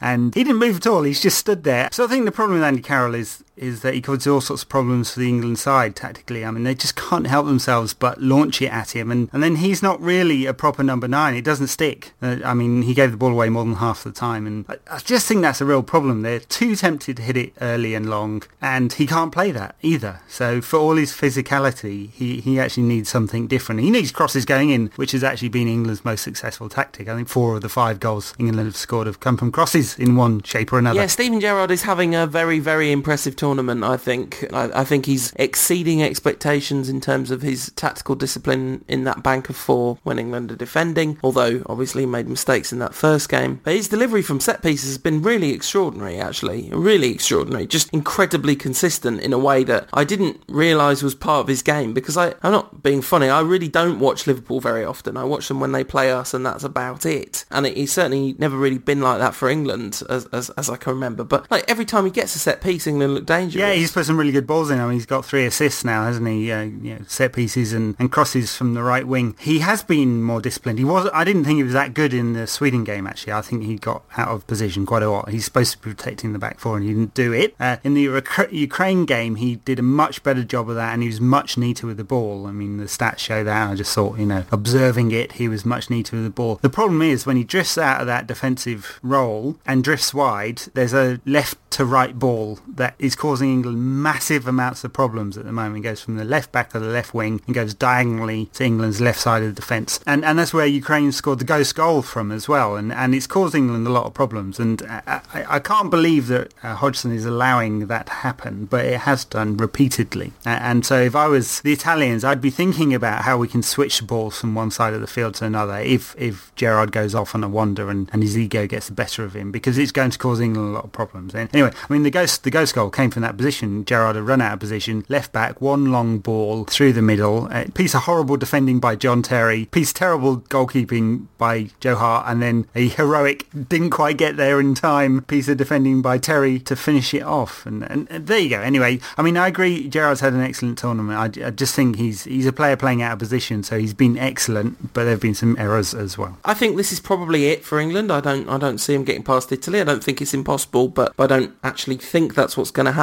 and 0.00 0.34
he 0.34 0.44
didn't 0.44 0.58
move 0.58 0.76
at 0.76 0.86
all. 0.86 1.02
He's 1.02 1.20
just 1.20 1.38
stood 1.38 1.64
there. 1.64 1.88
So 1.92 2.04
I 2.04 2.06
think 2.06 2.24
the 2.24 2.32
problem 2.32 2.58
with 2.58 2.64
Andy 2.64 2.82
Carroll 2.82 3.14
is 3.14 3.44
is 3.60 3.82
that 3.82 3.94
he 3.94 4.00
causes 4.00 4.26
all 4.26 4.40
sorts 4.40 4.62
of 4.62 4.68
problems 4.68 5.12
for 5.12 5.20
the 5.20 5.28
England 5.28 5.58
side 5.58 5.94
tactically. 5.94 6.44
I 6.44 6.50
mean, 6.50 6.64
they 6.64 6.74
just 6.74 6.96
can't 6.96 7.26
help 7.26 7.46
themselves 7.46 7.92
but 7.92 8.20
launch 8.20 8.62
it 8.62 8.72
at 8.72 8.96
him. 8.96 9.10
And, 9.10 9.28
and 9.32 9.42
then 9.42 9.56
he's 9.56 9.82
not 9.82 10.00
really 10.00 10.46
a 10.46 10.54
proper 10.54 10.82
number 10.82 11.06
nine. 11.06 11.34
It 11.34 11.44
doesn't 11.44 11.66
stick. 11.68 12.12
Uh, 12.22 12.38
I 12.44 12.54
mean, 12.54 12.82
he 12.82 12.94
gave 12.94 13.10
the 13.10 13.16
ball 13.16 13.30
away 13.30 13.50
more 13.50 13.64
than 13.64 13.74
half 13.74 14.02
the 14.02 14.12
time. 14.12 14.46
And 14.46 14.64
I, 14.68 14.78
I, 14.90 14.98
just 14.98 15.26
think 15.26 15.42
that's 15.42 15.60
a 15.60 15.66
real 15.66 15.82
problem. 15.82 16.22
They're 16.22 16.40
too 16.40 16.74
tempted 16.74 17.18
to 17.18 17.22
hit 17.22 17.36
it 17.36 17.52
early 17.60 17.94
and 17.94 18.08
long. 18.08 18.42
And 18.62 18.92
he 18.92 19.06
can't 19.06 19.30
play 19.30 19.52
that 19.52 19.76
either. 19.82 20.20
So 20.26 20.62
for 20.62 20.78
all 20.78 20.96
his 20.96 21.12
physicality, 21.12 22.10
he, 22.10 22.40
he 22.40 22.58
actually 22.58 22.84
needs 22.84 23.10
something 23.10 23.46
different. 23.46 23.82
He 23.82 23.90
needs 23.90 24.10
crosses 24.10 24.46
going 24.46 24.70
in, 24.70 24.90
which 24.96 25.12
has 25.12 25.22
actually 25.22 25.50
been 25.50 25.68
England's 25.68 26.04
most 26.04 26.22
successful 26.22 26.70
tactic. 26.70 27.08
I 27.08 27.14
think 27.14 27.28
four 27.28 27.56
of 27.56 27.62
the 27.62 27.68
five 27.68 28.00
goals 28.00 28.32
England 28.38 28.66
have 28.66 28.76
scored 28.76 29.06
have 29.06 29.20
come 29.20 29.36
from 29.36 29.52
crosses 29.52 29.98
in 29.98 30.16
one 30.16 30.42
shape 30.42 30.72
or 30.72 30.78
another. 30.78 30.98
Yeah, 30.98 31.06
Steven 31.06 31.40
Gerrard 31.40 31.70
is 31.70 31.82
having 31.82 32.14
a 32.14 32.26
very, 32.26 32.58
very 32.58 32.90
impressive 32.90 33.36
tournament 33.36 33.49
tournament. 33.50 33.82
I 33.82 33.96
think 33.96 34.44
I, 34.52 34.80
I, 34.80 34.84
think 34.84 35.06
he's 35.06 35.32
exceeding 35.36 36.02
expectations 36.02 36.88
in 36.88 37.00
terms 37.00 37.32
of 37.32 37.42
his 37.42 37.72
tactical 37.74 38.14
discipline 38.14 38.84
in 38.86 39.02
that 39.04 39.24
bank 39.24 39.50
of 39.50 39.56
four 39.56 39.98
when 40.04 40.20
England 40.20 40.52
are 40.52 40.56
defending. 40.56 41.18
Although 41.24 41.62
obviously 41.66 42.06
made 42.06 42.28
mistakes 42.28 42.72
in 42.72 42.78
that 42.78 42.94
first 42.94 43.28
game, 43.28 43.60
but 43.64 43.74
his 43.74 43.88
delivery 43.88 44.22
from 44.22 44.38
set 44.38 44.62
pieces 44.62 44.90
has 44.90 44.98
been 44.98 45.20
really 45.20 45.50
extraordinary. 45.50 46.18
Actually, 46.18 46.70
really 46.72 47.10
extraordinary. 47.10 47.66
Just 47.66 47.90
incredibly 47.92 48.54
consistent 48.54 49.20
in 49.20 49.32
a 49.32 49.38
way 49.38 49.64
that 49.64 49.88
I 49.92 50.04
didn't 50.04 50.40
realise 50.48 51.02
was 51.02 51.16
part 51.16 51.40
of 51.40 51.48
his 51.48 51.62
game. 51.62 51.92
Because 51.92 52.16
I, 52.16 52.34
I'm 52.42 52.52
not 52.52 52.84
being 52.84 53.02
funny. 53.02 53.28
I 53.28 53.40
really 53.40 53.68
don't 53.68 53.98
watch 53.98 54.28
Liverpool 54.28 54.60
very 54.60 54.84
often. 54.84 55.16
I 55.16 55.24
watch 55.24 55.48
them 55.48 55.58
when 55.58 55.72
they 55.72 55.82
play 55.82 56.12
us, 56.12 56.32
and 56.34 56.46
that's 56.46 56.62
about 56.62 57.04
it. 57.04 57.44
And 57.50 57.66
it, 57.66 57.76
he's 57.76 57.92
certainly 57.92 58.36
never 58.38 58.56
really 58.56 58.78
been 58.78 59.00
like 59.00 59.18
that 59.18 59.34
for 59.34 59.48
England 59.48 60.02
as, 60.08 60.26
as, 60.26 60.50
as 60.50 60.70
I 60.70 60.76
can 60.76 60.92
remember. 60.92 61.24
But 61.24 61.50
like 61.50 61.64
every 61.68 61.84
time 61.84 62.04
he 62.04 62.12
gets 62.12 62.36
a 62.36 62.38
set 62.38 62.60
piece, 62.60 62.86
England 62.86 63.14
look 63.14 63.26
dangerous. 63.26 63.39
Yeah, 63.48 63.72
he's 63.72 63.92
put 63.92 64.06
some 64.06 64.16
really 64.16 64.32
good 64.32 64.46
balls 64.46 64.70
in. 64.70 64.78
I 64.78 64.84
mean, 64.84 64.94
he's 64.94 65.06
got 65.06 65.24
three 65.24 65.44
assists 65.46 65.84
now, 65.84 66.04
hasn't 66.04 66.26
he? 66.26 66.50
Uh, 66.50 66.62
you 66.62 66.94
know, 66.94 67.00
set 67.06 67.32
pieces 67.32 67.72
and, 67.72 67.96
and 67.98 68.10
crosses 68.10 68.56
from 68.56 68.74
the 68.74 68.82
right 68.82 69.06
wing. 69.06 69.36
He 69.38 69.60
has 69.60 69.82
been 69.82 70.22
more 70.22 70.40
disciplined. 70.40 70.78
He 70.78 70.84
was. 70.84 71.08
I 71.12 71.24
didn't 71.24 71.44
think 71.44 71.56
he 71.58 71.62
was 71.62 71.72
that 71.72 71.94
good 71.94 72.12
in 72.14 72.32
the 72.32 72.46
Sweden 72.46 72.84
game. 72.84 73.06
Actually, 73.06 73.32
I 73.32 73.42
think 73.42 73.64
he 73.64 73.76
got 73.76 74.04
out 74.16 74.28
of 74.28 74.46
position 74.46 74.86
quite 74.86 75.02
a 75.02 75.10
lot. 75.10 75.28
He's 75.28 75.44
supposed 75.44 75.72
to 75.72 75.78
be 75.78 75.94
protecting 75.94 76.32
the 76.32 76.38
back 76.38 76.58
four, 76.58 76.76
and 76.76 76.86
he 76.86 76.92
didn't 76.92 77.14
do 77.14 77.32
it. 77.32 77.54
Uh, 77.58 77.76
in 77.84 77.94
the 77.94 78.22
Ukraine 78.50 79.04
game, 79.04 79.36
he 79.36 79.56
did 79.56 79.78
a 79.78 79.82
much 79.82 80.22
better 80.22 80.44
job 80.44 80.68
of 80.68 80.76
that, 80.76 80.92
and 80.92 81.02
he 81.02 81.08
was 81.08 81.20
much 81.20 81.56
neater 81.56 81.86
with 81.86 81.96
the 81.96 82.04
ball. 82.04 82.46
I 82.46 82.52
mean, 82.52 82.78
the 82.78 82.84
stats 82.84 83.18
show 83.18 83.44
that. 83.44 83.70
I 83.70 83.74
just 83.74 83.94
thought, 83.94 84.18
you 84.18 84.26
know, 84.26 84.44
observing 84.50 85.12
it, 85.12 85.32
he 85.32 85.48
was 85.48 85.64
much 85.64 85.90
neater 85.90 86.16
with 86.16 86.24
the 86.24 86.30
ball. 86.30 86.56
The 86.62 86.70
problem 86.70 87.02
is 87.02 87.26
when 87.26 87.36
he 87.36 87.44
drifts 87.44 87.78
out 87.78 88.00
of 88.00 88.06
that 88.06 88.26
defensive 88.26 88.98
role 89.02 89.56
and 89.66 89.84
drifts 89.84 90.12
wide, 90.12 90.62
there's 90.74 90.94
a 90.94 91.20
left 91.24 91.58
to 91.72 91.84
right 91.84 92.18
ball 92.18 92.58
that 92.66 92.94
is 92.98 93.14
causing 93.20 93.52
England 93.52 93.78
massive 94.02 94.48
amounts 94.48 94.82
of 94.82 94.94
problems 94.94 95.36
at 95.36 95.44
the 95.44 95.52
moment. 95.52 95.84
It 95.84 95.88
goes 95.90 96.00
from 96.00 96.16
the 96.16 96.24
left 96.24 96.52
back 96.52 96.70
to 96.70 96.78
the 96.78 96.86
left 96.86 97.12
wing 97.12 97.42
and 97.46 97.54
goes 97.54 97.74
diagonally 97.74 98.46
to 98.54 98.64
England's 98.64 98.98
left 98.98 99.20
side 99.20 99.42
of 99.42 99.48
the 99.48 99.60
defence. 99.60 100.00
And 100.06 100.24
and 100.24 100.38
that's 100.38 100.54
where 100.54 100.64
Ukraine 100.64 101.12
scored 101.12 101.38
the 101.38 101.44
ghost 101.44 101.74
goal 101.74 102.00
from 102.00 102.32
as 102.32 102.48
well. 102.48 102.76
And 102.76 102.90
and 102.92 103.14
it's 103.14 103.26
caused 103.26 103.54
England 103.54 103.86
a 103.86 103.90
lot 103.90 104.06
of 104.06 104.14
problems. 104.14 104.58
And 104.58 104.82
I, 104.88 105.20
I, 105.34 105.56
I 105.56 105.58
can't 105.58 105.90
believe 105.90 106.28
that 106.28 106.54
uh, 106.62 106.76
Hodgson 106.76 107.12
is 107.12 107.26
allowing 107.26 107.88
that 107.88 108.06
to 108.06 108.12
happen, 108.12 108.64
but 108.64 108.86
it 108.86 109.00
has 109.00 109.26
done 109.26 109.58
repeatedly. 109.58 110.32
And 110.46 110.86
so 110.86 110.98
if 110.98 111.14
I 111.14 111.26
was 111.26 111.60
the 111.60 111.74
Italians, 111.74 112.24
I'd 112.24 112.40
be 112.40 112.50
thinking 112.50 112.94
about 112.94 113.24
how 113.24 113.36
we 113.36 113.48
can 113.48 113.62
switch 113.62 113.98
the 113.98 114.06
balls 114.06 114.40
from 114.40 114.54
one 114.54 114.70
side 114.70 114.94
of 114.94 115.02
the 115.02 115.06
field 115.06 115.34
to 115.36 115.44
another 115.44 115.78
if 115.78 116.16
if 116.16 116.54
Gerrard 116.56 116.90
goes 116.90 117.14
off 117.14 117.34
on 117.34 117.44
a 117.44 117.50
wander 117.50 117.90
and, 117.90 118.08
and 118.14 118.22
his 118.22 118.38
ego 118.38 118.66
gets 118.66 118.86
the 118.86 118.94
better 118.94 119.24
of 119.24 119.36
him 119.36 119.52
because 119.52 119.76
it's 119.76 119.92
going 119.92 120.10
to 120.10 120.18
cause 120.18 120.40
England 120.40 120.70
a 120.70 120.72
lot 120.72 120.84
of 120.84 120.92
problems. 120.92 121.34
And 121.34 121.54
anyway, 121.54 121.72
I 121.88 121.92
mean 121.92 122.02
the 122.02 122.10
ghost 122.10 122.44
the 122.44 122.50
ghost 122.50 122.74
goal 122.74 122.88
came 122.88 123.09
from 123.10 123.22
that 123.22 123.36
position. 123.36 123.84
Gerrard 123.84 124.16
had 124.16 124.24
run 124.24 124.40
out 124.40 124.54
of 124.54 124.60
position, 124.60 125.04
left 125.08 125.32
back, 125.32 125.60
one 125.60 125.92
long 125.92 126.18
ball 126.18 126.64
through 126.64 126.92
the 126.92 127.02
middle, 127.02 127.48
a 127.50 127.70
piece 127.70 127.94
of 127.94 128.02
horrible 128.02 128.36
defending 128.36 128.80
by 128.80 128.96
John 128.96 129.22
Terry, 129.22 129.66
piece 129.66 129.90
of 129.90 129.94
terrible 129.94 130.38
goalkeeping 130.38 131.26
by 131.38 131.70
Joe 131.80 131.96
Hart, 131.96 132.26
and 132.28 132.42
then 132.42 132.66
a 132.74 132.88
heroic 132.88 133.46
didn't 133.68 133.90
quite 133.90 134.16
get 134.16 134.36
there 134.36 134.60
in 134.60 134.74
time 134.74 135.22
piece 135.22 135.48
of 135.48 135.56
defending 135.56 136.02
by 136.02 136.18
Terry 136.18 136.58
to 136.60 136.76
finish 136.76 137.14
it 137.14 137.22
off. 137.22 137.66
And, 137.66 137.82
and, 137.84 138.10
and 138.10 138.26
there 138.26 138.38
you 138.38 138.50
go. 138.50 138.60
Anyway, 138.60 139.00
I 139.16 139.22
mean 139.22 139.36
I 139.36 139.48
agree. 139.48 139.88
Gerrard's 139.88 140.20
had 140.20 140.32
an 140.32 140.40
excellent 140.40 140.78
tournament. 140.78 141.38
I, 141.38 141.46
I 141.46 141.50
just 141.50 141.74
think 141.74 141.96
he's 141.96 142.24
he's 142.24 142.46
a 142.46 142.52
player 142.52 142.76
playing 142.76 143.02
out 143.02 143.12
of 143.14 143.18
position, 143.18 143.62
so 143.62 143.78
he's 143.78 143.94
been 143.94 144.18
excellent, 144.18 144.92
but 144.92 145.04
there 145.04 145.12
have 145.12 145.20
been 145.20 145.34
some 145.34 145.56
errors 145.58 145.94
as 145.94 146.16
well. 146.16 146.38
I 146.44 146.54
think 146.54 146.76
this 146.76 146.92
is 146.92 147.00
probably 147.00 147.46
it 147.46 147.64
for 147.64 147.78
England. 147.80 148.10
I 148.12 148.20
don't 148.20 148.48
I 148.48 148.58
don't 148.58 148.78
see 148.78 148.94
him 148.94 149.04
getting 149.04 149.22
past 149.22 149.52
Italy. 149.52 149.80
I 149.80 149.84
don't 149.84 150.04
think 150.04 150.20
it's 150.20 150.34
impossible, 150.34 150.88
but 150.88 151.12
I 151.18 151.26
don't 151.26 151.54
actually 151.62 151.96
think 151.96 152.34
that's 152.34 152.56
what's 152.56 152.70
going 152.70 152.86
to 152.86 152.92
happen. 152.92 152.99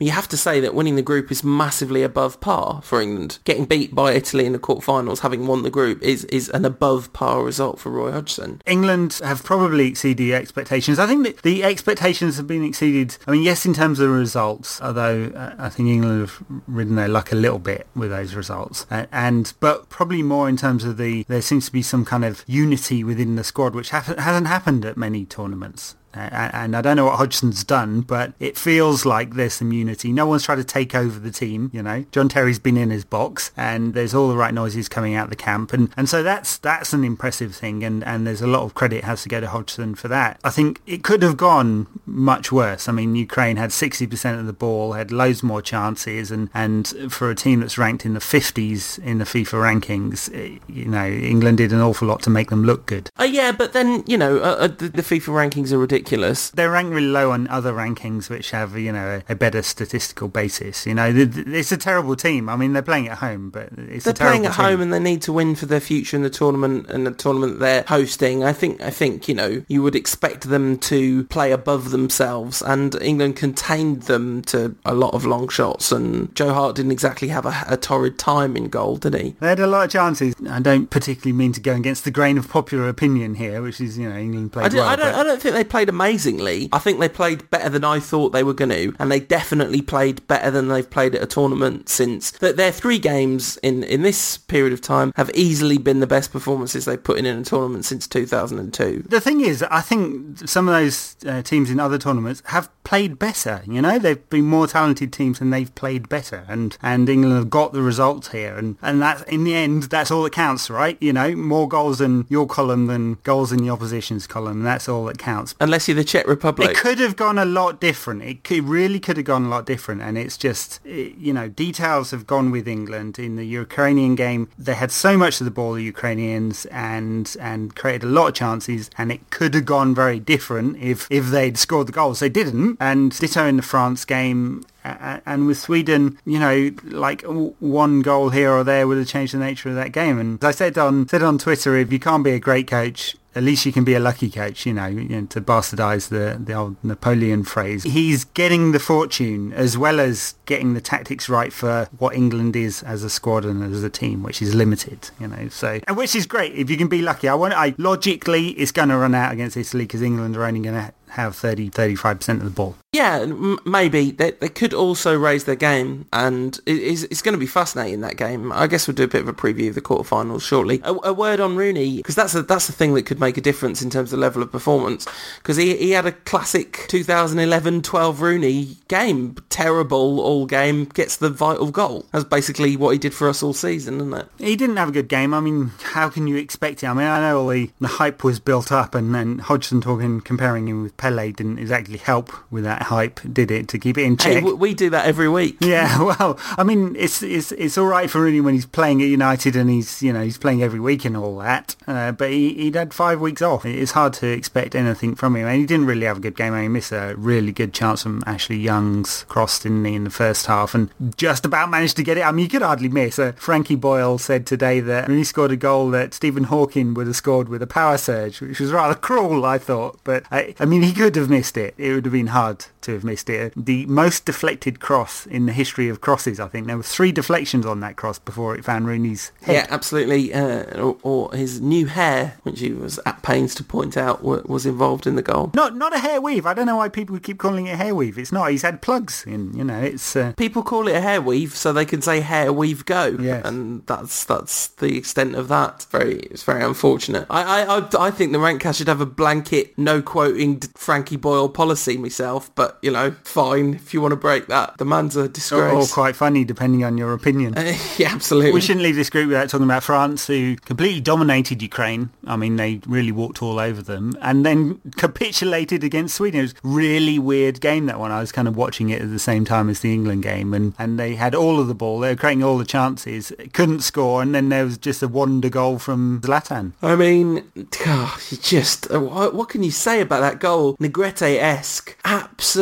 You 0.00 0.10
have 0.12 0.28
to 0.28 0.36
say 0.36 0.60
that 0.60 0.74
winning 0.74 0.96
the 0.96 1.02
group 1.02 1.30
is 1.30 1.42
massively 1.44 2.02
above 2.02 2.40
par 2.40 2.80
for 2.82 3.00
England. 3.00 3.38
Getting 3.44 3.64
beat 3.64 3.94
by 3.94 4.12
Italy 4.12 4.46
in 4.46 4.52
the 4.52 4.58
quarterfinals, 4.58 5.20
having 5.20 5.46
won 5.46 5.62
the 5.62 5.70
group, 5.70 6.02
is 6.02 6.24
is 6.26 6.48
an 6.50 6.64
above 6.64 7.12
par 7.12 7.42
result 7.42 7.78
for 7.78 7.90
Roy 7.90 8.12
Hodgson. 8.12 8.62
England 8.66 9.20
have 9.22 9.44
probably 9.44 9.88
exceeded 9.88 10.32
expectations. 10.32 10.98
I 10.98 11.06
think 11.06 11.24
that 11.24 11.42
the 11.42 11.64
expectations 11.64 12.36
have 12.36 12.46
been 12.46 12.64
exceeded. 12.64 13.16
I 13.26 13.32
mean, 13.32 13.42
yes, 13.42 13.66
in 13.66 13.74
terms 13.74 13.98
of 14.00 14.08
the 14.08 14.14
results, 14.14 14.80
although 14.80 15.32
uh, 15.34 15.54
I 15.58 15.68
think 15.68 15.88
England 15.88 16.20
have 16.20 16.42
ridden 16.66 16.96
their 16.96 17.08
luck 17.08 17.32
a 17.32 17.36
little 17.36 17.58
bit 17.58 17.86
with 17.94 18.10
those 18.10 18.34
results, 18.34 18.86
and 18.90 19.52
but 19.60 19.88
probably 19.88 20.22
more 20.22 20.48
in 20.48 20.56
terms 20.56 20.84
of 20.84 20.96
the 20.96 21.24
there 21.28 21.42
seems 21.42 21.66
to 21.66 21.72
be 21.72 21.82
some 21.82 22.04
kind 22.04 22.24
of 22.24 22.44
unity 22.46 23.02
within 23.04 23.36
the 23.36 23.44
squad, 23.44 23.74
which 23.74 23.90
ha- 23.90 24.14
hasn't 24.18 24.46
happened 24.46 24.84
at 24.84 24.96
many 24.96 25.24
tournaments. 25.24 25.96
And 26.12 26.76
I 26.76 26.80
don't 26.80 26.96
know 26.96 27.06
what 27.06 27.16
Hodgson's 27.16 27.64
done, 27.64 28.00
but 28.00 28.32
it 28.40 28.56
feels 28.56 29.06
like 29.06 29.34
there's 29.34 29.54
some 29.54 29.72
unity. 29.72 30.12
No 30.12 30.26
one's 30.26 30.44
tried 30.44 30.56
to 30.56 30.64
take 30.64 30.94
over 30.94 31.18
the 31.18 31.30
team, 31.30 31.70
you 31.72 31.82
know. 31.82 32.04
John 32.10 32.28
Terry's 32.28 32.58
been 32.58 32.76
in 32.76 32.90
his 32.90 33.04
box, 33.04 33.52
and 33.56 33.94
there's 33.94 34.14
all 34.14 34.28
the 34.28 34.36
right 34.36 34.52
noises 34.52 34.88
coming 34.88 35.14
out 35.14 35.30
the 35.30 35.36
camp, 35.36 35.72
and, 35.72 35.90
and 35.96 36.08
so 36.08 36.22
that's 36.22 36.58
that's 36.58 36.92
an 36.92 37.04
impressive 37.04 37.54
thing, 37.54 37.84
and, 37.84 38.04
and 38.04 38.26
there's 38.26 38.42
a 38.42 38.46
lot 38.46 38.62
of 38.62 38.74
credit 38.74 39.04
has 39.04 39.22
to 39.22 39.28
go 39.28 39.40
to 39.40 39.46
Hodgson 39.46 39.94
for 39.94 40.08
that. 40.08 40.40
I 40.42 40.50
think 40.50 40.80
it 40.86 41.04
could 41.04 41.22
have 41.22 41.36
gone 41.36 41.86
much 42.06 42.50
worse. 42.50 42.88
I 42.88 42.92
mean, 42.92 43.14
Ukraine 43.14 43.56
had 43.56 43.70
60% 43.70 44.38
of 44.38 44.46
the 44.46 44.52
ball, 44.52 44.94
had 44.94 45.12
loads 45.12 45.42
more 45.42 45.62
chances, 45.62 46.30
and, 46.30 46.50
and 46.52 46.88
for 47.08 47.30
a 47.30 47.34
team 47.34 47.60
that's 47.60 47.78
ranked 47.78 48.04
in 48.04 48.14
the 48.14 48.20
50s 48.20 48.98
in 48.98 49.18
the 49.18 49.24
FIFA 49.24 49.80
rankings, 49.80 50.34
eh, 50.34 50.58
you 50.68 50.86
know, 50.86 51.06
England 51.06 51.58
did 51.58 51.72
an 51.72 51.80
awful 51.80 52.08
lot 52.08 52.22
to 52.22 52.30
make 52.30 52.50
them 52.50 52.64
look 52.64 52.86
good. 52.86 53.10
Uh, 53.18 53.24
yeah, 53.24 53.52
but 53.52 53.72
then, 53.72 54.02
you 54.06 54.18
know, 54.18 54.38
uh, 54.38 54.56
uh 54.60 54.66
the, 54.66 54.88
the 54.88 55.02
FIFA 55.02 55.50
rankings 55.50 55.72
are 55.72 55.78
ridiculous 55.78 55.99
ridiculous. 56.00 56.50
They're 56.50 56.70
ranked 56.70 56.92
really 56.92 57.06
low 57.06 57.30
on 57.30 57.48
other 57.48 57.72
rankings 57.72 58.28
which 58.28 58.50
have, 58.50 58.76
you 58.78 58.92
know, 58.92 59.22
a, 59.28 59.32
a 59.32 59.36
better 59.36 59.62
statistical 59.62 60.28
basis. 60.28 60.86
You 60.86 60.94
know, 60.94 61.12
it's 61.14 61.72
a 61.72 61.76
terrible 61.76 62.16
team. 62.16 62.48
I 62.48 62.56
mean, 62.56 62.72
they're 62.72 62.82
playing 62.82 63.08
at 63.08 63.18
home, 63.18 63.50
but 63.50 63.70
it's 63.76 64.04
they're 64.04 64.14
playing 64.14 64.46
at 64.46 64.54
team. 64.54 64.64
home 64.64 64.80
and 64.80 64.92
they 64.92 64.98
need 64.98 65.22
to 65.22 65.32
win 65.32 65.54
for 65.54 65.66
their 65.66 65.80
future 65.80 66.16
in 66.16 66.22
the 66.22 66.30
tournament 66.30 66.88
and 66.88 67.06
the 67.06 67.12
tournament 67.12 67.58
they're 67.58 67.84
hosting. 67.86 68.44
I 68.44 68.52
think, 68.52 68.80
I 68.80 68.90
think, 68.90 69.28
you 69.28 69.34
know, 69.34 69.62
you 69.68 69.82
would 69.82 69.94
expect 69.94 70.48
them 70.48 70.78
to 70.78 71.24
play 71.24 71.52
above 71.52 71.90
themselves 71.90 72.62
and 72.62 73.00
England 73.02 73.36
contained 73.36 74.02
them 74.02 74.42
to 74.42 74.74
a 74.84 74.94
lot 74.94 75.14
of 75.14 75.24
long 75.26 75.48
shots 75.48 75.92
and 75.92 76.34
Joe 76.34 76.52
Hart 76.52 76.76
didn't 76.76 76.92
exactly 76.92 77.28
have 77.28 77.46
a, 77.46 77.64
a 77.68 77.76
torrid 77.76 78.18
time 78.18 78.56
in 78.56 78.68
goal, 78.68 78.96
did 78.96 79.14
he? 79.14 79.36
They 79.40 79.48
had 79.48 79.60
a 79.60 79.66
lot 79.66 79.84
of 79.84 79.90
chances. 79.90 80.34
I 80.48 80.60
don't 80.60 80.88
particularly 80.88 81.32
mean 81.32 81.52
to 81.52 81.60
go 81.60 81.74
against 81.74 82.04
the 82.04 82.10
grain 82.10 82.38
of 82.38 82.48
popular 82.48 82.88
opinion 82.88 83.34
here, 83.34 83.62
which 83.62 83.80
is, 83.80 83.98
you 83.98 84.08
know, 84.08 84.16
England 84.16 84.52
played 84.52 84.72
I, 84.72 84.76
well. 84.76 84.88
I 84.88 84.96
don't, 84.96 85.14
I 85.14 85.22
don't 85.22 85.40
think 85.40 85.54
they 85.54 85.64
played 85.64 85.88
amazingly. 85.90 86.70
I 86.72 86.78
think 86.78 86.98
they 86.98 87.08
played 87.08 87.50
better 87.50 87.68
than 87.68 87.84
I 87.84 88.00
thought 88.00 88.30
they 88.30 88.42
were 88.42 88.54
going 88.54 88.70
to, 88.70 88.94
and 88.98 89.12
they 89.12 89.20
definitely 89.20 89.82
played 89.82 90.26
better 90.26 90.50
than 90.50 90.68
they've 90.68 90.88
played 90.88 91.14
at 91.14 91.22
a 91.22 91.26
tournament 91.26 91.90
since. 91.90 92.30
That 92.32 92.56
their 92.56 92.72
three 92.72 92.98
games 92.98 93.58
in 93.58 93.84
in 93.84 94.00
this 94.02 94.38
period 94.38 94.72
of 94.72 94.80
time 94.80 95.12
have 95.16 95.30
easily 95.34 95.76
been 95.76 96.00
the 96.00 96.06
best 96.06 96.32
performances 96.32 96.84
they've 96.86 97.02
put 97.02 97.18
in 97.18 97.26
in 97.26 97.38
a 97.38 97.44
tournament 97.44 97.84
since 97.84 98.06
2002. 98.06 99.04
The 99.08 99.20
thing 99.20 99.42
is, 99.42 99.62
I 99.64 99.82
think 99.82 100.48
some 100.48 100.68
of 100.68 100.74
those 100.74 101.16
uh, 101.26 101.42
teams 101.42 101.70
in 101.70 101.78
other 101.78 101.98
tournaments 101.98 102.42
have 102.46 102.70
played 102.84 103.18
better. 103.18 103.62
You 103.66 103.82
know, 103.82 103.98
they've 103.98 104.28
been 104.30 104.46
more 104.46 104.66
talented 104.66 105.12
teams 105.12 105.40
and 105.40 105.52
they've 105.52 105.74
played 105.74 106.08
better, 106.08 106.44
and 106.48 106.76
and 106.82 107.08
England 107.08 107.36
have 107.36 107.50
got 107.50 107.72
the 107.72 107.82
results 107.82 108.28
here, 108.28 108.56
and 108.56 108.76
and 108.80 109.02
that 109.02 109.28
in 109.28 109.44
the 109.44 109.54
end, 109.54 109.84
that's 109.84 110.10
all 110.10 110.22
that 110.22 110.32
counts, 110.32 110.70
right? 110.70 110.96
You 111.00 111.12
know, 111.12 111.34
more 111.34 111.68
goals 111.68 112.00
in 112.00 112.26
your 112.28 112.46
column 112.46 112.86
than 112.86 113.14
goals 113.22 113.52
in 113.52 113.62
the 113.62 113.70
opposition's 113.70 114.26
column, 114.26 114.58
and 114.58 114.66
that's 114.66 114.88
all 114.88 115.04
that 115.06 115.18
counts. 115.18 115.54
Unless 115.60 115.79
the 115.86 116.04
Czech 116.04 116.26
Republic. 116.26 116.70
It 116.70 116.76
could 116.76 116.98
have 116.98 117.16
gone 117.16 117.38
a 117.38 117.44
lot 117.44 117.80
different. 117.80 118.22
It 118.22 118.44
could, 118.44 118.64
really 118.64 119.00
could 119.00 119.16
have 119.16 119.26
gone 119.26 119.44
a 119.44 119.48
lot 119.48 119.66
different, 119.66 120.02
and 120.02 120.16
it's 120.16 120.36
just 120.36 120.80
it, 120.84 121.16
you 121.16 121.32
know 121.32 121.48
details 121.48 122.10
have 122.10 122.26
gone 122.26 122.50
with 122.50 122.68
England 122.68 123.18
in 123.18 123.36
the 123.36 123.46
Ukrainian 123.46 124.14
game. 124.14 124.48
They 124.58 124.74
had 124.74 124.90
so 124.90 125.16
much 125.16 125.40
of 125.40 125.44
the 125.44 125.50
ball, 125.50 125.72
the 125.74 125.82
Ukrainians, 125.82 126.66
and 126.66 127.36
and 127.40 127.74
created 127.74 128.04
a 128.04 128.10
lot 128.10 128.28
of 128.28 128.34
chances, 128.34 128.90
and 128.98 129.10
it 129.12 129.30
could 129.30 129.54
have 129.54 129.64
gone 129.64 129.94
very 129.94 130.20
different 130.20 130.76
if 130.78 131.06
if 131.10 131.26
they'd 131.26 131.58
scored 131.58 131.88
the 131.88 131.92
goals. 131.92 132.20
They 132.20 132.28
didn't, 132.28 132.76
and 132.80 133.18
ditto 133.18 133.46
in 133.46 133.56
the 133.56 133.62
France 133.62 134.04
game 134.04 134.64
and 134.82 135.46
with 135.46 135.58
Sweden, 135.58 136.18
you 136.24 136.38
know, 136.38 136.70
like 136.84 137.22
one 137.22 138.00
goal 138.00 138.30
here 138.30 138.50
or 138.50 138.64
there 138.64 138.86
would 138.86 138.98
have 138.98 139.06
changed 139.06 139.34
the 139.34 139.38
nature 139.38 139.68
of 139.68 139.74
that 139.74 139.92
game. 139.92 140.18
And 140.18 140.42
as 140.42 140.48
I 140.48 140.50
said 140.52 140.78
on 140.78 141.08
said 141.08 141.22
on 141.22 141.38
Twitter, 141.38 141.76
if 141.76 141.92
you 141.92 141.98
can't 141.98 142.24
be 142.24 142.32
a 142.32 142.40
great 142.40 142.66
coach, 142.66 143.16
at 143.34 143.42
least 143.42 143.64
you 143.64 143.72
can 143.72 143.84
be 143.84 143.94
a 143.94 144.00
lucky 144.00 144.28
coach, 144.28 144.66
you 144.66 144.72
know, 144.72 144.86
you 144.86 145.04
know, 145.04 145.26
to 145.26 145.40
bastardize 145.40 146.08
the, 146.08 146.42
the 146.42 146.52
old 146.52 146.76
Napoleon 146.82 147.44
phrase. 147.44 147.84
He's 147.84 148.24
getting 148.24 148.72
the 148.72 148.80
fortune 148.80 149.52
as 149.52 149.78
well 149.78 150.00
as 150.00 150.34
getting 150.46 150.74
the 150.74 150.80
tactics 150.80 151.28
right 151.28 151.52
for 151.52 151.88
what 151.98 152.14
England 152.14 152.56
is 152.56 152.82
as 152.82 153.04
a 153.04 153.10
squad 153.10 153.44
and 153.44 153.62
as 153.62 153.84
a 153.84 153.90
team, 153.90 154.22
which 154.22 154.42
is 154.42 154.54
limited, 154.54 155.10
you 155.20 155.28
know, 155.28 155.48
so, 155.48 155.80
and 155.86 155.96
which 155.96 156.14
is 156.14 156.26
great 156.26 156.54
if 156.54 156.68
you 156.68 156.76
can 156.76 156.88
be 156.88 157.02
lucky. 157.02 157.28
I 157.28 157.34
want, 157.34 157.54
I, 157.54 157.74
logically, 157.78 158.48
it's 158.50 158.72
going 158.72 158.88
to 158.88 158.96
run 158.96 159.14
out 159.14 159.32
against 159.32 159.56
Italy 159.56 159.84
because 159.84 160.02
England 160.02 160.36
are 160.36 160.44
only 160.44 160.60
going 160.60 160.74
to 160.74 160.92
have 161.10 161.36
30, 161.36 161.70
35% 161.70 162.28
of 162.34 162.44
the 162.44 162.50
ball. 162.50 162.76
Yeah, 162.92 163.20
m- 163.20 163.58
maybe. 163.64 164.10
They, 164.10 164.32
they 164.32 164.48
could 164.48 164.74
also 164.74 165.16
raise 165.16 165.44
their 165.44 165.54
game, 165.54 166.06
and 166.12 166.58
it, 166.66 166.72
it's, 166.72 167.02
it's 167.04 167.22
going 167.22 167.34
to 167.34 167.38
be 167.38 167.46
fascinating, 167.46 168.00
that 168.00 168.16
game. 168.16 168.50
I 168.50 168.66
guess 168.66 168.88
we'll 168.88 168.96
do 168.96 169.04
a 169.04 169.08
bit 169.08 169.20
of 169.20 169.28
a 169.28 169.32
preview 169.32 169.68
of 169.68 169.76
the 169.76 169.80
quarterfinals 169.80 170.42
shortly. 170.42 170.80
A, 170.82 170.92
a 171.04 171.12
word 171.12 171.38
on 171.38 171.54
Rooney, 171.54 171.98
because 171.98 172.16
that's 172.16 172.34
a, 172.34 172.42
that's 172.42 172.66
the 172.66 172.72
thing 172.72 172.94
that 172.94 173.06
could 173.06 173.20
make 173.20 173.36
a 173.36 173.40
difference 173.40 173.80
in 173.80 173.90
terms 173.90 174.12
of 174.12 174.18
level 174.18 174.42
of 174.42 174.50
performance, 174.50 175.06
because 175.38 175.56
he, 175.56 175.76
he 175.76 175.92
had 175.92 176.04
a 176.04 176.10
classic 176.10 176.72
2011-12 176.88 178.18
Rooney 178.18 178.76
game. 178.88 179.36
Terrible 179.50 180.18
all 180.18 180.46
game, 180.46 180.86
gets 180.86 181.16
the 181.16 181.30
vital 181.30 181.70
goal. 181.70 182.06
That's 182.10 182.24
basically 182.24 182.76
what 182.76 182.90
he 182.90 182.98
did 182.98 183.14
for 183.14 183.28
us 183.28 183.40
all 183.40 183.52
season, 183.52 183.98
isn't 183.98 184.14
it? 184.14 184.28
He 184.38 184.56
didn't 184.56 184.78
have 184.78 184.88
a 184.88 184.92
good 184.92 185.08
game. 185.08 185.32
I 185.32 185.38
mean, 185.38 185.70
how 185.80 186.08
can 186.08 186.26
you 186.26 186.34
expect 186.34 186.82
it? 186.82 186.88
I 186.88 186.92
mean, 186.94 187.06
I 187.06 187.20
know 187.20 187.42
all 187.42 187.48
the, 187.48 187.70
the 187.80 187.86
hype 187.86 188.24
was 188.24 188.40
built 188.40 188.72
up, 188.72 188.96
and 188.96 189.14
then 189.14 189.38
Hodgson 189.38 189.80
talking, 189.80 190.20
comparing 190.20 190.66
him 190.66 190.82
with 190.82 190.96
Pele 190.96 191.30
didn't 191.30 191.60
exactly 191.60 191.98
help 191.98 192.32
with 192.50 192.64
that 192.64 192.79
that 192.80 192.86
hype, 192.86 193.20
did 193.30 193.50
it, 193.50 193.68
to 193.68 193.78
keep 193.78 193.98
it 193.98 194.04
in 194.04 194.16
check? 194.16 194.42
Hey, 194.42 194.52
we 194.52 194.74
do 194.74 194.90
that 194.90 195.06
every 195.06 195.28
week. 195.28 195.58
Yeah, 195.70 196.02
well, 196.02 196.36
I 196.58 196.64
mean, 196.64 196.96
it's 196.98 197.22
it's 197.22 197.52
it's 197.52 197.78
all 197.78 197.86
right 197.86 198.10
for 198.10 198.20
Rooney 198.20 198.40
when 198.40 198.54
he's 198.54 198.66
playing 198.66 199.02
at 199.02 199.08
United 199.08 199.54
and 199.54 199.70
he's 199.70 200.02
you 200.02 200.12
know 200.12 200.22
he's 200.22 200.38
playing 200.38 200.64
every 200.64 200.80
week 200.80 201.04
and 201.04 201.16
all 201.16 201.36
that. 201.38 201.76
Uh, 201.86 202.10
but 202.10 202.30
he 202.30 202.54
he'd 202.54 202.74
had 202.74 202.92
five 202.92 203.20
weeks 203.20 203.40
off. 203.40 203.64
It's 203.64 203.92
hard 203.92 204.14
to 204.14 204.26
expect 204.26 204.74
anything 204.74 205.14
from 205.14 205.36
him, 205.36 205.46
and 205.46 205.60
he 205.60 205.66
didn't 205.66 205.86
really 205.86 206.06
have 206.06 206.16
a 206.16 206.20
good 206.20 206.34
game. 206.34 206.54
I 206.54 206.56
mean, 206.56 206.62
he 206.62 206.68
missed 206.68 206.90
a 206.90 207.14
really 207.16 207.52
good 207.52 207.72
chance 207.72 208.02
from 208.02 208.24
Ashley 208.26 208.56
Young's 208.56 209.24
cross, 209.28 209.60
didn't 209.60 209.84
he, 209.84 209.94
in 209.94 210.02
the 210.02 210.10
first 210.10 210.46
half, 210.46 210.74
and 210.74 210.90
just 211.16 211.44
about 211.44 211.70
managed 211.70 211.96
to 211.98 212.02
get 212.02 212.18
it. 212.18 212.22
I 212.22 212.32
mean, 212.32 212.44
you 212.44 212.50
could 212.50 212.62
hardly 212.62 212.88
miss. 212.88 213.18
Uh, 213.18 213.32
Frankie 213.36 213.76
Boyle 213.76 214.18
said 214.18 214.44
today 214.44 214.80
that 214.80 215.08
he 215.08 215.22
scored 215.22 215.52
a 215.52 215.56
goal 215.56 215.90
that 215.90 216.14
Stephen 216.14 216.44
Hawking 216.44 216.94
would 216.94 217.06
have 217.06 217.16
scored 217.16 217.48
with 217.48 217.62
a 217.62 217.68
power 217.68 217.96
surge, 217.96 218.40
which 218.40 218.58
was 218.58 218.72
rather 218.72 218.94
cruel, 218.96 219.44
I 219.44 219.58
thought. 219.58 220.00
But 220.02 220.24
I, 220.32 220.54
I 220.58 220.64
mean, 220.64 220.82
he 220.82 220.92
could 220.92 221.14
have 221.14 221.30
missed 221.30 221.56
it. 221.56 221.74
It 221.78 221.92
would 221.92 222.06
have 222.06 222.12
been 222.12 222.28
hard 222.28 222.66
to 222.82 222.92
have 222.92 223.04
missed 223.04 223.30
it. 223.30 223.52
The 223.56 223.86
most 223.86 224.24
deflected 224.24 224.80
cross 224.80 225.26
in 225.26 225.46
the 225.46 225.52
history 225.52 225.88
of 225.88 226.00
crosses, 226.00 226.40
I 226.40 226.48
think. 226.48 226.66
There 226.66 226.76
were 226.76 226.82
three 226.82 227.12
deflections 227.12 227.66
on 227.66 227.80
that 227.80 227.96
cross 227.96 228.18
before 228.18 228.54
it 228.54 228.64
found 228.64 228.86
Rooney's 228.86 229.32
head. 229.42 229.54
Yeah, 229.54 229.66
absolutely. 229.70 230.32
Uh, 230.32 230.80
or, 230.80 230.96
or, 231.02 231.34
his 231.34 231.60
new 231.60 231.86
hair, 231.86 232.36
which 232.42 232.60
he 232.60 232.72
was 232.72 232.98
at 233.06 233.22
pains 233.22 233.54
to 233.56 233.64
point 233.64 233.96
out, 233.96 234.22
was 234.22 234.66
involved 234.66 235.06
in 235.06 235.16
the 235.16 235.22
goal. 235.22 235.50
Not 235.54 235.76
not 235.76 235.94
a 235.94 235.98
hair 235.98 236.20
weave. 236.20 236.46
I 236.46 236.54
don't 236.54 236.66
know 236.66 236.76
why 236.76 236.88
people 236.88 237.18
keep 237.18 237.38
calling 237.38 237.66
it 237.66 237.72
a 237.72 237.76
hair 237.76 237.94
weave. 237.94 238.18
It's 238.18 238.32
not. 238.32 238.50
He's 238.50 238.62
had 238.62 238.82
plugs 238.82 239.24
in. 239.26 239.54
You 239.56 239.64
know, 239.64 239.80
it's 239.80 240.16
uh... 240.16 240.32
people 240.36 240.62
call 240.62 240.88
it 240.88 240.96
a 240.96 241.00
hair 241.00 241.20
weave 241.20 241.54
so 241.54 241.72
they 241.72 241.84
can 241.84 242.02
say 242.02 242.20
hair 242.20 242.52
weave 242.52 242.84
go. 242.84 243.16
Yes. 243.20 243.44
and 243.44 243.86
that's 243.86 244.24
that's 244.24 244.68
the 244.68 244.96
extent 244.96 245.34
of 245.34 245.48
that. 245.48 245.74
It's 245.74 245.84
very 245.86 246.18
it's 246.20 246.42
very 246.42 246.64
unfortunate. 246.64 247.26
I 247.30 247.64
I 247.64 248.06
I 248.06 248.10
think 248.10 248.32
the 248.32 248.38
Rantcast 248.38 248.76
should 248.76 248.88
have 248.88 249.00
a 249.00 249.06
blanket 249.06 249.76
no 249.78 250.02
quoting 250.02 250.60
Frankie 250.74 251.16
Boyle 251.16 251.48
policy 251.48 251.96
myself, 251.96 252.54
but 252.54 252.69
you 252.82 252.90
know, 252.90 253.12
fine 253.24 253.74
if 253.74 253.94
you 253.94 254.00
want 254.00 254.12
to 254.12 254.16
break 254.16 254.46
that. 254.46 254.78
The 254.78 254.84
man's 254.84 255.16
a 255.16 255.28
disgrace. 255.28 255.72
Or, 255.72 255.80
or 255.80 255.86
quite 255.86 256.16
funny, 256.16 256.44
depending 256.44 256.84
on 256.84 256.98
your 256.98 257.12
opinion. 257.12 257.56
Uh, 257.56 257.76
yeah, 257.96 258.12
absolutely. 258.12 258.52
We 258.52 258.60
shouldn't 258.60 258.82
leave 258.82 258.96
this 258.96 259.10
group 259.10 259.28
without 259.28 259.48
talking 259.48 259.64
about 259.64 259.82
France, 259.82 260.26
who 260.26 260.56
completely 260.56 261.00
dominated 261.00 261.62
Ukraine. 261.62 262.10
I 262.26 262.36
mean, 262.36 262.56
they 262.56 262.80
really 262.86 263.12
walked 263.12 263.42
all 263.42 263.58
over 263.58 263.82
them, 263.82 264.16
and 264.20 264.44
then 264.46 264.80
capitulated 264.96 265.84
against 265.84 266.16
Sweden. 266.16 266.40
It 266.40 266.42
was 266.42 266.54
really 266.62 267.18
weird 267.18 267.60
game 267.60 267.86
that 267.86 267.98
one. 267.98 268.10
I 268.10 268.20
was 268.20 268.32
kind 268.32 268.48
of 268.48 268.56
watching 268.56 268.90
it 268.90 269.02
at 269.02 269.10
the 269.10 269.18
same 269.18 269.44
time 269.44 269.68
as 269.68 269.80
the 269.80 269.92
England 269.92 270.22
game, 270.22 270.54
and 270.54 270.74
and 270.78 270.98
they 270.98 271.14
had 271.14 271.34
all 271.34 271.60
of 271.60 271.68
the 271.68 271.74
ball. 271.74 272.00
They 272.00 272.10
were 272.10 272.16
creating 272.16 272.44
all 272.44 272.58
the 272.58 272.64
chances, 272.64 273.32
couldn't 273.52 273.80
score, 273.80 274.22
and 274.22 274.34
then 274.34 274.48
there 274.48 274.64
was 274.64 274.78
just 274.78 275.02
a 275.02 275.08
wonder 275.08 275.48
goal 275.48 275.78
from 275.78 276.20
Zlatan. 276.22 276.72
I 276.82 276.96
mean, 276.96 277.50
gosh, 277.84 278.30
just 278.38 278.90
uh, 278.90 279.00
what 279.00 279.48
can 279.48 279.62
you 279.62 279.70
say 279.70 280.00
about 280.00 280.20
that 280.20 280.38
goal? 280.40 280.76
Negrete-esque, 280.76 281.96
absolutely 282.04 282.59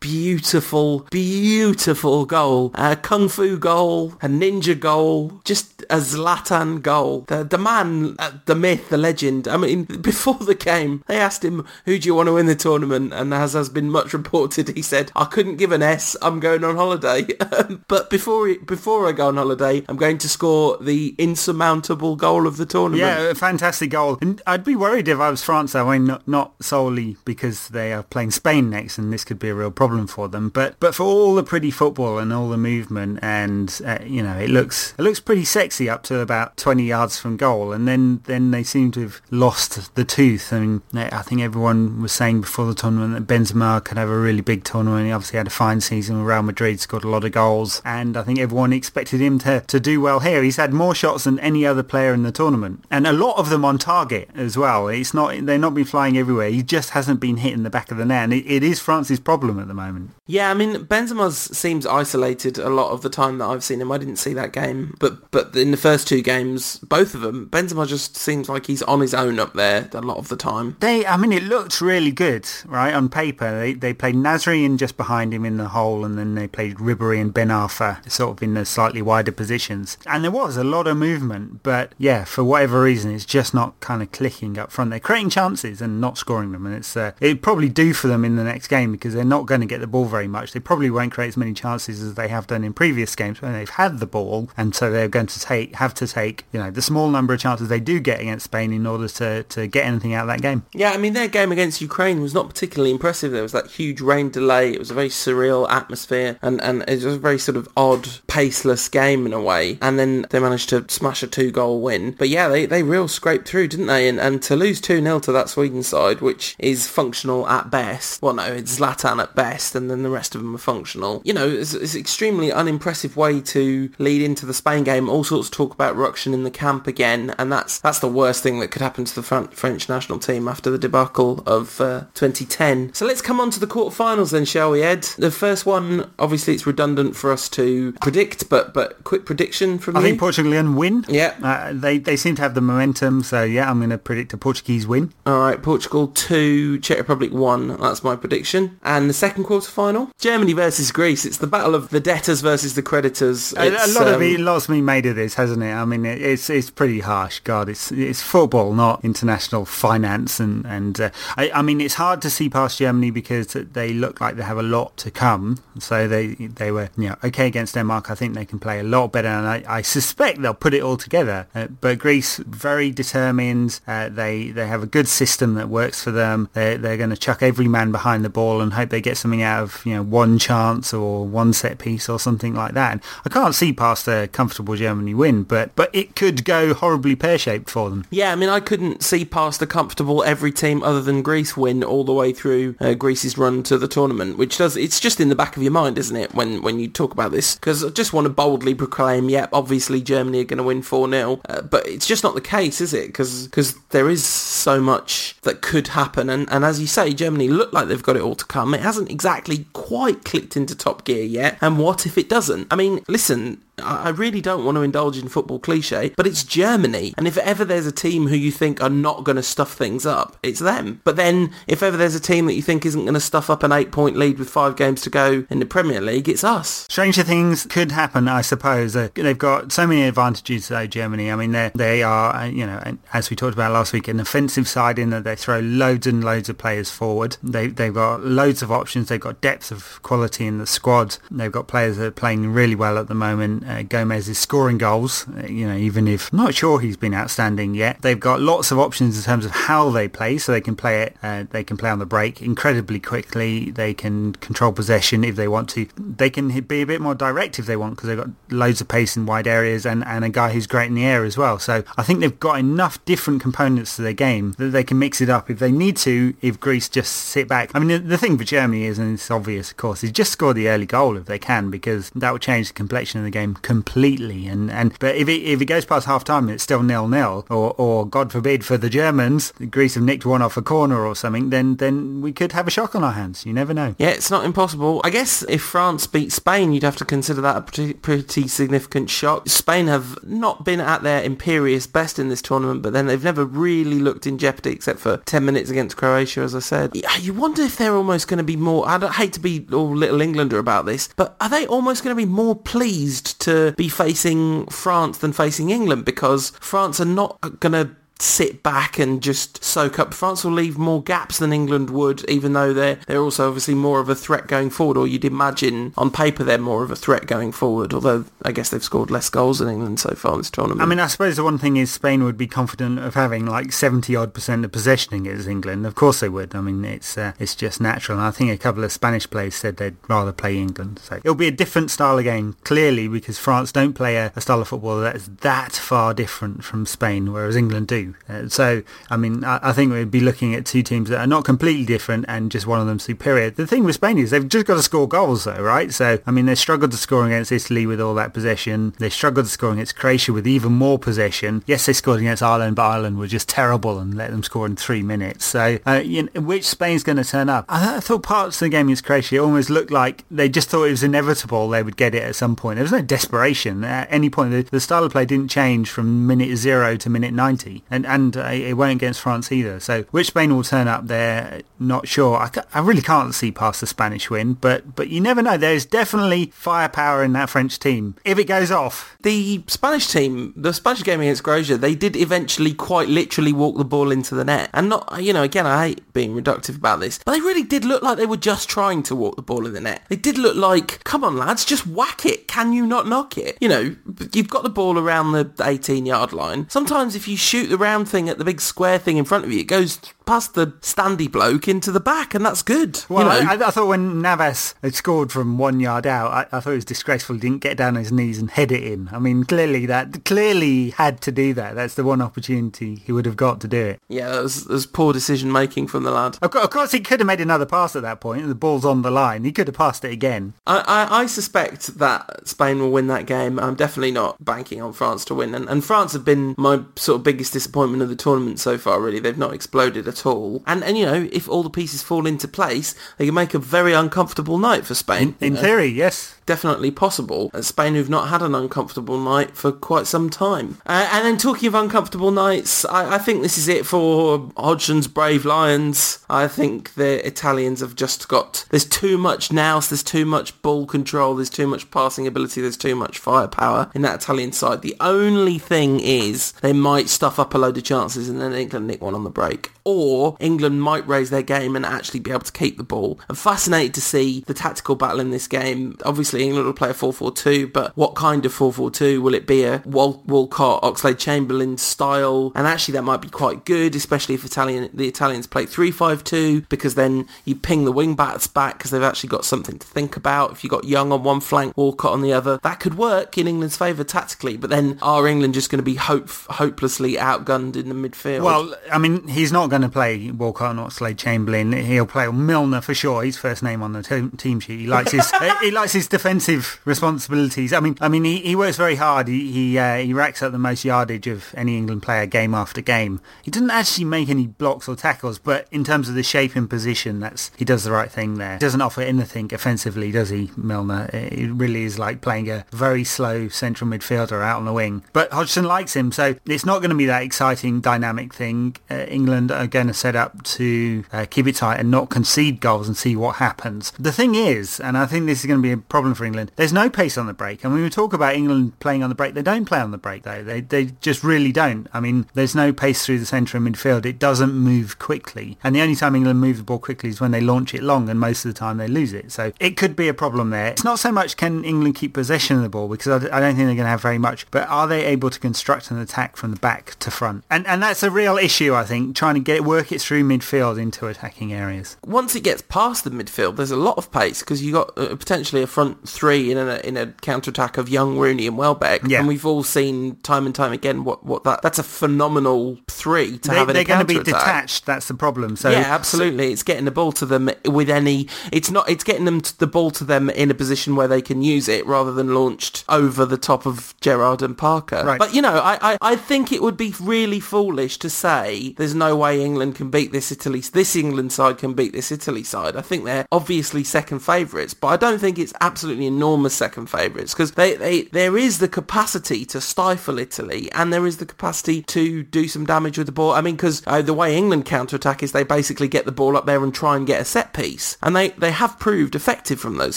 beautiful, 0.00 1.06
beautiful 1.10 2.26
goal. 2.26 2.70
A 2.74 2.96
kung 2.96 3.28
fu 3.28 3.58
goal, 3.58 4.14
a 4.22 4.28
ninja 4.28 4.78
goal, 4.78 5.40
just 5.44 5.82
a 5.90 5.96
Zlatan 5.96 6.82
goal. 6.82 7.22
The 7.28 7.44
the 7.44 7.58
man, 7.58 8.16
uh, 8.18 8.32
the 8.46 8.54
myth, 8.54 8.88
the 8.88 8.96
legend. 8.96 9.48
I 9.48 9.56
mean, 9.56 9.84
before 10.00 10.34
the 10.34 10.54
game, 10.54 11.02
they 11.06 11.18
asked 11.18 11.44
him, 11.44 11.66
"Who 11.84 11.98
do 11.98 12.06
you 12.06 12.14
want 12.14 12.28
to 12.28 12.34
win 12.34 12.46
the 12.46 12.54
tournament?" 12.54 13.12
And 13.12 13.32
as 13.32 13.52
has 13.52 13.68
been 13.68 13.90
much 13.90 14.12
reported, 14.20 14.68
he 14.68 14.82
said, 14.82 15.12
"I 15.14 15.24
couldn't 15.24 15.56
give 15.56 15.72
an 15.72 15.82
S. 15.82 16.16
I'm 16.22 16.40
going 16.40 16.64
on 16.64 16.76
holiday." 16.76 17.26
but 17.88 18.10
before 18.10 18.54
before 18.66 19.08
I 19.08 19.12
go 19.12 19.28
on 19.28 19.36
holiday, 19.36 19.84
I'm 19.88 19.96
going 19.96 20.18
to 20.18 20.28
score 20.28 20.78
the 20.78 21.14
insurmountable 21.18 22.16
goal 22.16 22.46
of 22.46 22.56
the 22.56 22.66
tournament. 22.66 23.00
Yeah, 23.00 23.30
a 23.30 23.34
fantastic 23.34 23.90
goal. 23.90 24.18
And 24.20 24.42
I'd 24.46 24.64
be 24.64 24.76
worried 24.76 25.08
if 25.08 25.18
I 25.18 25.30
was 25.30 25.42
France. 25.42 25.74
I 25.74 25.82
mean, 25.90 26.06
not, 26.06 26.26
not 26.26 26.54
solely 26.62 27.16
because 27.24 27.68
they 27.68 27.92
are 27.92 28.02
playing 28.02 28.32
Spain 28.32 28.70
next, 28.70 28.98
and 28.98 29.13
this 29.14 29.24
could 29.24 29.38
be 29.38 29.48
a 29.48 29.54
real 29.54 29.70
problem 29.70 30.06
for 30.06 30.28
them. 30.28 30.48
But 30.48 30.78
but 30.80 30.94
for 30.94 31.04
all 31.04 31.34
the 31.34 31.42
pretty 31.42 31.70
football 31.70 32.18
and 32.18 32.32
all 32.32 32.48
the 32.48 32.56
movement, 32.56 33.20
and 33.22 33.80
uh, 33.86 33.98
you 34.04 34.22
know, 34.22 34.36
it 34.36 34.50
looks 34.50 34.92
it 34.98 35.02
looks 35.02 35.20
pretty 35.20 35.44
sexy 35.44 35.88
up 35.88 36.02
to 36.04 36.18
about 36.18 36.56
20 36.56 36.82
yards 36.82 37.18
from 37.18 37.36
goal, 37.36 37.72
and 37.72 37.86
then 37.86 38.20
then 38.24 38.50
they 38.50 38.62
seem 38.62 38.90
to 38.92 39.00
have 39.02 39.22
lost 39.30 39.94
the 39.94 40.04
tooth. 40.04 40.52
I 40.52 40.60
mean, 40.60 40.82
I 40.94 41.22
think 41.22 41.40
everyone 41.40 42.02
was 42.02 42.12
saying 42.12 42.40
before 42.42 42.66
the 42.66 42.74
tournament 42.74 43.14
that 43.14 43.32
Benzema 43.32 43.82
could 43.84 43.98
have 43.98 44.08
a 44.08 44.18
really 44.18 44.40
big 44.40 44.64
tournament. 44.64 45.06
He 45.06 45.12
obviously 45.12 45.38
had 45.38 45.46
a 45.46 45.50
fine 45.50 45.80
season 45.80 46.18
with 46.18 46.26
Real 46.26 46.42
Madrid, 46.42 46.80
scored 46.80 47.04
a 47.04 47.08
lot 47.08 47.24
of 47.24 47.32
goals, 47.32 47.80
and 47.84 48.16
I 48.16 48.22
think 48.22 48.38
everyone 48.40 48.72
expected 48.72 49.20
him 49.20 49.38
to, 49.40 49.60
to 49.60 49.78
do 49.78 50.00
well 50.00 50.20
here. 50.20 50.42
He's 50.42 50.56
had 50.56 50.72
more 50.72 50.94
shots 50.94 51.24
than 51.24 51.38
any 51.38 51.64
other 51.64 51.82
player 51.84 52.12
in 52.12 52.24
the 52.24 52.32
tournament, 52.32 52.84
and 52.90 53.06
a 53.06 53.12
lot 53.12 53.38
of 53.38 53.48
them 53.48 53.64
on 53.64 53.78
target 53.78 54.28
as 54.34 54.56
well. 54.56 54.88
It's 54.88 55.14
not 55.14 55.46
they're 55.46 55.58
not 55.58 55.74
been 55.74 55.84
flying 55.84 56.18
everywhere. 56.18 56.50
He 56.50 56.62
just 56.62 56.90
hasn't 56.90 57.20
been 57.20 57.38
hit 57.38 57.52
in 57.52 57.62
the 57.62 57.70
back 57.70 57.92
of 57.92 57.96
the 57.96 58.04
net, 58.04 58.24
and 58.24 58.32
it, 58.32 58.46
it 58.46 58.62
is 58.64 58.80
France's 59.04 59.20
problem 59.20 59.58
at 59.58 59.68
the 59.68 59.74
moment. 59.74 60.12
Yeah, 60.26 60.50
I 60.50 60.54
mean 60.54 60.86
Benzema 60.86 61.30
seems 61.32 61.84
isolated 61.84 62.56
a 62.56 62.70
lot 62.70 62.92
of 62.92 63.02
the 63.02 63.10
time 63.10 63.38
that 63.38 63.46
I've 63.46 63.62
seen 63.62 63.80
him. 63.80 63.92
I 63.92 63.98
didn't 63.98 64.16
see 64.16 64.32
that 64.34 64.52
game, 64.52 64.96
but 64.98 65.30
but 65.30 65.54
in 65.54 65.70
the 65.70 65.76
first 65.76 66.08
two 66.08 66.22
games, 66.22 66.78
both 66.78 67.14
of 67.14 67.20
them, 67.20 67.48
Benzema 67.50 67.86
just 67.86 68.16
seems 68.16 68.48
like 68.48 68.66
he's 68.66 68.82
on 68.82 69.00
his 69.00 69.12
own 69.12 69.38
up 69.38 69.52
there 69.52 69.90
a 69.92 70.00
lot 70.00 70.16
of 70.16 70.28
the 70.28 70.36
time. 70.36 70.76
They, 70.80 71.04
I 71.04 71.18
mean, 71.18 71.32
it 71.32 71.42
looked 71.42 71.82
really 71.82 72.10
good, 72.10 72.48
right, 72.64 72.94
on 72.94 73.10
paper. 73.10 73.58
They 73.58 73.74
they 73.74 73.92
played 73.92 74.14
Nasri 74.14 74.64
in 74.64 74.78
just 74.78 74.96
behind 74.96 75.34
him 75.34 75.44
in 75.44 75.58
the 75.58 75.68
hole, 75.68 76.06
and 76.06 76.18
then 76.18 76.34
they 76.34 76.48
played 76.48 76.76
Ribery 76.76 77.20
and 77.20 77.34
Ben 77.34 77.48
Arfa 77.48 78.10
sort 78.10 78.38
of 78.38 78.42
in 78.42 78.54
the 78.54 78.64
slightly 78.64 79.02
wider 79.02 79.32
positions. 79.32 79.98
And 80.06 80.24
there 80.24 80.30
was 80.30 80.56
a 80.56 80.64
lot 80.64 80.86
of 80.86 80.96
movement, 80.96 81.62
but 81.62 81.92
yeah, 81.98 82.24
for 82.24 82.42
whatever 82.42 82.80
reason, 82.80 83.14
it's 83.14 83.26
just 83.26 83.52
not 83.52 83.78
kind 83.80 84.00
of 84.00 84.10
clicking 84.10 84.56
up 84.56 84.72
front. 84.72 84.90
They're 84.90 85.00
creating 85.00 85.30
chances 85.30 85.82
and 85.82 86.00
not 86.00 86.16
scoring 86.16 86.52
them, 86.52 86.64
and 86.64 86.74
it's 86.74 86.96
uh, 86.96 87.12
it 87.20 87.42
probably 87.42 87.68
do 87.68 87.92
for 87.92 88.08
them 88.08 88.24
in 88.24 88.36
the 88.36 88.44
next 88.44 88.68
game 88.68 88.90
because 88.90 89.12
they're 89.12 89.22
not 89.22 89.44
going 89.44 89.60
to 89.60 89.66
get 89.66 89.80
the 89.80 89.86
ball 89.86 90.13
very 90.14 90.28
much. 90.28 90.52
They 90.52 90.60
probably 90.60 90.90
won't 90.90 91.10
create 91.10 91.26
as 91.26 91.36
many 91.36 91.54
chances 91.54 92.00
as 92.00 92.14
they 92.14 92.28
have 92.28 92.46
done 92.46 92.62
in 92.62 92.72
previous 92.72 93.16
games 93.16 93.42
when 93.42 93.52
they've 93.52 93.68
had 93.68 93.98
the 93.98 94.06
ball, 94.06 94.48
and 94.56 94.72
so 94.72 94.88
they're 94.88 95.08
going 95.08 95.26
to 95.26 95.40
take 95.40 95.74
have 95.74 95.92
to 95.94 96.06
take 96.06 96.44
you 96.52 96.60
know 96.60 96.70
the 96.70 96.82
small 96.82 97.10
number 97.10 97.34
of 97.34 97.40
chances 97.40 97.68
they 97.68 97.80
do 97.80 97.98
get 97.98 98.20
against 98.20 98.44
Spain 98.44 98.72
in 98.72 98.86
order 98.86 99.08
to 99.08 99.42
to 99.42 99.66
get 99.66 99.84
anything 99.86 100.14
out 100.14 100.22
of 100.22 100.28
that 100.28 100.40
game. 100.40 100.62
Yeah, 100.72 100.92
I 100.92 100.98
mean 100.98 101.14
their 101.14 101.26
game 101.26 101.50
against 101.50 101.80
Ukraine 101.80 102.22
was 102.22 102.32
not 102.32 102.46
particularly 102.48 102.92
impressive. 102.92 103.32
There 103.32 103.42
was 103.42 103.50
that 103.50 103.72
huge 103.72 104.00
rain 104.00 104.30
delay. 104.30 104.72
It 104.72 104.78
was 104.78 104.92
a 104.92 104.94
very 104.94 105.08
surreal 105.08 105.68
atmosphere, 105.68 106.38
and 106.40 106.62
and 106.62 106.84
it 106.86 107.02
was 107.02 107.16
a 107.16 107.18
very 107.18 107.40
sort 107.40 107.56
of 107.56 107.68
odd, 107.76 108.04
paceless 108.28 108.88
game 108.88 109.26
in 109.26 109.32
a 109.32 109.42
way. 109.42 109.78
And 109.82 109.98
then 109.98 110.26
they 110.30 110.38
managed 110.38 110.68
to 110.68 110.84
smash 110.88 111.24
a 111.24 111.26
two 111.26 111.50
goal 111.50 111.82
win. 111.82 112.12
But 112.12 112.28
yeah, 112.28 112.46
they 112.46 112.66
they 112.66 112.84
real 112.84 113.08
scraped 113.08 113.48
through, 113.48 113.66
didn't 113.66 113.86
they? 113.86 114.08
And 114.08 114.20
and 114.20 114.40
to 114.44 114.54
lose 114.54 114.80
two 114.80 115.02
0 115.02 115.18
to 115.20 115.32
that 115.32 115.48
Sweden 115.48 115.82
side, 115.82 116.20
which 116.20 116.54
is 116.60 116.86
functional 116.86 117.48
at 117.48 117.68
best. 117.68 118.22
Well, 118.22 118.34
no, 118.34 118.44
it's 118.44 118.78
Zlatan 118.78 119.20
at 119.20 119.34
best, 119.34 119.74
and 119.74 119.90
then 119.90 120.03
the 120.04 120.10
rest 120.10 120.34
of 120.34 120.42
them 120.42 120.54
are 120.54 120.58
functional. 120.58 121.22
You 121.24 121.32
know, 121.32 121.48
it's, 121.48 121.74
it's 121.74 121.94
an 121.94 122.00
extremely 122.00 122.52
unimpressive 122.52 123.16
way 123.16 123.40
to 123.40 123.90
lead 123.98 124.22
into 124.22 124.46
the 124.46 124.54
Spain 124.54 124.84
game. 124.84 125.08
All 125.08 125.24
sorts 125.24 125.48
of 125.48 125.54
talk 125.54 125.74
about 125.74 125.96
ruction 125.96 126.34
in 126.34 126.44
the 126.44 126.50
camp 126.50 126.86
again, 126.86 127.34
and 127.38 127.50
that's 127.52 127.78
that's 127.80 127.98
the 127.98 128.08
worst 128.08 128.42
thing 128.42 128.60
that 128.60 128.68
could 128.68 128.82
happen 128.82 129.04
to 129.04 129.14
the 129.14 129.22
French 129.22 129.88
national 129.88 130.18
team 130.18 130.48
after 130.48 130.70
the 130.70 130.78
debacle 130.78 131.42
of 131.46 131.80
uh, 131.80 132.04
2010. 132.14 132.92
So 132.94 133.06
let's 133.06 133.22
come 133.22 133.40
on 133.40 133.50
to 133.50 133.60
the 133.60 133.66
quarterfinals 133.66 134.32
then, 134.32 134.44
shall 134.44 134.70
we, 134.70 134.82
Ed? 134.82 135.02
The 135.18 135.30
first 135.30 135.66
one, 135.66 136.10
obviously, 136.18 136.54
it's 136.54 136.66
redundant 136.66 137.16
for 137.16 137.32
us 137.32 137.48
to 137.50 137.92
predict, 138.00 138.48
but 138.48 138.74
but 138.74 139.02
quick 139.04 139.24
prediction 139.24 139.78
from 139.78 139.96
I 139.96 140.00
you. 140.00 140.06
think 140.06 140.20
Portugal 140.20 140.52
can 140.52 140.76
win. 140.76 141.04
Yeah. 141.08 141.34
Uh, 141.42 141.72
they 141.72 141.98
they 141.98 142.16
seem 142.16 142.34
to 142.36 142.42
have 142.42 142.54
the 142.54 142.60
momentum, 142.60 143.22
so 143.22 143.42
yeah, 143.42 143.70
I'm 143.70 143.78
going 143.78 143.90
to 143.90 143.98
predict 143.98 144.32
a 144.32 144.36
Portuguese 144.36 144.86
win. 144.86 145.12
All 145.26 145.40
right, 145.40 145.62
Portugal 145.62 146.08
2, 146.08 146.78
Czech 146.80 146.98
Republic 146.98 147.32
1. 147.32 147.80
That's 147.80 148.04
my 148.04 148.16
prediction. 148.16 148.78
And 148.82 149.08
the 149.08 149.14
second 149.14 149.44
quarterfinal, 149.44 149.93
Germany 150.18 150.54
versus 150.54 150.92
Greece. 150.92 151.24
It's 151.24 151.38
the 151.38 151.46
battle 151.46 151.74
of 151.74 151.88
the 151.90 152.00
debtors 152.00 152.40
versus 152.42 152.74
the 152.74 152.82
creditors. 152.82 153.52
A, 153.54 153.60
a 153.60 153.66
It's, 153.66 153.94
lot 153.94 154.08
of 154.08 154.14
um, 154.16 154.22
it, 154.22 154.40
lots 154.40 154.66
been 154.66 154.84
made 154.84 155.06
of 155.06 155.16
this, 155.16 155.34
hasn't 155.34 155.62
it? 155.62 155.72
I 155.72 155.84
mean, 155.84 156.04
it, 156.04 156.20
it's 156.20 156.50
it's 156.50 156.70
pretty 156.70 157.00
harsh. 157.00 157.40
God, 157.40 157.68
it's 157.68 157.92
it's 157.92 158.22
football, 158.22 158.74
not 158.74 159.04
international 159.04 159.64
finance, 159.64 160.40
and 160.44 160.66
and 160.66 161.00
uh, 161.00 161.10
I, 161.36 161.50
I 161.58 161.62
mean, 161.62 161.80
it's 161.80 161.94
hard 161.94 162.20
to 162.22 162.30
see 162.30 162.48
past 162.48 162.78
Germany 162.78 163.10
because 163.10 163.46
they 163.48 163.92
look 163.92 164.20
like 164.20 164.36
they 164.36 164.42
have 164.42 164.58
a 164.58 164.68
lot 164.76 164.96
to 164.98 165.10
come. 165.10 165.58
So 165.78 166.08
they 166.08 166.34
they 166.34 166.70
were 166.72 166.88
you 166.96 167.08
know 167.08 167.16
okay 167.24 167.46
against 167.46 167.74
Denmark. 167.74 168.10
I 168.10 168.14
think 168.14 168.34
they 168.34 168.46
can 168.46 168.58
play 168.58 168.80
a 168.80 168.84
lot 168.84 169.12
better, 169.12 169.28
and 169.28 169.46
I, 169.46 169.78
I 169.78 169.82
suspect 169.82 170.40
they'll 170.42 170.54
put 170.54 170.74
it 170.74 170.82
all 170.82 170.96
together. 170.96 171.46
Uh, 171.54 171.66
but 171.80 171.98
Greece 171.98 172.38
very 172.46 172.90
determined. 172.90 173.80
Uh, 173.86 174.08
they 174.08 174.50
they 174.50 174.66
have 174.66 174.82
a 174.82 174.86
good 174.86 175.08
system 175.08 175.54
that 175.54 175.68
works 175.68 176.02
for 176.02 176.10
them. 176.12 176.48
They 176.52 176.76
they're 176.76 176.96
going 176.96 177.10
to 177.10 177.16
chuck 177.16 177.42
every 177.42 177.68
man 177.68 177.92
behind 177.92 178.24
the 178.24 178.30
ball 178.30 178.60
and 178.60 178.72
hope 178.72 178.90
they 178.90 179.00
get 179.00 179.16
something 179.16 179.42
out 179.42 179.62
of 179.62 179.83
you 179.84 179.94
know, 179.94 180.02
one 180.02 180.38
chance 180.38 180.92
or 180.92 181.26
one 181.26 181.52
set 181.52 181.78
piece 181.78 182.08
or 182.08 182.18
something 182.18 182.54
like 182.54 182.74
that. 182.74 183.02
I 183.24 183.28
can't 183.28 183.54
see 183.54 183.72
past 183.72 184.08
a 184.08 184.28
comfortable 184.28 184.76
Germany 184.76 185.14
win, 185.14 185.42
but 185.44 185.74
but 185.76 185.90
it 185.94 186.16
could 186.16 186.44
go 186.44 186.74
horribly 186.74 187.16
pear-shaped 187.16 187.70
for 187.70 187.90
them. 187.90 188.04
Yeah, 188.10 188.32
I 188.32 188.36
mean, 188.36 188.48
I 188.48 188.60
couldn't 188.60 189.02
see 189.02 189.24
past 189.24 189.62
a 189.62 189.66
comfortable 189.66 190.22
every 190.24 190.52
team 190.52 190.82
other 190.82 191.02
than 191.02 191.22
Greece 191.22 191.56
win 191.56 191.84
all 191.84 192.04
the 192.04 192.12
way 192.12 192.32
through 192.32 192.76
uh, 192.80 192.94
Greece's 192.94 193.38
run 193.38 193.62
to 193.64 193.78
the 193.78 193.88
tournament, 193.88 194.38
which 194.38 194.58
does, 194.58 194.76
it's 194.76 195.00
just 195.00 195.20
in 195.20 195.28
the 195.28 195.34
back 195.34 195.56
of 195.56 195.62
your 195.62 195.72
mind, 195.72 195.98
isn't 195.98 196.16
it, 196.16 196.34
when, 196.34 196.62
when 196.62 196.78
you 196.78 196.88
talk 196.88 197.12
about 197.12 197.32
this? 197.32 197.56
Because 197.56 197.84
I 197.84 197.90
just 197.90 198.12
want 198.12 198.26
to 198.26 198.30
boldly 198.30 198.74
proclaim, 198.74 199.28
yep, 199.28 199.50
yeah, 199.50 199.58
obviously 199.58 200.00
Germany 200.02 200.40
are 200.40 200.44
going 200.44 200.58
to 200.58 200.64
win 200.64 200.82
4-0, 200.82 201.40
uh, 201.48 201.62
but 201.62 201.86
it's 201.86 202.06
just 202.06 202.24
not 202.24 202.34
the 202.34 202.40
case, 202.40 202.80
is 202.80 202.94
it? 202.94 203.08
Because 203.08 203.48
there 203.90 204.08
is 204.08 204.24
so 204.24 204.80
much 204.80 205.23
that 205.44 205.62
could 205.62 205.88
happen, 205.88 206.28
and, 206.28 206.50
and 206.50 206.64
as 206.64 206.80
you 206.80 206.86
say, 206.86 207.12
Germany 207.12 207.48
look 207.48 207.72
like 207.72 207.88
they've 207.88 208.02
got 208.02 208.16
it 208.16 208.22
all 208.22 208.34
to 208.34 208.44
come. 208.44 208.74
It 208.74 208.80
hasn't 208.80 209.10
exactly 209.10 209.66
quite 209.72 210.24
clicked 210.24 210.56
into 210.56 210.74
top 210.74 211.04
gear 211.04 211.24
yet, 211.24 211.58
and 211.60 211.78
what 211.78 212.06
if 212.06 212.18
it 212.18 212.28
doesn't? 212.28 212.66
I 212.70 212.76
mean, 212.76 213.04
listen, 213.08 213.62
I 213.78 214.10
really 214.10 214.40
don't 214.40 214.64
want 214.64 214.76
to 214.76 214.82
indulge 214.82 215.18
in 215.18 215.28
football 215.28 215.58
cliche, 215.58 216.12
but 216.16 216.26
it's 216.26 216.44
Germany. 216.44 217.14
And 217.16 217.26
if 217.26 217.36
ever 217.38 217.64
there's 217.64 217.86
a 217.86 217.92
team 217.92 218.28
who 218.28 218.36
you 218.36 218.52
think 218.52 218.82
are 218.82 218.90
not 218.90 219.24
going 219.24 219.36
to 219.36 219.42
stuff 219.42 219.72
things 219.72 220.06
up, 220.06 220.36
it's 220.42 220.60
them. 220.60 221.00
But 221.04 221.16
then 221.16 221.52
if 221.66 221.82
ever 221.82 221.96
there's 221.96 222.14
a 222.14 222.20
team 222.20 222.46
that 222.46 222.54
you 222.54 222.62
think 222.62 222.86
isn't 222.86 223.04
going 223.04 223.14
to 223.14 223.20
stuff 223.20 223.50
up 223.50 223.62
an 223.62 223.72
eight 223.72 223.90
point 223.90 224.16
lead 224.16 224.38
with 224.38 224.48
five 224.48 224.76
games 224.76 225.02
to 225.02 225.10
go 225.10 225.44
in 225.50 225.58
the 225.58 225.66
Premier 225.66 226.00
League, 226.00 226.28
it's 226.28 226.44
us. 226.44 226.86
Stranger 226.88 227.22
things 227.22 227.66
could 227.66 227.92
happen, 227.92 228.28
I 228.28 228.42
suppose. 228.42 228.94
Uh, 228.94 229.08
they've 229.14 229.36
got 229.36 229.72
so 229.72 229.86
many 229.86 230.04
advantages, 230.04 230.68
though, 230.68 230.86
Germany. 230.86 231.30
I 231.30 231.36
mean, 231.36 231.52
they 231.74 232.02
are, 232.02 232.34
uh, 232.34 232.44
you 232.44 232.66
know, 232.66 232.80
as 233.12 233.30
we 233.30 233.36
talked 233.36 233.54
about 233.54 233.72
last 233.72 233.92
week, 233.92 234.08
an 234.08 234.20
offensive 234.20 234.68
side 234.68 234.98
in 234.98 235.10
that 235.10 235.24
they 235.24 235.36
throw 235.36 235.58
loads 235.60 236.06
and 236.06 236.22
loads 236.22 236.48
of 236.48 236.58
players 236.58 236.90
forward. 236.90 237.36
They, 237.42 237.66
they've 237.66 237.94
got 237.94 238.24
loads 238.24 238.62
of 238.62 238.70
options. 238.70 239.08
They've 239.08 239.20
got 239.20 239.40
depth 239.40 239.72
of 239.72 240.00
quality 240.02 240.46
in 240.46 240.58
the 240.58 240.66
squad. 240.66 241.18
They've 241.30 241.50
got 241.50 241.66
players 241.66 241.96
that 241.96 242.06
are 242.06 242.10
playing 242.12 242.52
really 242.52 242.74
well 242.74 242.98
at 242.98 243.08
the 243.08 243.14
moment 243.14 243.63
uh, 243.66 243.82
Gomez 243.82 244.28
is 244.28 244.38
scoring 244.38 244.78
goals, 244.78 245.26
uh, 245.36 245.46
you 245.46 245.66
know, 245.66 245.76
even 245.76 246.06
if 246.06 246.32
I'm 246.32 246.38
not 246.38 246.54
sure 246.54 246.80
he's 246.80 246.96
been 246.96 247.14
outstanding 247.14 247.74
yet. 247.74 248.02
They've 248.02 248.18
got 248.18 248.40
lots 248.40 248.70
of 248.70 248.78
options 248.78 249.16
in 249.16 249.22
terms 249.24 249.44
of 249.44 249.52
how 249.52 249.90
they 249.90 250.08
play, 250.08 250.38
so 250.38 250.52
they 250.52 250.60
can 250.60 250.76
play 250.76 251.02
it, 251.02 251.16
uh, 251.22 251.44
they 251.50 251.64
can 251.64 251.76
play 251.76 251.90
on 251.90 251.98
the 251.98 252.06
break 252.06 252.42
incredibly 252.42 253.00
quickly. 253.00 253.70
They 253.70 253.94
can 253.94 254.34
control 254.34 254.72
possession 254.72 255.24
if 255.24 255.36
they 255.36 255.48
want 255.48 255.68
to. 255.70 255.86
They 255.96 256.30
can 256.30 256.60
be 256.60 256.82
a 256.82 256.86
bit 256.86 257.00
more 257.00 257.14
direct 257.14 257.58
if 257.58 257.66
they 257.66 257.76
want 257.76 257.96
because 257.96 258.08
they've 258.08 258.18
got 258.18 258.30
loads 258.50 258.80
of 258.80 258.88
pace 258.88 259.16
in 259.16 259.26
wide 259.26 259.46
areas 259.46 259.86
and, 259.86 260.04
and 260.04 260.24
a 260.24 260.28
guy 260.28 260.52
who's 260.52 260.66
great 260.66 260.88
in 260.88 260.94
the 260.94 261.04
air 261.04 261.24
as 261.24 261.36
well. 261.36 261.58
So 261.58 261.84
I 261.96 262.02
think 262.02 262.20
they've 262.20 262.40
got 262.40 262.58
enough 262.58 263.02
different 263.04 263.40
components 263.40 263.96
to 263.96 264.02
their 264.02 264.12
game 264.12 264.54
that 264.58 264.70
they 264.70 264.84
can 264.84 264.98
mix 264.98 265.20
it 265.20 265.30
up 265.30 265.50
if 265.50 265.58
they 265.58 265.72
need 265.72 265.96
to, 265.98 266.34
if 266.42 266.60
Greece 266.60 266.88
just 266.88 267.12
sit 267.12 267.48
back. 267.48 267.70
I 267.74 267.78
mean, 267.78 267.88
the, 267.88 267.98
the 267.98 268.18
thing 268.18 268.36
for 268.38 268.44
Germany 268.44 268.84
is, 268.84 268.98
and 268.98 269.14
it's 269.14 269.30
obvious, 269.30 269.70
of 269.70 269.76
course, 269.76 270.04
is 270.04 270.12
just 270.12 270.32
score 270.32 270.54
the 270.54 270.68
early 270.68 270.86
goal 270.86 271.16
if 271.16 271.26
they 271.26 271.38
can 271.38 271.70
because 271.70 272.10
that 272.10 272.30
will 272.30 272.38
change 272.38 272.68
the 272.68 272.74
complexion 272.74 273.20
of 273.20 273.24
the 273.24 273.30
game 273.30 273.53
completely. 273.62 274.46
And, 274.46 274.70
and 274.70 274.96
but 274.98 275.16
if 275.16 275.28
it, 275.28 275.42
if 275.42 275.60
it 275.60 275.66
goes 275.66 275.84
past 275.84 276.06
half 276.06 276.24
time 276.24 276.48
it's 276.48 276.62
still 276.62 276.82
nil 276.82 277.08
nil, 277.08 277.46
or, 277.50 277.74
or 277.78 278.06
God 278.06 278.32
forbid 278.32 278.64
for 278.64 278.76
the 278.76 278.90
Germans, 278.90 279.52
Greece 279.70 279.94
have 279.94 280.04
nicked 280.04 280.26
one 280.26 280.42
off 280.42 280.56
a 280.56 280.62
corner 280.62 281.04
or 281.06 281.14
something, 281.14 281.50
then 281.50 281.76
then 281.76 282.20
we 282.20 282.32
could 282.32 282.52
have 282.52 282.66
a 282.66 282.70
shock 282.70 282.94
on 282.94 283.04
our 283.04 283.12
hands. 283.12 283.44
You 283.46 283.52
never 283.52 283.74
know. 283.74 283.94
Yeah, 283.98 284.10
it's 284.10 284.30
not 284.30 284.44
impossible. 284.44 285.00
I 285.04 285.10
guess 285.10 285.42
if 285.48 285.62
France 285.62 286.06
beat 286.06 286.32
Spain, 286.32 286.72
you'd 286.72 286.82
have 286.82 286.96
to 286.96 287.04
consider 287.04 287.40
that 287.42 287.56
a 287.56 287.60
pretty, 287.62 287.94
pretty 287.94 288.48
significant 288.48 289.10
shock. 289.10 289.48
Spain 289.48 289.86
have 289.86 290.18
not 290.24 290.64
been 290.64 290.80
at 290.80 291.02
their 291.02 291.22
imperious 291.22 291.86
best 291.86 292.18
in 292.18 292.28
this 292.28 292.42
tournament, 292.42 292.82
but 292.82 292.92
then 292.92 293.06
they've 293.06 293.22
never 293.22 293.44
really 293.44 293.98
looked 293.98 294.26
in 294.26 294.38
jeopardy 294.38 294.72
except 294.72 294.98
for 294.98 295.18
10 295.18 295.44
minutes 295.44 295.70
against 295.70 295.96
Croatia, 295.96 296.40
as 296.40 296.54
I 296.54 296.60
said. 296.60 296.92
You 297.20 297.32
wonder 297.32 297.62
if 297.62 297.76
they're 297.76 297.94
almost 297.94 298.28
going 298.28 298.38
to 298.38 298.44
be 298.44 298.56
more, 298.56 298.86
I 298.88 298.98
hate 299.12 299.32
to 299.34 299.40
be 299.40 299.66
all 299.72 299.94
little 299.94 300.20
Englander 300.20 300.58
about 300.58 300.86
this, 300.86 301.08
but 301.16 301.36
are 301.40 301.48
they 301.48 301.66
almost 301.66 302.02
going 302.02 302.14
to 302.14 302.20
be 302.20 302.30
more 302.30 302.56
pleased 302.56 303.40
to 303.44 303.72
be 303.72 303.88
facing 303.88 304.66
France 304.66 305.18
than 305.18 305.32
facing 305.32 305.70
England 305.70 306.04
because 306.04 306.50
France 306.60 307.00
are 307.00 307.04
not 307.04 307.60
going 307.60 307.72
to 307.72 307.90
sit 308.20 308.62
back 308.62 308.98
and 308.98 309.22
just 309.22 309.62
soak 309.62 309.98
up. 309.98 310.14
France 310.14 310.44
will 310.44 310.52
leave 310.52 310.78
more 310.78 311.02
gaps 311.02 311.38
than 311.38 311.52
England 311.52 311.90
would, 311.90 312.28
even 312.28 312.52
though 312.52 312.72
they're 312.72 312.98
they're 313.06 313.20
also 313.20 313.48
obviously 313.48 313.74
more 313.74 314.00
of 314.00 314.08
a 314.08 314.14
threat 314.14 314.46
going 314.46 314.70
forward. 314.70 314.96
Or 314.96 315.06
you'd 315.06 315.24
imagine 315.24 315.92
on 315.96 316.10
paper 316.10 316.44
they're 316.44 316.58
more 316.58 316.82
of 316.82 316.90
a 316.90 316.96
threat 316.96 317.26
going 317.26 317.52
forward. 317.52 317.92
Although 317.92 318.24
I 318.42 318.52
guess 318.52 318.70
they've 318.70 318.82
scored 318.82 319.10
less 319.10 319.30
goals 319.30 319.58
than 319.58 319.68
England 319.68 320.00
so 320.00 320.14
far 320.14 320.32
in 320.32 320.38
this 320.38 320.50
tournament. 320.50 320.80
I 320.80 320.86
mean, 320.86 321.00
I 321.00 321.06
suppose 321.06 321.36
the 321.36 321.44
one 321.44 321.58
thing 321.58 321.76
is 321.76 321.90
Spain 321.90 322.24
would 322.24 322.38
be 322.38 322.46
confident 322.46 322.98
of 322.98 323.14
having 323.14 323.46
like 323.46 323.72
seventy 323.72 324.14
odd 324.14 324.32
percent 324.32 324.64
of 324.64 324.72
possession 324.72 325.14
against 325.14 325.48
England. 325.48 325.86
Of 325.86 325.94
course 325.94 326.20
they 326.20 326.28
would. 326.28 326.54
I 326.54 326.60
mean, 326.60 326.84
it's 326.84 327.18
uh, 327.18 327.32
it's 327.38 327.54
just 327.54 327.80
natural. 327.80 328.18
And 328.18 328.26
I 328.26 328.30
think 328.30 328.50
a 328.50 328.58
couple 328.58 328.84
of 328.84 328.92
Spanish 328.92 329.28
players 329.28 329.54
said 329.54 329.76
they'd 329.76 329.96
rather 330.08 330.32
play 330.32 330.56
England. 330.56 331.00
So 331.00 331.16
it'll 331.16 331.34
be 331.34 331.48
a 331.48 331.52
different 331.52 331.90
style 331.90 332.18
of 332.18 332.24
game, 332.24 332.56
clearly, 332.64 333.08
because 333.08 333.38
France 333.38 333.72
don't 333.72 333.92
play 333.92 334.16
a, 334.16 334.32
a 334.36 334.40
style 334.40 334.60
of 334.60 334.68
football 334.68 335.00
that's 335.00 335.26
that 335.40 335.72
far 335.72 336.14
different 336.14 336.62
from 336.64 336.86
Spain, 336.86 337.32
whereas 337.32 337.56
England 337.56 337.88
do. 337.88 338.03
Uh, 338.28 338.48
so, 338.48 338.82
I 339.10 339.16
mean, 339.16 339.44
I, 339.44 339.60
I, 339.62 339.72
think 339.72 339.92
we'd 339.92 340.10
be 340.10 340.20
looking 340.20 340.54
at 340.54 340.66
two 340.66 340.82
teams 340.82 341.08
that 341.10 341.20
are 341.20 341.26
not 341.26 341.44
completely 341.44 341.84
different 341.84 342.24
and 342.28 342.50
just 342.50 342.66
one 342.66 342.80
of 342.80 342.86
them 342.86 342.98
superior. 342.98 343.50
The 343.50 343.66
thing 343.66 343.84
with 343.84 343.96
Spain 343.96 344.18
is 344.18 344.30
they've 344.30 344.48
just 344.48 344.66
got 344.66 344.74
to 344.74 344.82
score 344.82 345.08
goals 345.08 345.44
though, 345.44 345.62
right? 345.62 345.92
So, 345.92 346.18
I 346.26 346.30
mean, 346.30 346.46
they 346.46 346.54
struggled 346.54 346.90
to 346.90 346.96
score 346.96 347.26
against 347.26 347.52
Italy 347.52 347.86
with 347.86 348.00
all 348.00 348.14
that 348.14 348.34
possession. 348.34 348.94
They 348.98 349.10
struggled 349.10 349.46
to 349.46 349.52
score 349.52 349.72
against 349.72 349.96
Croatia 349.96 350.32
with 350.32 350.46
even 350.46 350.72
more 350.72 350.98
possession. 350.98 351.62
Yes, 351.66 351.86
they 351.86 351.92
scored 351.92 352.20
against 352.20 352.42
Ireland, 352.42 352.76
but 352.76 352.82
Ireland 352.82 353.18
were 353.18 353.26
just 353.26 353.48
terrible 353.48 353.98
and 353.98 354.14
let 354.14 354.30
them 354.30 354.42
score 354.42 354.66
in 354.66 354.76
three 354.76 355.02
minutes. 355.02 355.44
So, 355.44 355.78
uh, 355.86 356.02
you 356.04 356.24
know, 356.24 356.40
which 356.40 356.64
Spain's 356.64 357.02
going 357.02 357.16
to 357.16 357.24
turn 357.24 357.48
up? 357.48 357.64
I, 357.68 357.96
I 357.96 358.00
thought 358.00 358.22
parts 358.22 358.56
of 358.56 358.66
the 358.66 358.68
game 358.70 358.88
against 358.88 359.04
Croatia 359.04 359.38
almost 359.38 359.70
looked 359.70 359.90
like 359.90 360.24
they 360.30 360.48
just 360.48 360.68
thought 360.68 360.84
it 360.84 360.90
was 360.90 361.02
inevitable 361.02 361.68
they 361.68 361.82
would 361.82 361.96
get 361.96 362.14
it 362.14 362.22
at 362.22 362.36
some 362.36 362.56
point. 362.56 362.76
There 362.76 362.84
was 362.84 362.92
no 362.92 363.02
desperation 363.02 363.84
at 363.84 364.08
any 364.10 364.30
point. 364.30 364.52
The, 364.52 364.62
the 364.62 364.80
style 364.80 365.04
of 365.04 365.12
play 365.12 365.24
didn't 365.24 365.48
change 365.48 365.90
from 365.90 366.26
minute 366.26 366.56
zero 366.56 366.96
to 366.96 367.10
minute 367.10 367.32
90. 367.32 367.84
And, 367.94 368.06
and 368.06 368.36
uh, 368.36 368.50
it 368.52 368.74
won't 368.74 368.96
against 368.96 369.20
France 369.20 369.52
either. 369.52 369.78
So 369.78 370.02
which 370.10 370.28
Spain 370.28 370.54
will 370.54 370.64
turn 370.64 370.88
up 370.88 371.06
there, 371.06 371.62
not 371.78 372.08
sure. 372.08 372.36
I, 372.36 372.50
I 372.72 372.80
really 372.80 373.02
can't 373.02 373.34
see 373.34 373.52
past 373.52 373.80
the 373.80 373.86
Spanish 373.86 374.30
win, 374.30 374.54
but 374.54 374.96
but 374.96 375.08
you 375.08 375.20
never 375.20 375.42
know. 375.42 375.56
There's 375.56 375.86
definitely 375.86 376.46
firepower 376.46 377.22
in 377.22 377.32
that 377.34 377.50
French 377.50 377.78
team 377.78 378.16
if 378.24 378.38
it 378.38 378.44
goes 378.44 378.70
off. 378.70 379.16
The 379.22 379.62
Spanish 379.68 380.08
team, 380.08 380.52
the 380.56 380.72
Spanish 380.72 381.04
game 381.04 381.20
against 381.20 381.44
Croatia, 381.44 381.78
they 381.78 381.94
did 381.94 382.16
eventually 382.16 382.74
quite 382.74 383.08
literally 383.08 383.52
walk 383.52 383.76
the 383.76 383.84
ball 383.84 384.10
into 384.10 384.34
the 384.34 384.44
net. 384.44 384.70
And 384.72 384.88
not, 384.88 385.22
you 385.22 385.32
know, 385.32 385.42
again, 385.42 385.66
I 385.66 385.88
hate 385.88 386.12
being 386.12 386.34
reductive 386.34 386.76
about 386.76 387.00
this, 387.00 387.20
but 387.24 387.32
they 387.32 387.40
really 387.40 387.62
did 387.62 387.84
look 387.84 388.02
like 388.02 388.18
they 388.18 388.26
were 388.26 388.36
just 388.36 388.68
trying 388.68 389.02
to 389.04 389.14
walk 389.14 389.36
the 389.36 389.42
ball 389.42 389.66
in 389.66 389.72
the 389.72 389.80
net. 389.80 390.02
They 390.08 390.16
did 390.16 390.38
look 390.38 390.56
like, 390.56 391.02
come 391.04 391.24
on 391.24 391.36
lads, 391.36 391.64
just 391.64 391.86
whack 391.86 392.26
it. 392.26 392.48
Can 392.48 392.72
you 392.72 392.86
not 392.86 393.06
knock 393.06 393.38
it? 393.38 393.56
You 393.60 393.68
know, 393.68 393.96
you've 394.32 394.48
got 394.48 394.62
the 394.62 394.70
ball 394.70 394.98
around 394.98 395.32
the 395.32 395.52
18 395.62 396.06
yard 396.06 396.32
line. 396.32 396.68
Sometimes 396.68 397.14
if 397.14 397.28
you 397.28 397.36
shoot 397.36 397.68
the 397.68 397.78
round 397.84 398.08
thing 398.08 398.28
at 398.28 398.38
the 398.38 398.44
big 398.44 398.60
square 398.60 398.98
thing 398.98 399.18
in 399.18 399.24
front 399.24 399.44
of 399.44 399.52
you, 399.52 399.60
it 399.60 399.64
goes 399.68 399.98
past 400.26 400.54
the 400.54 400.68
standy 400.80 401.30
bloke 401.30 401.68
into 401.68 401.92
the 401.92 402.00
back, 402.00 402.34
and 402.34 402.44
that's 402.44 402.62
good. 402.62 403.04
Well, 403.08 403.24
you 403.24 403.44
know? 403.44 403.50
I, 403.50 403.68
I, 403.68 403.70
thought 403.70 403.88
when 403.88 404.22
Navas 404.22 404.74
had 404.82 404.94
scored 404.94 405.32
from 405.32 405.58
one 405.58 405.80
yard 405.80 406.06
out, 406.06 406.30
I, 406.30 406.56
I, 406.56 406.60
thought 406.60 406.72
it 406.72 406.76
was 406.76 406.84
disgraceful. 406.84 407.34
He 407.34 407.40
didn't 407.40 407.60
get 407.62 407.76
down 407.76 407.96
on 407.96 408.02
his 408.02 408.12
knees 408.12 408.38
and 408.38 408.50
head 408.50 408.72
it 408.72 408.82
in. 408.82 409.08
I 409.12 409.18
mean, 409.18 409.44
clearly 409.44 409.86
that 409.86 410.24
clearly 410.24 410.90
had 410.90 411.20
to 411.22 411.32
do 411.32 411.54
that. 411.54 411.74
That's 411.74 411.94
the 411.94 412.04
one 412.04 412.22
opportunity 412.22 412.96
he 412.96 413.12
would 413.12 413.26
have 413.26 413.36
got 413.36 413.60
to 413.62 413.68
do 413.68 413.78
it. 413.78 414.00
Yeah, 414.08 414.30
that 414.30 414.42
was, 414.42 414.64
that 414.64 414.72
was 414.72 414.86
poor 414.86 415.12
decision 415.12 415.52
making 415.52 415.88
from 415.88 416.04
the 416.04 416.10
lad. 416.10 416.38
Of, 416.42 416.54
of, 416.54 416.70
course, 416.70 416.92
he 416.92 417.00
could 417.00 417.20
have 417.20 417.26
made 417.26 417.40
another 417.40 417.66
pass 417.66 417.96
at 417.96 418.02
that 418.02 418.20
point. 418.20 418.46
The 418.46 418.54
ball's 418.54 418.84
on 418.84 419.02
the 419.02 419.10
line. 419.10 419.44
He 419.44 419.52
could 419.52 419.68
have 419.68 419.76
passed 419.76 420.04
it 420.04 420.12
again. 420.12 420.54
I, 420.66 420.78
I, 420.80 421.20
I 421.22 421.26
suspect 421.26 421.98
that 421.98 422.46
Spain 422.48 422.78
will 422.78 422.90
win 422.90 423.06
that 423.08 423.26
game. 423.26 423.58
I'm 423.58 423.74
definitely 423.74 424.12
not 424.12 424.42
banking 424.44 424.80
on 424.80 424.92
France 424.92 425.24
to 425.26 425.34
win, 425.34 425.54
and, 425.54 425.68
and 425.68 425.84
France 425.84 426.12
have 426.12 426.24
been 426.24 426.54
my 426.56 426.82
sort 426.96 427.16
of 427.16 427.24
biggest 427.24 427.52
disappointment 427.52 428.02
of 428.02 428.08
the 428.08 428.16
tournament 428.16 428.58
so 428.58 428.78
far. 428.78 429.00
Really, 429.00 429.20
they've 429.20 429.36
not 429.36 429.54
exploded 429.54 430.06
at 430.14 430.26
all. 430.26 430.62
And 430.66 430.84
and 430.84 430.96
you 430.96 431.04
know, 431.04 431.28
if 431.32 431.48
all 431.48 431.62
the 431.62 431.70
pieces 431.70 432.02
fall 432.02 432.26
into 432.26 432.48
place, 432.48 432.94
they 433.18 433.26
can 433.26 433.34
make 433.34 433.54
a 433.54 433.58
very 433.58 433.92
uncomfortable 433.92 434.58
night 434.58 434.86
for 434.86 434.94
Spain. 434.94 435.34
In, 435.40 435.54
in 435.54 435.56
theory, 435.56 435.86
yes 435.86 436.34
definitely 436.46 436.90
possible. 436.90 437.50
Spain 437.60 437.94
who've 437.94 438.10
not 438.10 438.28
had 438.28 438.42
an 438.42 438.54
uncomfortable 438.54 439.18
night 439.18 439.56
for 439.56 439.72
quite 439.72 440.06
some 440.06 440.30
time. 440.30 440.78
Uh, 440.86 441.08
and 441.12 441.24
then 441.24 441.38
talking 441.38 441.68
of 441.68 441.74
uncomfortable 441.74 442.30
nights, 442.30 442.84
I, 442.84 443.14
I, 443.14 443.18
think 443.18 443.42
this 443.42 443.58
is 443.58 443.68
it 443.68 443.86
for 443.86 444.50
Hodgson's 444.56 445.06
Brave 445.06 445.44
Lions. 445.44 446.24
I 446.28 446.48
think 446.48 446.94
the 446.94 447.26
Italians 447.26 447.80
have 447.80 447.94
just 447.94 448.28
got, 448.28 448.66
there's 448.70 448.84
too 448.84 449.16
much 449.16 449.52
nous, 449.52 449.88
there's 449.88 450.02
too 450.02 450.24
much 450.24 450.60
ball 450.62 450.86
control, 450.86 451.34
there's 451.34 451.50
too 451.50 451.66
much 451.66 451.90
passing 451.90 452.26
ability, 452.26 452.60
there's 452.60 452.76
too 452.76 452.94
much 452.94 453.18
firepower 453.18 453.90
in 453.94 454.02
that 454.02 454.22
Italian 454.22 454.52
side. 454.52 454.82
The 454.82 454.96
only 455.00 455.58
thing 455.58 456.00
is 456.00 456.52
they 456.62 456.72
might 456.72 457.08
stuff 457.08 457.38
up 457.38 457.54
a 457.54 457.58
load 457.58 457.78
of 457.78 457.84
chances 457.84 458.28
and 458.28 458.40
then 458.40 458.52
England 458.52 458.86
nick 458.86 459.02
one 459.02 459.14
on 459.14 459.24
the 459.24 459.30
break. 459.30 459.72
Or 459.84 460.36
England 460.40 460.82
might 460.82 461.06
raise 461.06 461.30
their 461.30 461.42
game 461.42 461.76
and 461.76 461.84
actually 461.84 462.20
be 462.20 462.30
able 462.30 462.40
to 462.40 462.52
keep 462.52 462.76
the 462.76 462.84
ball. 462.84 463.18
I'm 463.28 463.36
fascinated 463.36 463.94
to 463.94 464.00
see 464.00 464.40
the 464.46 464.54
tactical 464.54 464.96
battle 464.96 465.20
in 465.20 465.30
this 465.30 465.46
game. 465.46 465.98
Obviously 466.04 466.33
obviously 466.34 466.48
England 466.48 466.66
will 466.66 466.74
play 466.74 466.90
a 466.90 466.94
4-4-2, 466.94 467.72
but 467.72 467.96
what 467.96 468.14
kind 468.14 468.44
of 468.44 468.52
4-4-2? 468.52 469.22
Will 469.22 469.34
it 469.34 469.46
be 469.46 469.62
a 469.64 469.82
Wal- 469.84 470.22
Walcott, 470.26 470.82
Oxlade-Chamberlain 470.82 471.78
style? 471.78 472.52
And 472.54 472.66
actually 472.66 472.92
that 472.92 473.02
might 473.02 473.20
be 473.20 473.28
quite 473.28 473.64
good, 473.64 473.94
especially 473.94 474.34
if 474.34 474.44
Italian 474.44 474.90
the 474.92 475.06
Italians 475.06 475.46
play 475.46 475.66
3-5-2, 475.66 476.68
because 476.68 476.94
then 476.94 477.26
you 477.44 477.54
ping 477.54 477.84
the 477.84 477.92
wing 477.92 478.14
backs 478.14 478.46
back 478.46 478.78
because 478.78 478.90
they've 478.90 479.02
actually 479.02 479.28
got 479.28 479.44
something 479.44 479.78
to 479.78 479.86
think 479.86 480.16
about. 480.16 480.52
If 480.52 480.64
you've 480.64 480.70
got 480.70 480.84
Young 480.84 481.12
on 481.12 481.22
one 481.22 481.40
flank, 481.40 481.76
Walcott 481.76 482.12
on 482.12 482.22
the 482.22 482.32
other, 482.32 482.58
that 482.62 482.80
could 482.80 482.96
work 482.98 483.38
in 483.38 483.46
England's 483.46 483.76
favour 483.76 484.04
tactically. 484.04 484.56
But 484.56 484.70
then 484.70 484.98
are 485.02 485.26
England 485.28 485.54
just 485.54 485.70
going 485.70 485.78
to 485.78 485.84
be 485.84 485.94
hope- 485.94 486.30
hopelessly 486.50 487.14
outgunned 487.14 487.76
in 487.76 487.88
the 487.88 487.94
midfield? 487.94 488.42
Well, 488.42 488.74
I 488.90 488.98
mean, 488.98 489.28
he's 489.28 489.52
not 489.52 489.70
going 489.70 489.82
to 489.82 489.88
play 489.88 490.30
Walcott 490.30 490.78
or 490.78 490.88
Oxlade-Chamberlain. 490.88 491.72
He'll 491.72 492.06
play 492.06 492.26
Milner 492.30 492.80
for 492.80 492.94
sure. 492.94 493.22
He's 493.22 493.36
first 493.36 493.62
name 493.62 493.82
on 493.82 493.92
the 493.92 494.02
te- 494.02 494.30
team 494.36 494.60
sheet. 494.60 494.80
He 494.80 494.86
likes 494.86 495.12
his 495.12 495.30
he 495.60 495.70
likes 495.70 495.92
his 495.92 496.08
defensive 496.24 496.80
responsibilities. 496.86 497.74
I 497.74 497.80
mean, 497.80 497.98
I 498.00 498.08
mean, 498.08 498.24
he, 498.24 498.38
he 498.38 498.56
works 498.56 498.78
very 498.78 498.94
hard. 498.94 499.28
He 499.28 499.52
he, 499.52 499.78
uh, 499.78 499.98
he 499.98 500.14
racks 500.14 500.42
up 500.42 500.52
the 500.52 500.58
most 500.58 500.82
yardage 500.82 501.26
of 501.26 501.54
any 501.54 501.76
England 501.76 502.02
player 502.02 502.24
game 502.24 502.54
after 502.54 502.80
game. 502.80 503.20
He 503.42 503.50
doesn't 503.50 503.70
actually 503.70 504.06
make 504.06 504.30
any 504.30 504.46
blocks 504.46 504.88
or 504.88 504.96
tackles, 504.96 505.38
but 505.38 505.68
in 505.70 505.84
terms 505.84 506.08
of 506.08 506.14
the 506.14 506.22
shape 506.22 506.56
and 506.56 506.68
position, 506.68 507.20
that's 507.20 507.50
he 507.58 507.64
does 507.66 507.84
the 507.84 507.92
right 507.92 508.10
thing 508.10 508.36
there. 508.36 508.54
He 508.54 508.58
doesn't 508.58 508.80
offer 508.80 509.02
anything 509.02 509.52
offensively, 509.52 510.10
does 510.12 510.30
he, 510.30 510.50
Milner? 510.56 511.10
It 511.12 511.50
really 511.52 511.82
is 511.84 511.98
like 511.98 512.22
playing 512.22 512.50
a 512.50 512.64
very 512.70 513.04
slow 513.04 513.48
central 513.48 513.90
midfielder 513.90 514.42
out 514.42 514.56
on 514.56 514.64
the 514.64 514.72
wing. 514.72 515.04
But 515.12 515.30
Hodgson 515.30 515.66
likes 515.66 515.94
him, 515.94 516.10
so 516.10 516.36
it's 516.46 516.64
not 516.64 516.78
going 516.78 516.88
to 516.88 516.96
be 516.96 517.06
that 517.06 517.22
exciting, 517.22 517.82
dynamic 517.82 518.32
thing. 518.32 518.76
Uh, 518.90 519.04
England 519.08 519.52
are 519.52 519.66
going 519.66 519.88
to 519.88 519.94
set 519.94 520.16
up 520.16 520.42
to 520.44 521.04
uh, 521.12 521.26
keep 521.28 521.46
it 521.46 521.56
tight 521.56 521.80
and 521.80 521.90
not 521.90 522.08
concede 522.08 522.60
goals 522.60 522.88
and 522.88 522.96
see 522.96 523.14
what 523.14 523.36
happens. 523.36 523.92
The 523.98 524.10
thing 524.10 524.34
is, 524.34 524.80
and 524.80 524.96
I 524.96 525.04
think 525.04 525.26
this 525.26 525.40
is 525.40 525.46
going 525.46 525.60
to 525.60 525.62
be 525.62 525.72
a 525.72 525.76
problem 525.76 526.13
for 526.14 526.24
England, 526.24 526.52
there's 526.56 526.72
no 526.72 526.88
pace 526.90 527.18
on 527.18 527.26
the 527.26 527.32
break. 527.32 527.64
And 527.64 527.72
when 527.72 527.82
we 527.82 527.90
talk 527.90 528.12
about 528.12 528.34
England 528.34 528.78
playing 528.80 529.02
on 529.02 529.08
the 529.08 529.14
break, 529.14 529.34
they 529.34 529.42
don't 529.42 529.64
play 529.64 529.80
on 529.80 529.90
the 529.90 529.98
break 529.98 530.22
though. 530.22 530.42
They, 530.42 530.60
they 530.60 530.86
just 531.00 531.24
really 531.24 531.52
don't. 531.52 531.88
I 531.92 532.00
mean, 532.00 532.26
there's 532.34 532.54
no 532.54 532.72
pace 532.72 533.04
through 533.04 533.18
the 533.18 533.26
centre 533.26 533.56
and 533.56 533.66
midfield. 533.66 534.04
It 534.04 534.18
doesn't 534.18 534.52
move 534.52 534.98
quickly. 534.98 535.58
And 535.62 535.74
the 535.74 535.80
only 535.80 535.96
time 535.96 536.14
England 536.14 536.40
move 536.40 536.58
the 536.58 536.62
ball 536.62 536.78
quickly 536.78 537.10
is 537.10 537.20
when 537.20 537.30
they 537.30 537.40
launch 537.40 537.74
it 537.74 537.82
long 537.82 538.08
and 538.08 538.18
most 538.18 538.44
of 538.44 538.52
the 538.52 538.58
time 538.58 538.78
they 538.78 538.88
lose 538.88 539.12
it. 539.12 539.32
So 539.32 539.52
it 539.60 539.76
could 539.76 539.96
be 539.96 540.08
a 540.08 540.14
problem 540.14 540.50
there. 540.50 540.68
It's 540.68 540.84
not 540.84 540.98
so 540.98 541.12
much 541.12 541.36
can 541.36 541.64
England 541.64 541.94
keep 541.94 542.14
possession 542.14 542.56
of 542.56 542.62
the 542.62 542.68
ball 542.68 542.88
because 542.88 543.24
I, 543.24 543.36
I 543.36 543.40
don't 543.40 543.56
think 543.56 543.66
they're 543.66 543.74
going 543.74 543.78
to 543.78 543.86
have 543.86 544.02
very 544.02 544.18
much, 544.18 544.50
but 544.50 544.68
are 544.68 544.86
they 544.86 545.04
able 545.04 545.30
to 545.30 545.38
construct 545.38 545.90
an 545.90 545.98
attack 545.98 546.36
from 546.36 546.50
the 546.50 546.60
back 546.60 546.98
to 547.00 547.10
front? 547.10 547.44
And 547.50 547.66
and 547.66 547.82
that's 547.82 548.02
a 548.02 548.10
real 548.10 548.36
issue, 548.36 548.74
I 548.74 548.84
think, 548.84 549.16
trying 549.16 549.34
to 549.34 549.40
get 549.40 549.64
work 549.64 549.92
it 549.92 550.00
through 550.00 550.24
midfield 550.24 550.80
into 550.80 551.06
attacking 551.06 551.52
areas. 551.52 551.96
Once 552.04 552.34
it 552.34 552.42
gets 552.42 552.62
past 552.62 553.04
the 553.04 553.10
midfield, 553.10 553.56
there's 553.56 553.70
a 553.70 553.76
lot 553.76 553.98
of 553.98 554.10
pace 554.12 554.40
because 554.40 554.62
you 554.62 554.72
got 554.72 554.96
uh, 554.96 555.16
potentially 555.16 555.62
a 555.62 555.66
front 555.66 556.03
three 556.06 556.50
in 556.50 556.58
a 556.58 556.76
in 556.84 556.96
a 556.96 557.06
counter 557.22 557.50
attack 557.50 557.76
of 557.78 557.88
Young, 557.88 558.18
Rooney, 558.18 558.46
and 558.46 558.58
Welbeck. 558.58 559.02
Yeah. 559.06 559.20
And 559.20 559.28
we've 559.28 559.46
all 559.46 559.62
seen 559.62 560.16
time 560.16 560.46
and 560.46 560.54
time 560.54 560.72
again 560.72 561.04
what, 561.04 561.24
what 561.24 561.44
that 561.44 561.62
that's 561.62 561.78
a 561.78 561.82
phenomenal 561.82 562.78
three 562.88 563.38
to 563.38 563.50
They, 563.50 563.56
have 563.56 563.68
in 563.68 563.74
they're 563.74 563.84
going 563.84 564.00
to 564.00 564.04
be 564.06 564.22
detached. 564.22 564.86
That's 564.86 565.08
the 565.08 565.14
problem. 565.14 565.56
So 565.56 565.70
yeah, 565.70 565.78
absolutely. 565.78 566.52
It's 566.52 566.62
getting 566.62 566.84
the 566.84 566.90
ball 566.90 567.12
to 567.12 567.26
them 567.26 567.50
with 567.64 567.90
any. 567.90 568.28
It's 568.52 568.70
not. 568.70 568.88
It's 568.88 569.04
getting 569.04 569.24
them 569.24 569.40
to 569.40 569.58
the 569.58 569.66
ball 569.66 569.90
to 569.92 570.04
them 570.04 570.30
in 570.30 570.50
a 570.50 570.54
position 570.54 570.96
where 570.96 571.08
they 571.08 571.22
can 571.22 571.42
use 571.42 571.68
it 571.68 571.86
rather 571.86 572.12
than 572.12 572.34
launched 572.34 572.84
over 572.88 573.24
the 573.24 573.38
top 573.38 573.66
of 573.66 573.94
Gerrard 574.00 574.42
and 574.42 574.56
Parker. 574.56 575.02
Right. 575.04 575.18
But 575.18 575.34
you 575.34 575.42
know, 575.42 575.54
I, 575.54 575.78
I, 575.92 575.98
I 576.00 576.16
think 576.16 576.52
it 576.52 576.62
would 576.62 576.76
be 576.76 576.94
really 577.00 577.40
foolish 577.40 577.98
to 577.98 578.10
say 578.10 578.74
there's 578.76 578.94
no 578.94 579.16
way 579.16 579.42
England 579.42 579.76
can 579.76 579.90
beat 579.90 580.12
this 580.12 580.30
Italy. 580.32 580.60
This 580.60 580.96
England 580.96 581.32
side 581.32 581.58
can 581.58 581.74
beat 581.74 581.92
this 581.92 582.10
Italy 582.12 582.42
side. 582.42 582.76
I 582.76 582.82
think 582.82 583.04
they're 583.04 583.26
obviously 583.32 583.84
second 583.84 584.20
favourites, 584.20 584.74
but 584.74 584.88
I 584.88 584.96
don't 584.96 585.18
think 585.18 585.38
it's 585.38 585.52
absolutely 585.60 585.93
enormous 586.00 586.54
second 586.54 586.86
favourites 586.86 587.32
because 587.32 587.52
they, 587.52 587.74
they 587.74 588.02
there 588.02 588.36
is 588.36 588.58
the 588.58 588.68
capacity 588.68 589.44
to 589.46 589.60
stifle 589.60 590.18
Italy 590.18 590.70
and 590.72 590.92
there 590.92 591.06
is 591.06 591.18
the 591.18 591.26
capacity 591.26 591.82
to 591.82 592.22
do 592.22 592.48
some 592.48 592.64
damage 592.64 592.98
with 592.98 593.06
the 593.06 593.12
ball. 593.12 593.32
I 593.32 593.40
mean, 593.40 593.56
because 593.56 593.82
uh, 593.86 594.02
the 594.02 594.14
way 594.14 594.36
England 594.36 594.64
counter 594.64 594.96
attack 594.96 595.22
is 595.22 595.32
they 595.32 595.44
basically 595.44 595.88
get 595.88 596.04
the 596.04 596.12
ball 596.12 596.36
up 596.36 596.46
there 596.46 596.62
and 596.62 596.74
try 596.74 596.96
and 596.96 597.06
get 597.06 597.20
a 597.20 597.24
set 597.24 597.52
piece, 597.52 597.96
and 598.02 598.14
they 598.14 598.30
they 598.30 598.52
have 598.52 598.78
proved 598.78 599.14
effective 599.14 599.60
from 599.60 599.76
those 599.76 599.96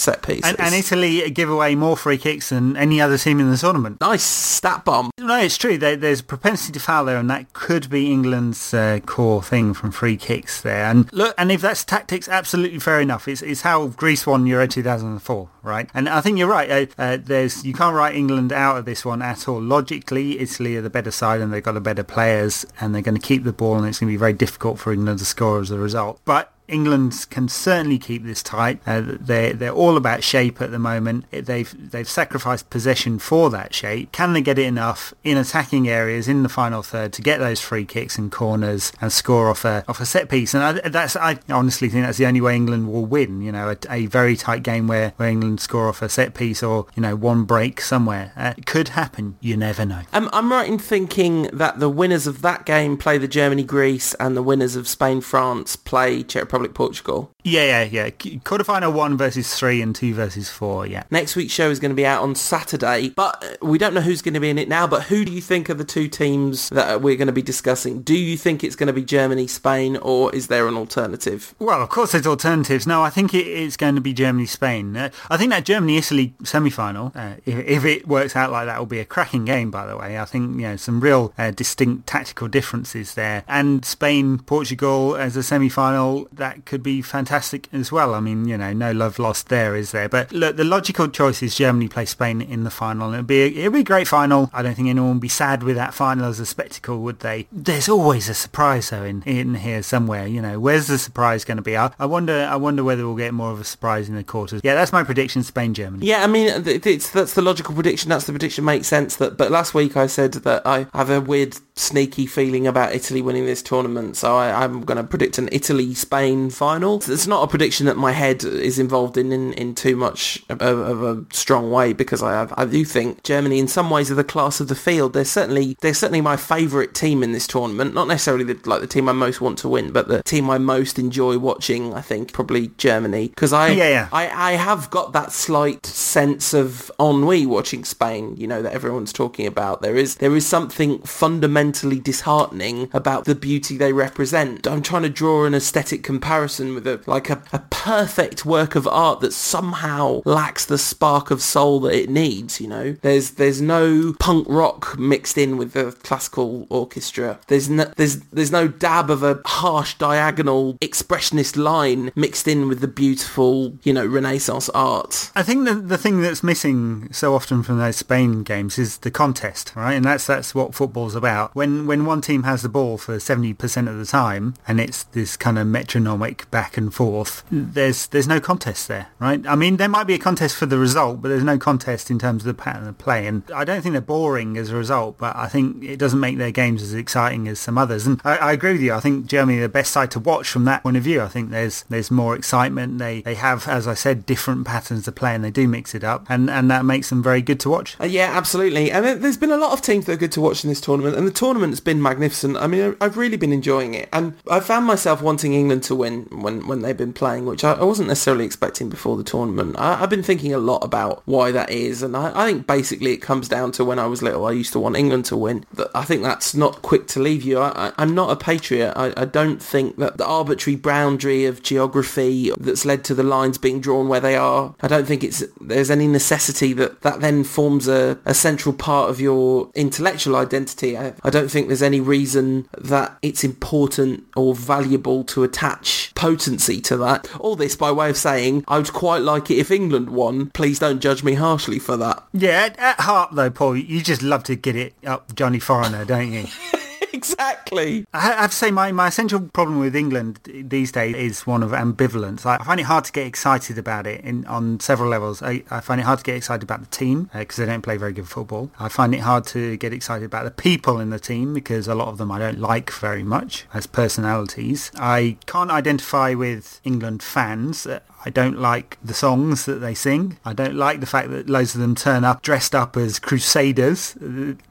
set 0.00 0.22
pieces. 0.22 0.44
and, 0.44 0.60
and 0.60 0.74
Italy 0.74 1.28
give 1.30 1.50
away 1.50 1.74
more 1.74 1.96
free 1.96 2.18
kicks 2.18 2.50
than 2.50 2.76
any 2.76 3.00
other 3.00 3.18
team 3.18 3.40
in 3.40 3.50
the 3.50 3.56
tournament. 3.56 4.00
nice 4.00 4.22
stat 4.22 4.84
bomb. 4.84 5.10
No, 5.18 5.38
it's 5.38 5.56
true. 5.58 5.78
There, 5.78 5.96
there's 5.96 6.20
a 6.20 6.24
propensity 6.24 6.72
to 6.72 6.80
foul 6.80 7.04
there, 7.04 7.16
and 7.16 7.30
that 7.30 7.52
could 7.52 7.90
be 7.90 8.10
England's 8.12 8.72
uh, 8.72 9.00
core 9.04 9.42
thing 9.42 9.74
from 9.74 9.90
free 9.90 10.16
kicks 10.16 10.60
there. 10.62 10.84
And 10.86 11.12
look, 11.12 11.34
and 11.38 11.50
if 11.52 11.60
that's 11.60 11.84
tactics, 11.84 12.28
absolutely 12.28 12.78
fair 12.78 13.00
enough. 13.00 13.28
It's, 13.28 13.42
it's 13.42 13.62
how 13.62 13.88
Greece 13.88 14.26
won 14.26 14.46
Euro 14.46 14.66
2004, 14.66 15.48
right? 15.68 15.88
And 15.94 16.08
I 16.08 16.20
think 16.20 16.38
you're 16.38 16.48
right. 16.48 16.70
Uh, 16.70 16.86
uh, 16.98 17.18
there's 17.20 17.64
you 17.64 17.72
can't 17.72 17.94
write 17.94 18.16
England 18.16 18.52
out 18.52 18.78
of 18.78 18.84
this 18.84 19.04
one 19.04 19.22
at 19.22 19.46
all. 19.46 19.60
Logically, 19.60 20.40
Italy 20.40 20.76
are 20.76 20.82
the 20.82 20.90
better 20.90 21.10
side, 21.10 21.40
and 21.40 21.52
they've 21.52 21.62
got 21.62 21.72
the 21.72 21.80
better 21.80 22.02
players, 22.02 22.66
and 22.80 22.94
they're 22.94 23.02
going 23.02 23.14
to 23.14 23.20
keep 23.20 23.44
the 23.44 23.52
ball, 23.52 23.76
and 23.76 23.86
it's 23.86 24.00
going 24.00 24.08
to 24.08 24.12
be 24.12 24.16
very 24.16 24.32
difficult 24.32 24.78
for 24.78 24.92
England 24.92 25.20
to 25.20 25.24
score 25.24 25.60
as 25.60 25.70
a 25.70 25.78
result. 25.78 26.20
But 26.24 26.52
England 26.68 27.26
can 27.30 27.48
certainly 27.48 27.98
keep 27.98 28.24
this 28.24 28.42
tight. 28.42 28.80
Uh, 28.86 29.02
they're 29.04 29.54
they're 29.54 29.72
all 29.72 29.96
about 29.96 30.22
shape 30.22 30.60
at 30.60 30.70
the 30.70 30.78
moment. 30.78 31.24
They've 31.30 31.90
they've 31.90 32.08
sacrificed 32.08 32.70
possession 32.70 33.18
for 33.18 33.50
that 33.50 33.74
shape. 33.74 34.12
Can 34.12 34.34
they 34.34 34.42
get 34.42 34.58
it 34.58 34.66
enough 34.66 35.14
in 35.24 35.36
attacking 35.36 35.88
areas 35.88 36.28
in 36.28 36.42
the 36.42 36.48
final 36.48 36.82
third 36.82 37.12
to 37.14 37.22
get 37.22 37.38
those 37.38 37.60
free 37.60 37.84
kicks 37.84 38.18
and 38.18 38.30
corners 38.30 38.92
and 39.00 39.10
score 39.10 39.48
off 39.48 39.64
a 39.64 39.84
off 39.88 40.00
a 40.00 40.06
set 40.06 40.28
piece? 40.28 40.54
And 40.54 40.62
I, 40.62 40.88
that's 40.88 41.16
I 41.16 41.38
honestly 41.48 41.88
think 41.88 42.04
that's 42.04 42.18
the 42.18 42.26
only 42.26 42.40
way 42.40 42.54
England 42.54 42.92
will 42.92 43.06
win. 43.06 43.40
You 43.40 43.52
know, 43.52 43.70
a, 43.70 43.76
a 43.92 44.06
very 44.06 44.36
tight 44.36 44.62
game 44.62 44.86
where, 44.86 45.14
where 45.16 45.28
England 45.28 45.60
score 45.60 45.88
off 45.88 46.02
a 46.02 46.08
set 46.08 46.34
piece 46.34 46.62
or 46.62 46.86
you 46.94 47.02
know 47.02 47.16
one 47.16 47.44
break 47.44 47.80
somewhere. 47.80 48.32
Uh, 48.36 48.54
it 48.56 48.66
could 48.66 48.88
happen. 48.90 49.36
You 49.40 49.56
never 49.56 49.86
know. 49.86 50.02
Um, 50.12 50.28
I'm 50.32 50.52
right 50.52 50.68
in 50.68 50.78
thinking 50.78 51.44
that 51.52 51.78
the 51.80 51.88
winners 51.88 52.26
of 52.26 52.42
that 52.42 52.66
game 52.66 52.96
play 52.96 53.18
the 53.18 53.28
Germany-Greece 53.28 54.14
and 54.14 54.36
the 54.36 54.42
winners 54.42 54.76
of 54.76 54.86
Spain-France 54.86 55.76
play 55.76 56.22
Czech 56.22 56.48
Republic-Portugal. 56.58 57.30
Yeah, 57.44 57.64
yeah, 57.64 57.82
yeah. 57.84 58.10
Qu- 58.10 58.40
Quarterfinal 58.40 58.92
one 58.92 59.16
versus 59.16 59.54
three 59.54 59.80
and 59.80 59.94
two 59.94 60.12
versus 60.14 60.50
four. 60.50 60.86
Yeah. 60.86 61.04
Next 61.10 61.36
week's 61.36 61.52
show 61.52 61.70
is 61.70 61.78
going 61.78 61.90
to 61.90 61.96
be 61.96 62.04
out 62.04 62.22
on 62.22 62.34
Saturday, 62.34 63.10
but 63.10 63.42
uh, 63.42 63.66
we 63.66 63.78
don't 63.78 63.94
know 63.94 64.00
who's 64.00 64.22
going 64.22 64.34
to 64.34 64.40
be 64.40 64.50
in 64.50 64.58
it 64.58 64.68
now. 64.68 64.86
But 64.86 65.04
who 65.04 65.24
do 65.24 65.32
you 65.32 65.40
think 65.40 65.70
are 65.70 65.74
the 65.74 65.84
two 65.84 66.08
teams 66.08 66.68
that 66.70 67.00
we're 67.00 67.16
going 67.16 67.26
to 67.26 67.32
be 67.32 67.42
discussing? 67.42 68.02
Do 68.02 68.16
you 68.16 68.36
think 68.36 68.62
it's 68.64 68.76
going 68.76 68.88
to 68.88 68.92
be 68.92 69.04
Germany, 69.04 69.46
Spain, 69.46 69.96
or 69.98 70.34
is 70.34 70.48
there 70.48 70.66
an 70.66 70.74
alternative? 70.74 71.54
Well, 71.58 71.82
of 71.82 71.88
course, 71.88 72.12
there's 72.12 72.26
alternatives. 72.26 72.86
No, 72.86 73.02
I 73.02 73.10
think 73.10 73.34
it 73.34 73.46
is 73.46 73.76
going 73.76 73.94
to 73.94 74.00
be 74.00 74.12
Germany-Spain. 74.12 74.96
Uh, 74.96 75.10
I 75.30 75.36
think 75.36 75.50
that 75.50 75.64
Germany-Italy 75.64 76.34
semi-final, 76.42 77.12
uh, 77.14 77.34
if, 77.46 77.58
if 77.58 77.84
it 77.84 78.08
works 78.08 78.34
out 78.36 78.50
like 78.50 78.66
that, 78.66 78.78
will 78.78 78.86
be 78.86 79.00
a 79.00 79.04
cracking 79.04 79.44
game. 79.44 79.70
By 79.70 79.86
the 79.86 79.96
way, 79.96 80.18
I 80.18 80.24
think 80.24 80.56
you 80.56 80.62
know 80.62 80.76
some 80.76 81.00
real 81.00 81.32
uh, 81.38 81.50
distinct 81.50 82.06
tactical 82.06 82.48
differences 82.48 83.14
there. 83.14 83.44
And 83.46 83.84
Spain-Portugal 83.84 85.16
as 85.16 85.36
a 85.36 85.42
semi-final, 85.42 86.28
that 86.32 86.47
could 86.64 86.82
be 86.82 87.02
fantastic 87.02 87.68
as 87.72 87.90
well. 87.90 88.14
I 88.14 88.20
mean, 88.20 88.48
you 88.48 88.56
know, 88.56 88.72
no 88.72 88.92
love 88.92 89.18
lost 89.18 89.48
there, 89.48 89.74
is 89.76 89.92
there? 89.92 90.08
But 90.08 90.32
look, 90.32 90.56
the 90.56 90.64
logical 90.64 91.08
choice 91.08 91.42
is 91.42 91.56
Germany 91.56 91.88
play 91.88 92.04
Spain 92.04 92.40
in 92.40 92.64
the 92.64 92.70
final. 92.70 93.12
It'd 93.12 93.26
be 93.26 93.42
a, 93.42 93.46
it'd 93.46 93.72
be 93.72 93.80
a 93.80 93.84
great 93.84 94.08
final. 94.08 94.50
I 94.52 94.62
don't 94.62 94.74
think 94.74 94.88
anyone 94.88 95.14
would 95.14 95.20
be 95.20 95.28
sad 95.28 95.62
with 95.62 95.76
that 95.76 95.94
final 95.94 96.26
as 96.26 96.40
a 96.40 96.46
spectacle, 96.46 97.00
would 97.00 97.20
they? 97.20 97.46
There's 97.50 97.88
always 97.88 98.28
a 98.28 98.34
surprise 98.34 98.90
though 98.90 99.04
in, 99.04 99.22
in 99.22 99.54
here 99.56 99.82
somewhere. 99.82 100.26
You 100.26 100.42
know, 100.42 100.60
where's 100.60 100.86
the 100.86 100.98
surprise 100.98 101.44
going 101.44 101.56
to 101.56 101.62
be? 101.62 101.76
I, 101.76 101.92
I 101.98 102.06
wonder. 102.06 102.48
I 102.50 102.56
wonder 102.56 102.84
whether 102.84 103.06
we'll 103.06 103.16
get 103.16 103.34
more 103.34 103.50
of 103.50 103.60
a 103.60 103.64
surprise 103.64 104.08
in 104.08 104.14
the 104.14 104.24
quarters. 104.24 104.60
Yeah, 104.64 104.74
that's 104.74 104.92
my 104.92 105.04
prediction. 105.04 105.42
Spain, 105.42 105.74
Germany. 105.74 106.06
Yeah, 106.06 106.22
I 106.22 106.26
mean, 106.26 106.62
that's 106.62 107.34
the 107.34 107.42
logical 107.42 107.74
prediction. 107.74 108.08
That's 108.10 108.26
the 108.26 108.32
prediction 108.32 108.64
makes 108.64 108.86
sense. 108.86 109.16
That, 109.16 109.36
but 109.36 109.50
last 109.50 109.74
week 109.74 109.96
I 109.96 110.06
said 110.06 110.32
that 110.32 110.66
I 110.66 110.86
have 110.94 111.10
a 111.10 111.20
weird, 111.20 111.56
sneaky 111.78 112.26
feeling 112.26 112.66
about 112.66 112.94
Italy 112.94 113.22
winning 113.22 113.46
this 113.46 113.62
tournament, 113.62 114.16
so 114.16 114.36
I, 114.36 114.64
I'm 114.64 114.82
going 114.82 114.96
to 114.96 115.04
predict 115.04 115.38
an 115.38 115.48
Italy-Spain 115.52 116.50
final. 116.50 116.96
It's 116.96 117.26
not 117.26 117.42
a 117.42 117.46
prediction 117.46 117.86
that 117.86 117.96
my 117.96 118.12
head 118.12 118.44
is 118.44 118.78
involved 118.78 119.16
in 119.16 119.32
in, 119.32 119.52
in 119.54 119.74
too 119.74 119.96
much 119.96 120.42
of, 120.48 120.60
of 120.60 121.02
a 121.02 121.24
strong 121.32 121.70
way 121.70 121.92
because 121.92 122.22
I 122.22 122.32
have, 122.32 122.52
I 122.56 122.64
do 122.64 122.84
think 122.84 123.22
Germany, 123.22 123.58
in 123.58 123.68
some 123.68 123.90
ways, 123.90 124.10
are 124.10 124.14
the 124.14 124.24
class 124.24 124.60
of 124.60 124.68
the 124.68 124.74
field. 124.74 125.12
They're 125.12 125.24
certainly 125.24 125.76
they're 125.80 125.94
certainly 125.94 126.20
my 126.20 126.36
favourite 126.36 126.94
team 126.94 127.22
in 127.22 127.32
this 127.32 127.46
tournament. 127.46 127.94
Not 127.94 128.08
necessarily 128.08 128.44
the, 128.44 128.58
like 128.68 128.80
the 128.80 128.86
team 128.86 129.08
I 129.08 129.12
most 129.12 129.40
want 129.40 129.58
to 129.58 129.68
win, 129.68 129.92
but 129.92 130.08
the 130.08 130.22
team 130.22 130.50
I 130.50 130.58
most 130.58 130.98
enjoy 130.98 131.38
watching. 131.38 131.94
I 131.94 132.00
think 132.00 132.32
probably 132.32 132.68
Germany 132.76 133.28
because 133.28 133.52
I 133.52 133.68
Yeah, 133.68 133.88
yeah. 133.88 134.08
I, 134.12 134.28
I 134.28 134.52
have 134.52 134.90
got 134.90 135.12
that 135.12 135.32
slight 135.32 135.86
sense 135.86 136.54
of 136.54 136.90
ennui 137.00 137.46
watching 137.46 137.84
Spain, 137.84 138.36
you 138.36 138.46
know, 138.46 138.62
that 138.62 138.72
everyone's 138.72 139.12
talking 139.12 139.46
about. 139.46 139.82
There 139.82 139.96
is 139.96 140.16
there 140.16 140.34
is 140.34 140.46
something 140.46 141.00
fundamentally 141.02 141.67
disheartening 141.72 142.88
about 142.92 143.24
the 143.24 143.34
beauty 143.34 143.76
they 143.76 143.92
represent. 143.92 144.66
I'm 144.66 144.82
trying 144.82 145.02
to 145.02 145.08
draw 145.08 145.44
an 145.44 145.54
aesthetic 145.54 146.02
comparison 146.02 146.74
with 146.74 146.86
a 146.86 147.00
like 147.06 147.30
a, 147.30 147.42
a 147.52 147.60
perfect 147.70 148.44
work 148.44 148.74
of 148.74 148.86
art 148.88 149.20
that 149.20 149.32
somehow 149.32 150.22
lacks 150.24 150.64
the 150.64 150.78
spark 150.78 151.30
of 151.30 151.42
soul 151.42 151.80
that 151.80 151.94
it 151.94 152.10
needs, 152.10 152.60
you 152.60 152.68
know. 152.68 152.96
There's 153.02 153.32
there's 153.32 153.60
no 153.60 154.14
punk 154.18 154.46
rock 154.48 154.98
mixed 154.98 155.38
in 155.38 155.56
with 155.56 155.72
the 155.72 155.92
classical 156.02 156.66
orchestra. 156.70 157.38
There's 157.48 157.68
no 157.68 157.84
there's 157.96 158.20
there's 158.32 158.52
no 158.52 158.68
dab 158.68 159.10
of 159.10 159.22
a 159.22 159.40
harsh 159.44 159.94
diagonal 159.94 160.74
expressionist 160.74 161.56
line 161.56 162.12
mixed 162.14 162.48
in 162.48 162.68
with 162.68 162.80
the 162.80 162.88
beautiful, 162.88 163.78
you 163.82 163.92
know, 163.92 164.06
Renaissance 164.06 164.68
art. 164.70 165.30
I 165.34 165.42
think 165.42 165.64
the 165.66 165.74
the 165.74 165.98
thing 165.98 166.20
that's 166.20 166.42
missing 166.42 167.08
so 167.12 167.34
often 167.34 167.62
from 167.62 167.78
those 167.78 167.96
Spain 167.96 168.42
games 168.42 168.78
is 168.78 168.98
the 168.98 169.10
contest, 169.10 169.72
right? 169.74 169.94
And 169.94 170.04
that's 170.04 170.26
that's 170.26 170.54
what 170.54 170.74
football's 170.74 171.14
about. 171.14 171.54
When 171.58 171.88
when 171.88 172.06
one 172.06 172.20
team 172.20 172.44
has 172.44 172.62
the 172.62 172.68
ball 172.68 172.98
for 172.98 173.18
seventy 173.18 173.52
percent 173.52 173.88
of 173.88 173.98
the 173.98 174.06
time, 174.06 174.54
and 174.68 174.78
it's 174.78 175.02
this 175.02 175.36
kind 175.36 175.58
of 175.58 175.66
metronomic 175.66 176.48
back 176.52 176.76
and 176.76 176.94
forth, 176.94 177.42
there's 177.50 178.06
there's 178.06 178.28
no 178.28 178.38
contest 178.38 178.86
there, 178.86 179.08
right? 179.18 179.44
I 179.44 179.56
mean, 179.56 179.76
there 179.76 179.88
might 179.88 180.06
be 180.06 180.14
a 180.14 180.20
contest 180.20 180.54
for 180.54 180.66
the 180.66 180.78
result, 180.78 181.20
but 181.20 181.30
there's 181.30 181.42
no 181.42 181.58
contest 181.58 182.12
in 182.12 182.18
terms 182.20 182.42
of 182.42 182.46
the 182.46 182.62
pattern 182.62 182.86
of 182.86 182.96
play. 182.98 183.26
And 183.26 183.42
I 183.52 183.64
don't 183.64 183.82
think 183.82 183.94
they're 183.94 184.00
boring 184.00 184.56
as 184.56 184.70
a 184.70 184.76
result, 184.76 185.18
but 185.18 185.34
I 185.34 185.48
think 185.48 185.82
it 185.82 185.98
doesn't 185.98 186.20
make 186.20 186.38
their 186.38 186.52
games 186.52 186.80
as 186.80 186.94
exciting 186.94 187.48
as 187.48 187.58
some 187.58 187.76
others. 187.76 188.06
And 188.06 188.20
I, 188.24 188.36
I 188.36 188.52
agree 188.52 188.74
with 188.74 188.80
you. 188.80 188.94
I 188.94 189.00
think 189.00 189.26
Germany 189.26 189.58
are 189.58 189.62
the 189.62 189.68
best 189.68 189.90
side 189.90 190.12
to 190.12 190.20
watch 190.20 190.48
from 190.48 190.64
that 190.66 190.84
point 190.84 190.96
of 190.96 191.02
view. 191.02 191.22
I 191.22 191.28
think 191.28 191.50
there's 191.50 191.82
there's 191.88 192.08
more 192.08 192.36
excitement. 192.36 192.98
They 192.98 193.22
they 193.22 193.34
have, 193.34 193.66
as 193.66 193.88
I 193.88 193.94
said, 193.94 194.26
different 194.26 194.64
patterns 194.64 195.08
of 195.08 195.16
play, 195.16 195.34
and 195.34 195.42
they 195.42 195.50
do 195.50 195.66
mix 195.66 195.92
it 195.92 196.04
up, 196.04 196.24
and 196.28 196.48
and 196.48 196.70
that 196.70 196.84
makes 196.84 197.10
them 197.10 197.20
very 197.20 197.42
good 197.42 197.58
to 197.60 197.68
watch. 197.68 197.96
Uh, 198.00 198.04
yeah, 198.04 198.30
absolutely. 198.32 198.92
And 198.92 199.04
there's 199.22 199.36
been 199.36 199.50
a 199.50 199.56
lot 199.56 199.72
of 199.72 199.82
teams 199.82 200.06
that 200.06 200.12
are 200.12 200.22
good 200.24 200.32
to 200.32 200.40
watch 200.40 200.62
in 200.62 200.70
this 200.70 200.80
tournament, 200.80 201.16
and 201.16 201.26
the 201.26 201.32
tournament's 201.48 201.80
been 201.80 202.02
magnificent. 202.02 202.58
I 202.58 202.66
mean, 202.66 202.94
I've 203.00 203.16
really 203.16 203.38
been 203.38 203.54
enjoying 203.54 203.94
it, 203.94 204.10
and 204.12 204.34
I 204.50 204.60
found 204.60 204.84
myself 204.84 205.22
wanting 205.22 205.54
England 205.54 205.82
to 205.84 205.94
win 205.94 206.28
when 206.30 206.66
when 206.66 206.82
they've 206.82 206.96
been 206.96 207.14
playing, 207.14 207.46
which 207.46 207.64
I, 207.64 207.82
wasn't 207.82 208.08
necessarily 208.08 208.44
expecting 208.44 208.90
before 208.90 209.16
the 209.16 209.24
tournament. 209.24 209.76
I, 209.78 209.96
have 209.96 210.10
been 210.10 210.22
thinking 210.22 210.52
a 210.52 210.58
lot 210.58 210.84
about 210.84 211.22
why 211.24 211.50
that 211.52 211.70
is, 211.70 212.02
and 212.02 212.14
I, 212.14 212.32
I, 212.34 212.46
think 212.46 212.66
basically 212.66 213.12
it 213.12 213.22
comes 213.22 213.48
down 213.48 213.72
to 213.72 213.84
when 213.84 213.98
I 213.98 214.04
was 214.04 214.20
little, 214.20 214.44
I 214.44 214.52
used 214.52 214.72
to 214.74 214.78
want 214.78 214.96
England 214.96 215.24
to 215.26 215.36
win. 215.38 215.64
I 215.94 216.04
think 216.04 216.22
that's 216.22 216.54
not 216.54 216.82
quick 216.82 217.06
to 217.08 217.20
leave 217.20 217.42
you. 217.42 217.58
I, 217.60 217.92
am 217.96 218.14
not 218.14 218.30
a 218.30 218.36
patriot. 218.36 218.92
I, 218.94 219.14
I 219.16 219.24
don't 219.24 219.62
think 219.62 219.96
that 219.96 220.18
the 220.18 220.26
arbitrary 220.26 220.76
boundary 220.76 221.46
of 221.46 221.62
geography 221.62 222.52
that's 222.58 222.84
led 222.84 223.04
to 223.04 223.14
the 223.14 223.22
lines 223.22 223.56
being 223.56 223.80
drawn 223.80 224.08
where 224.08 224.20
they 224.20 224.36
are, 224.36 224.74
I 224.82 224.88
don't 224.88 225.06
think 225.06 225.24
it's 225.24 225.42
there's 225.60 225.90
any 225.90 226.08
necessity 226.08 226.74
that 226.74 227.00
that 227.00 227.20
then 227.20 227.42
forms 227.42 227.88
a, 227.88 228.18
a 228.26 228.34
central 228.34 228.74
part 228.74 229.08
of 229.08 229.18
your 229.18 229.70
intellectual 229.74 230.36
identity. 230.36 230.98
I, 230.98 231.14
I 231.22 231.30
don't 231.30 231.37
think 231.46 231.68
there's 231.68 231.82
any 231.82 232.00
reason 232.00 232.68
that 232.76 233.16
it's 233.22 233.44
important 233.44 234.24
or 234.34 234.54
valuable 234.54 235.22
to 235.24 235.44
attach 235.44 236.12
potency 236.14 236.80
to 236.80 236.96
that. 236.96 237.34
All 237.38 237.54
this 237.54 237.76
by 237.76 237.92
way 237.92 238.10
of 238.10 238.16
saying, 238.16 238.64
I 238.66 238.78
would 238.78 238.92
quite 238.92 239.22
like 239.22 239.50
it 239.50 239.58
if 239.58 239.70
England 239.70 240.10
won. 240.10 240.50
Please 240.50 240.80
don't 240.80 241.00
judge 241.00 241.22
me 241.22 241.34
harshly 241.34 241.78
for 241.78 241.96
that. 241.98 242.24
Yeah, 242.32 242.64
at, 242.64 242.78
at 242.78 243.00
heart 243.00 243.34
though, 243.34 243.50
Paul, 243.50 243.76
you 243.76 244.02
just 244.02 244.22
love 244.22 244.42
to 244.44 244.56
get 244.56 244.74
it 244.74 244.94
up 245.06 245.34
Johnny 245.36 245.60
Foreigner, 245.60 246.04
don't 246.04 246.32
you? 246.32 246.46
exactly. 247.12 248.06
I 248.12 248.20
have 248.20 248.50
to 248.50 248.56
say 248.56 248.70
my, 248.70 248.92
my 248.92 249.08
essential 249.08 249.40
problem 249.40 249.78
with 249.78 249.94
England 249.94 250.40
these 250.44 250.92
days 250.92 251.14
is 251.14 251.46
one 251.46 251.62
of 251.62 251.70
ambivalence. 251.70 252.44
I 252.46 252.62
find 252.64 252.80
it 252.80 252.84
hard 252.84 253.04
to 253.04 253.12
get 253.12 253.26
excited 253.26 253.78
about 253.78 254.06
it 254.06 254.20
in, 254.22 254.44
on 254.46 254.80
several 254.80 255.08
levels. 255.08 255.42
I, 255.42 255.62
I 255.70 255.80
find 255.80 256.00
it 256.00 256.04
hard 256.04 256.20
to 256.20 256.24
get 256.24 256.36
excited 256.36 256.62
about 256.62 256.80
the 256.80 256.86
team 256.96 257.30
because 257.32 257.58
uh, 257.58 257.64
they 257.64 257.72
don't 257.72 257.82
play 257.82 257.96
very 257.96 258.12
good 258.12 258.28
football. 258.28 258.70
I 258.78 258.88
find 258.88 259.14
it 259.14 259.20
hard 259.20 259.46
to 259.48 259.76
get 259.76 259.92
excited 259.92 260.24
about 260.24 260.44
the 260.44 260.50
people 260.50 261.00
in 261.00 261.10
the 261.10 261.18
team 261.18 261.54
because 261.54 261.88
a 261.88 261.94
lot 261.94 262.08
of 262.08 262.18
them 262.18 262.30
I 262.30 262.38
don't 262.38 262.60
like 262.60 262.90
very 262.90 263.22
much 263.22 263.66
as 263.72 263.86
personalities. 263.86 264.90
I 264.96 265.36
can't 265.46 265.70
identify 265.70 266.34
with 266.34 266.80
England 266.84 267.22
fans. 267.22 267.86
I 268.24 268.30
don't 268.30 268.58
like 268.58 268.98
the 269.02 269.14
songs 269.14 269.64
that 269.66 269.76
they 269.76 269.94
sing. 269.94 270.38
I 270.44 270.52
don't 270.52 270.74
like 270.74 271.00
the 271.00 271.06
fact 271.06 271.30
that 271.30 271.48
loads 271.48 271.74
of 271.74 271.80
them 271.80 271.94
turn 271.94 272.24
up 272.24 272.42
dressed 272.42 272.74
up 272.74 272.96
as 272.96 273.18
crusaders, 273.18 274.16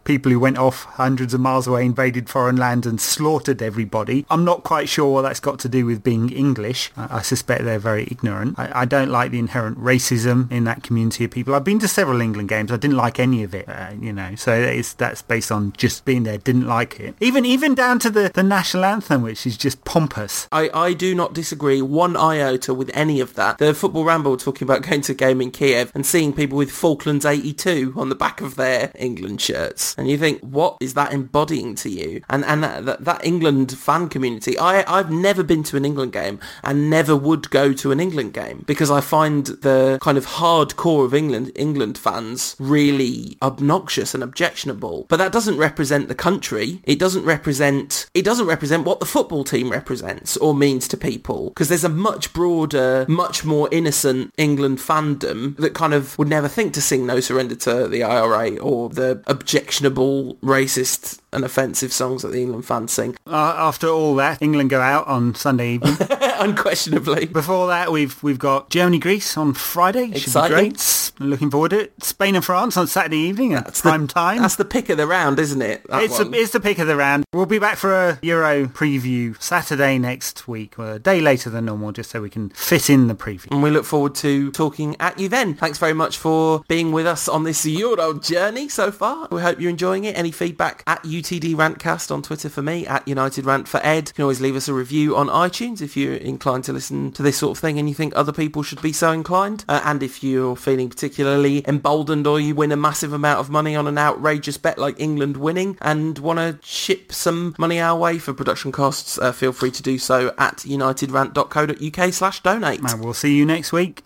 people 0.04 0.32
who 0.32 0.40
went 0.40 0.58
off 0.58 0.84
hundreds 0.84 1.34
of 1.34 1.40
miles 1.40 1.68
away, 1.68 1.86
invaded 1.86 2.30
foreign 2.30 2.58
land 2.58 2.86
and 2.86 3.00
slaughtered 3.00 3.62
everybody. 3.62 4.26
I'm 4.30 4.44
not 4.44 4.64
quite 4.64 4.90
sure 4.90 5.12
what 5.12 5.22
that's 5.22 5.40
got 5.40 5.60
to 5.60 5.70
do 5.70 5.86
with 5.86 6.04
being 6.04 6.30
English. 6.32 6.92
I, 6.98 7.18
I 7.18 7.22
suspect 7.22 7.64
they're 7.64 7.80
very 7.80 8.08
ignorant. 8.10 8.58
I, 8.58 8.82
I, 8.82 8.86
don't 8.86 9.10
like 9.10 9.32
the 9.32 9.40
inherent 9.40 9.78
racism 9.80 10.52
in 10.52 10.64
that 10.64 10.84
community 10.84 11.26
of 11.26 11.32
people. 11.32 11.54
I've 11.54 11.64
been 11.64 11.80
to 11.80 11.88
several 11.88 12.22
England 12.22 12.50
games. 12.50 12.72
I 12.72 12.78
didn't 12.78 12.98
like 12.98 13.20
any 13.20 13.44
of 13.44 13.54
it, 13.54 13.68
uh, 13.68 13.92
you 14.00 14.14
know, 14.14 14.36
so 14.36 14.82
that's 14.98 15.22
based 15.22 15.52
on 15.52 15.74
just 15.74 16.06
being 16.06 16.24
there, 16.24 16.38
didn't 16.38 16.68
like 16.68 17.00
it. 17.00 17.16
Even 17.20 17.46
even 17.46 17.76
down 17.76 18.00
to 18.00 18.10
the, 18.10 18.32
the 18.34 18.44
national 18.44 18.86
anthem, 18.86 19.22
which 19.22 19.46
is 19.46 19.58
just 19.58 19.84
pompous. 19.84 20.48
I, 20.52 20.70
I 20.74 20.94
do 20.94 21.16
not 21.16 21.34
disagree 21.34 21.82
one 21.82 22.16
iota 22.16 22.74
with 22.74 22.92
any 22.94 23.20
of 23.20 23.34
that. 23.38 23.58
The 23.58 23.74
Football 23.74 24.04
Ramble 24.04 24.36
talking 24.38 24.66
about 24.66 24.82
going 24.88 25.02
to 25.02 25.14
a 25.14 25.16
game 25.16 25.42
in 25.42 25.52
Kiev 25.52 25.92
and 25.96 26.06
seeing 26.06 26.34
people 26.34 26.58
with 26.58 26.70
Falklands 26.70 27.26
82 27.26 27.94
on 27.96 28.10
the 28.10 28.16
back 28.16 28.42
of 28.42 28.56
their 28.56 28.92
England 28.96 29.42
shirts. 29.42 29.96
And 29.98 30.10
you 30.10 30.18
think, 30.18 30.42
what 30.42 30.78
is 30.82 30.94
that 30.96 31.14
embodying 31.14 31.76
to 31.76 31.90
you? 31.90 32.22
And 32.30 32.44
and 32.46 32.64
that, 32.64 33.04
that 33.04 33.26
England 33.26 33.78
fan 33.78 34.10
community, 34.10 34.58
I, 34.60 34.84
I've 34.92 35.12
never 35.12 35.44
been 35.44 35.64
to 35.64 35.78
an 35.78 35.86
England 35.86 36.12
game 36.12 36.40
and 36.64 36.90
never 36.90 37.16
would 37.16 37.50
go 37.50 37.74
to 37.74 37.92
an 37.92 38.00
England 38.00 38.34
game 38.34 38.64
because 38.68 38.92
I 38.92 39.02
find 39.02 39.46
the 39.48 40.00
kind 40.02 40.18
of 40.18 40.26
hardcore 40.26 41.06
of 41.06 41.14
England 41.14 41.52
England 41.56 41.98
fans 41.98 42.56
really 42.60 43.38
obnoxious 43.42 44.14
and 44.14 44.24
objectionable. 44.24 45.06
But 45.10 45.18
that 45.18 45.32
doesn't 45.32 45.58
represent 45.58 46.08
the 46.08 46.16
country. 46.16 46.82
It 46.84 47.00
doesn't 47.00 47.24
represent 47.24 48.10
it 48.14 48.26
doesn't 48.26 48.48
represent 48.48 48.86
what 48.86 49.00
the 49.00 49.06
football 49.06 49.44
team 49.44 49.72
represents 49.72 50.38
or 50.38 50.54
means 50.54 50.88
to 50.90 50.98
people 50.98 51.50
because 51.50 51.70
there's 51.70 51.84
a 51.84 51.90
much 51.90 52.34
broader, 52.34 53.06
much 53.08 53.27
much 53.28 53.44
more 53.44 53.68
innocent 53.74 54.34
England 54.38 54.78
fandom 54.78 55.58
that 55.58 55.74
kind 55.74 55.94
of 55.94 56.18
would 56.18 56.30
never 56.30 56.48
think 56.48 56.74
to 56.74 56.82
sing 56.82 57.06
No 57.06 57.20
Surrender 57.20 57.56
to 57.56 57.86
the 57.86 58.02
IRA 58.02 58.58
or 58.58 58.88
the 58.90 59.22
objectionable 59.28 60.36
racist 60.36 61.20
and 61.34 61.44
offensive 61.44 61.92
songs 61.92 62.22
that 62.22 62.30
the 62.30 62.42
England 62.42 62.66
fans 62.66 62.94
sing. 62.94 63.18
Uh, 63.28 63.54
after 63.58 63.88
all 63.88 64.16
that, 64.16 64.42
England 64.42 64.70
go 64.70 64.80
out 64.80 65.06
on 65.08 65.36
Sunday 65.36 65.74
evening. 65.74 65.98
Unquestionably. 66.40 67.26
Before 67.26 67.68
that, 67.68 67.92
we've 67.92 68.22
we've 68.24 68.40
got 68.40 68.70
Germany 68.70 69.00
Greece 69.00 69.38
on 69.38 69.54
Friday. 69.54 70.12
Exciting. 70.12 70.56
great. 70.56 71.12
Looking 71.20 71.50
forward 71.50 71.72
to 71.72 71.80
it. 71.82 72.04
Spain 72.04 72.36
and 72.36 72.46
France 72.46 72.78
on 72.78 72.88
Saturday 72.88 73.18
evening 73.18 73.54
at 73.54 73.66
that's 73.66 73.82
prime 73.82 74.08
the, 74.08 74.14
time. 74.14 74.42
That's 74.42 74.56
the 74.56 74.66
pick 74.66 74.90
of 74.90 74.98
the 74.98 75.08
round, 75.08 75.40
isn't 75.40 75.62
it? 75.62 75.86
It's, 75.90 76.20
a, 76.20 76.32
it's 76.32 76.52
the 76.52 76.60
pick 76.60 76.78
of 76.80 76.88
the 76.88 76.96
round. 76.96 77.26
We'll 77.34 77.48
be 77.48 77.60
back 77.60 77.78
for 77.78 77.94
a 77.94 78.20
Euro 78.22 78.66
preview 78.66 79.40
Saturday 79.42 79.98
next 79.98 80.48
week, 80.48 80.78
a 80.78 81.00
day 81.00 81.20
later 81.20 81.50
than 81.50 81.66
normal, 81.66 81.92
just 81.92 82.12
so 82.12 82.22
we 82.22 82.30
can 82.30 82.50
fit 82.50 82.90
in 82.90 83.08
the 83.08 83.16
preview. 83.18 83.52
And 83.52 83.64
we 83.64 83.70
look 83.70 83.86
forward 83.86 84.16
to 84.16 84.52
talking 84.52 84.96
at 85.00 85.20
you 85.20 85.30
then. 85.30 85.56
Thanks 85.56 85.78
very 85.78 85.94
much 85.94 86.18
for 86.18 86.64
being 86.68 86.92
with 86.92 87.08
us 87.08 87.28
on 87.28 87.44
this 87.44 87.66
Euro 87.66 88.20
journey 88.20 88.70
so 88.70 88.92
far. 88.92 89.28
We 89.32 89.42
hope 89.42 89.60
you're 89.60 89.70
enjoying 89.70 90.06
it. 90.06 90.18
Any 90.18 90.32
feedback 90.32 90.84
at 90.88 91.04
UTD 91.04 91.56
Rantcast 91.56 92.12
on 92.12 92.22
Twitter 92.22 92.50
for 92.50 92.62
me, 92.62 92.86
at 92.88 93.08
United 93.08 93.46
Rant 93.46 93.68
for 93.68 93.80
Ed. 93.84 94.10
You 94.10 94.14
can 94.14 94.22
always 94.24 94.42
leave 94.42 94.56
us 94.56 94.68
a 94.68 94.74
review 94.74 95.16
on 95.16 95.28
iTunes 95.28 95.82
if 95.82 95.96
you're 95.98 96.16
inclined 96.16 96.64
to 96.66 96.74
listen 96.74 97.12
to 97.14 97.24
this 97.24 97.38
sort 97.38 97.58
of 97.58 97.62
thing 97.62 97.80
and 97.80 97.88
you 97.90 97.96
think 97.96 98.14
other 98.16 98.32
people 98.32 98.64
should 98.64 98.82
be 98.82 98.94
so 98.94 99.12
inclined. 99.12 99.66
Uh, 99.68 99.82
and 99.84 100.04
if 100.04 100.24
you're 100.24 100.56
feeling 100.56 100.90
particularly 100.90 101.68
emboldened 101.68 102.28
or 102.28 102.40
you 102.40 102.56
win 102.56 102.72
a 102.72 102.78
massive 102.78 103.14
amount 103.14 103.40
of 103.40 103.50
money 103.50 103.76
on 103.76 103.88
an 103.88 103.98
outrageous 103.98 104.58
bet 104.58 104.78
like 104.78 105.00
England 105.00 105.38
winning 105.38 105.78
and 105.82 106.20
want 106.20 106.40
to 106.40 106.58
ship 106.66 107.12
some 107.12 107.56
money 107.58 107.80
our 107.80 107.98
way 107.98 108.18
for 108.18 108.34
production 108.34 108.72
costs, 108.72 109.18
uh, 109.20 109.32
feel 109.32 109.52
free 109.52 109.72
to 109.72 109.84
do 109.84 109.98
so 109.98 110.34
at 110.38 110.58
unitedrant.co.uk 110.58 112.14
slash 112.14 112.42
donate. 112.42 112.82
We'll 113.08 113.14
see 113.14 113.38
you 113.38 113.46
next 113.46 113.72
week. 113.72 114.04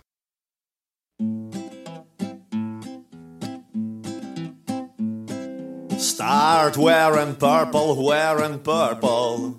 Start 5.98 6.76
wearing 6.76 7.34
purple, 7.34 8.04
wearing 8.06 8.60
purple. 8.60 9.58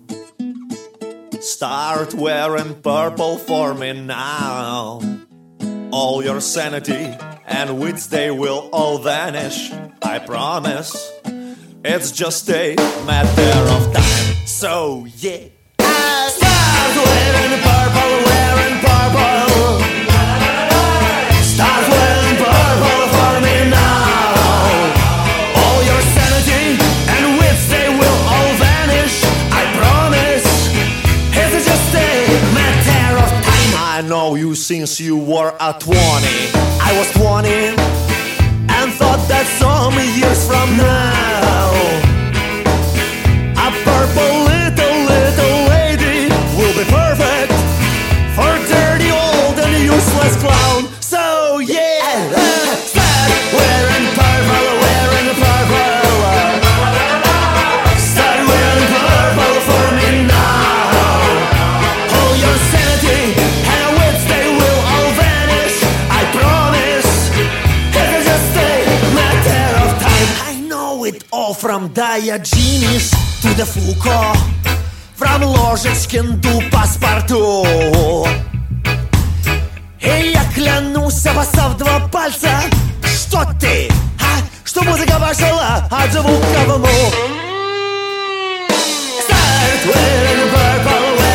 Start 1.42 2.14
wearing 2.14 2.82
purple 2.82 3.38
for 3.38 3.74
me 3.74 3.92
now. 3.92 5.02
All 5.92 6.24
your 6.24 6.40
sanity 6.40 7.14
and 7.46 7.80
wits, 7.82 8.08
they 8.08 8.32
will 8.32 8.70
all 8.72 8.98
vanish. 9.00 9.74
I 10.02 10.20
promise. 10.20 11.12
It's 11.84 12.14
just 12.14 12.50
a 12.50 12.76
matter 13.06 13.74
of 13.74 13.94
time. 13.94 14.48
So, 14.48 15.06
yeah. 15.18 15.50
Start 15.80 16.96
wearing 16.96 17.62
purple, 17.62 18.14
wearing 18.30 18.83
purple. 19.14 19.54
Purple 34.34 34.36
a 34.36 34.56
since 34.56 35.00
you 35.00 35.18
were 35.18 35.54
a 35.60 35.74
20. 35.74 35.98
I 35.98 36.94
was 36.98 37.12
20 37.14 37.50
and 37.50 38.92
thought 38.94 39.26
that 39.28 39.46
some 39.60 39.94
years 40.18 40.48
from 40.48 40.78
now. 40.78 41.24
Хором 71.74 71.90
дая 71.96 72.38
Джиміс 72.38 73.14
туди 73.42 73.64
фуко 73.64 74.36
Врам 75.20 75.44
ложечкін 75.44 76.42
ду 76.42 76.64
паспорту 76.72 77.66
И 80.00 80.32
я 80.34 80.44
клянусь, 80.56 81.26
обоссав 81.26 81.78
два 81.78 82.00
пальца 82.00 82.62
Что 83.04 83.44
ты, 83.60 83.92
а? 84.20 84.42
Что 84.64 84.84
музыка 84.84 85.20
пошла 85.20 85.88
от 85.90 86.12
звука 86.12 86.64
в 86.68 86.86
Start 89.26 89.86
with 89.88 90.54
purple 90.54 91.33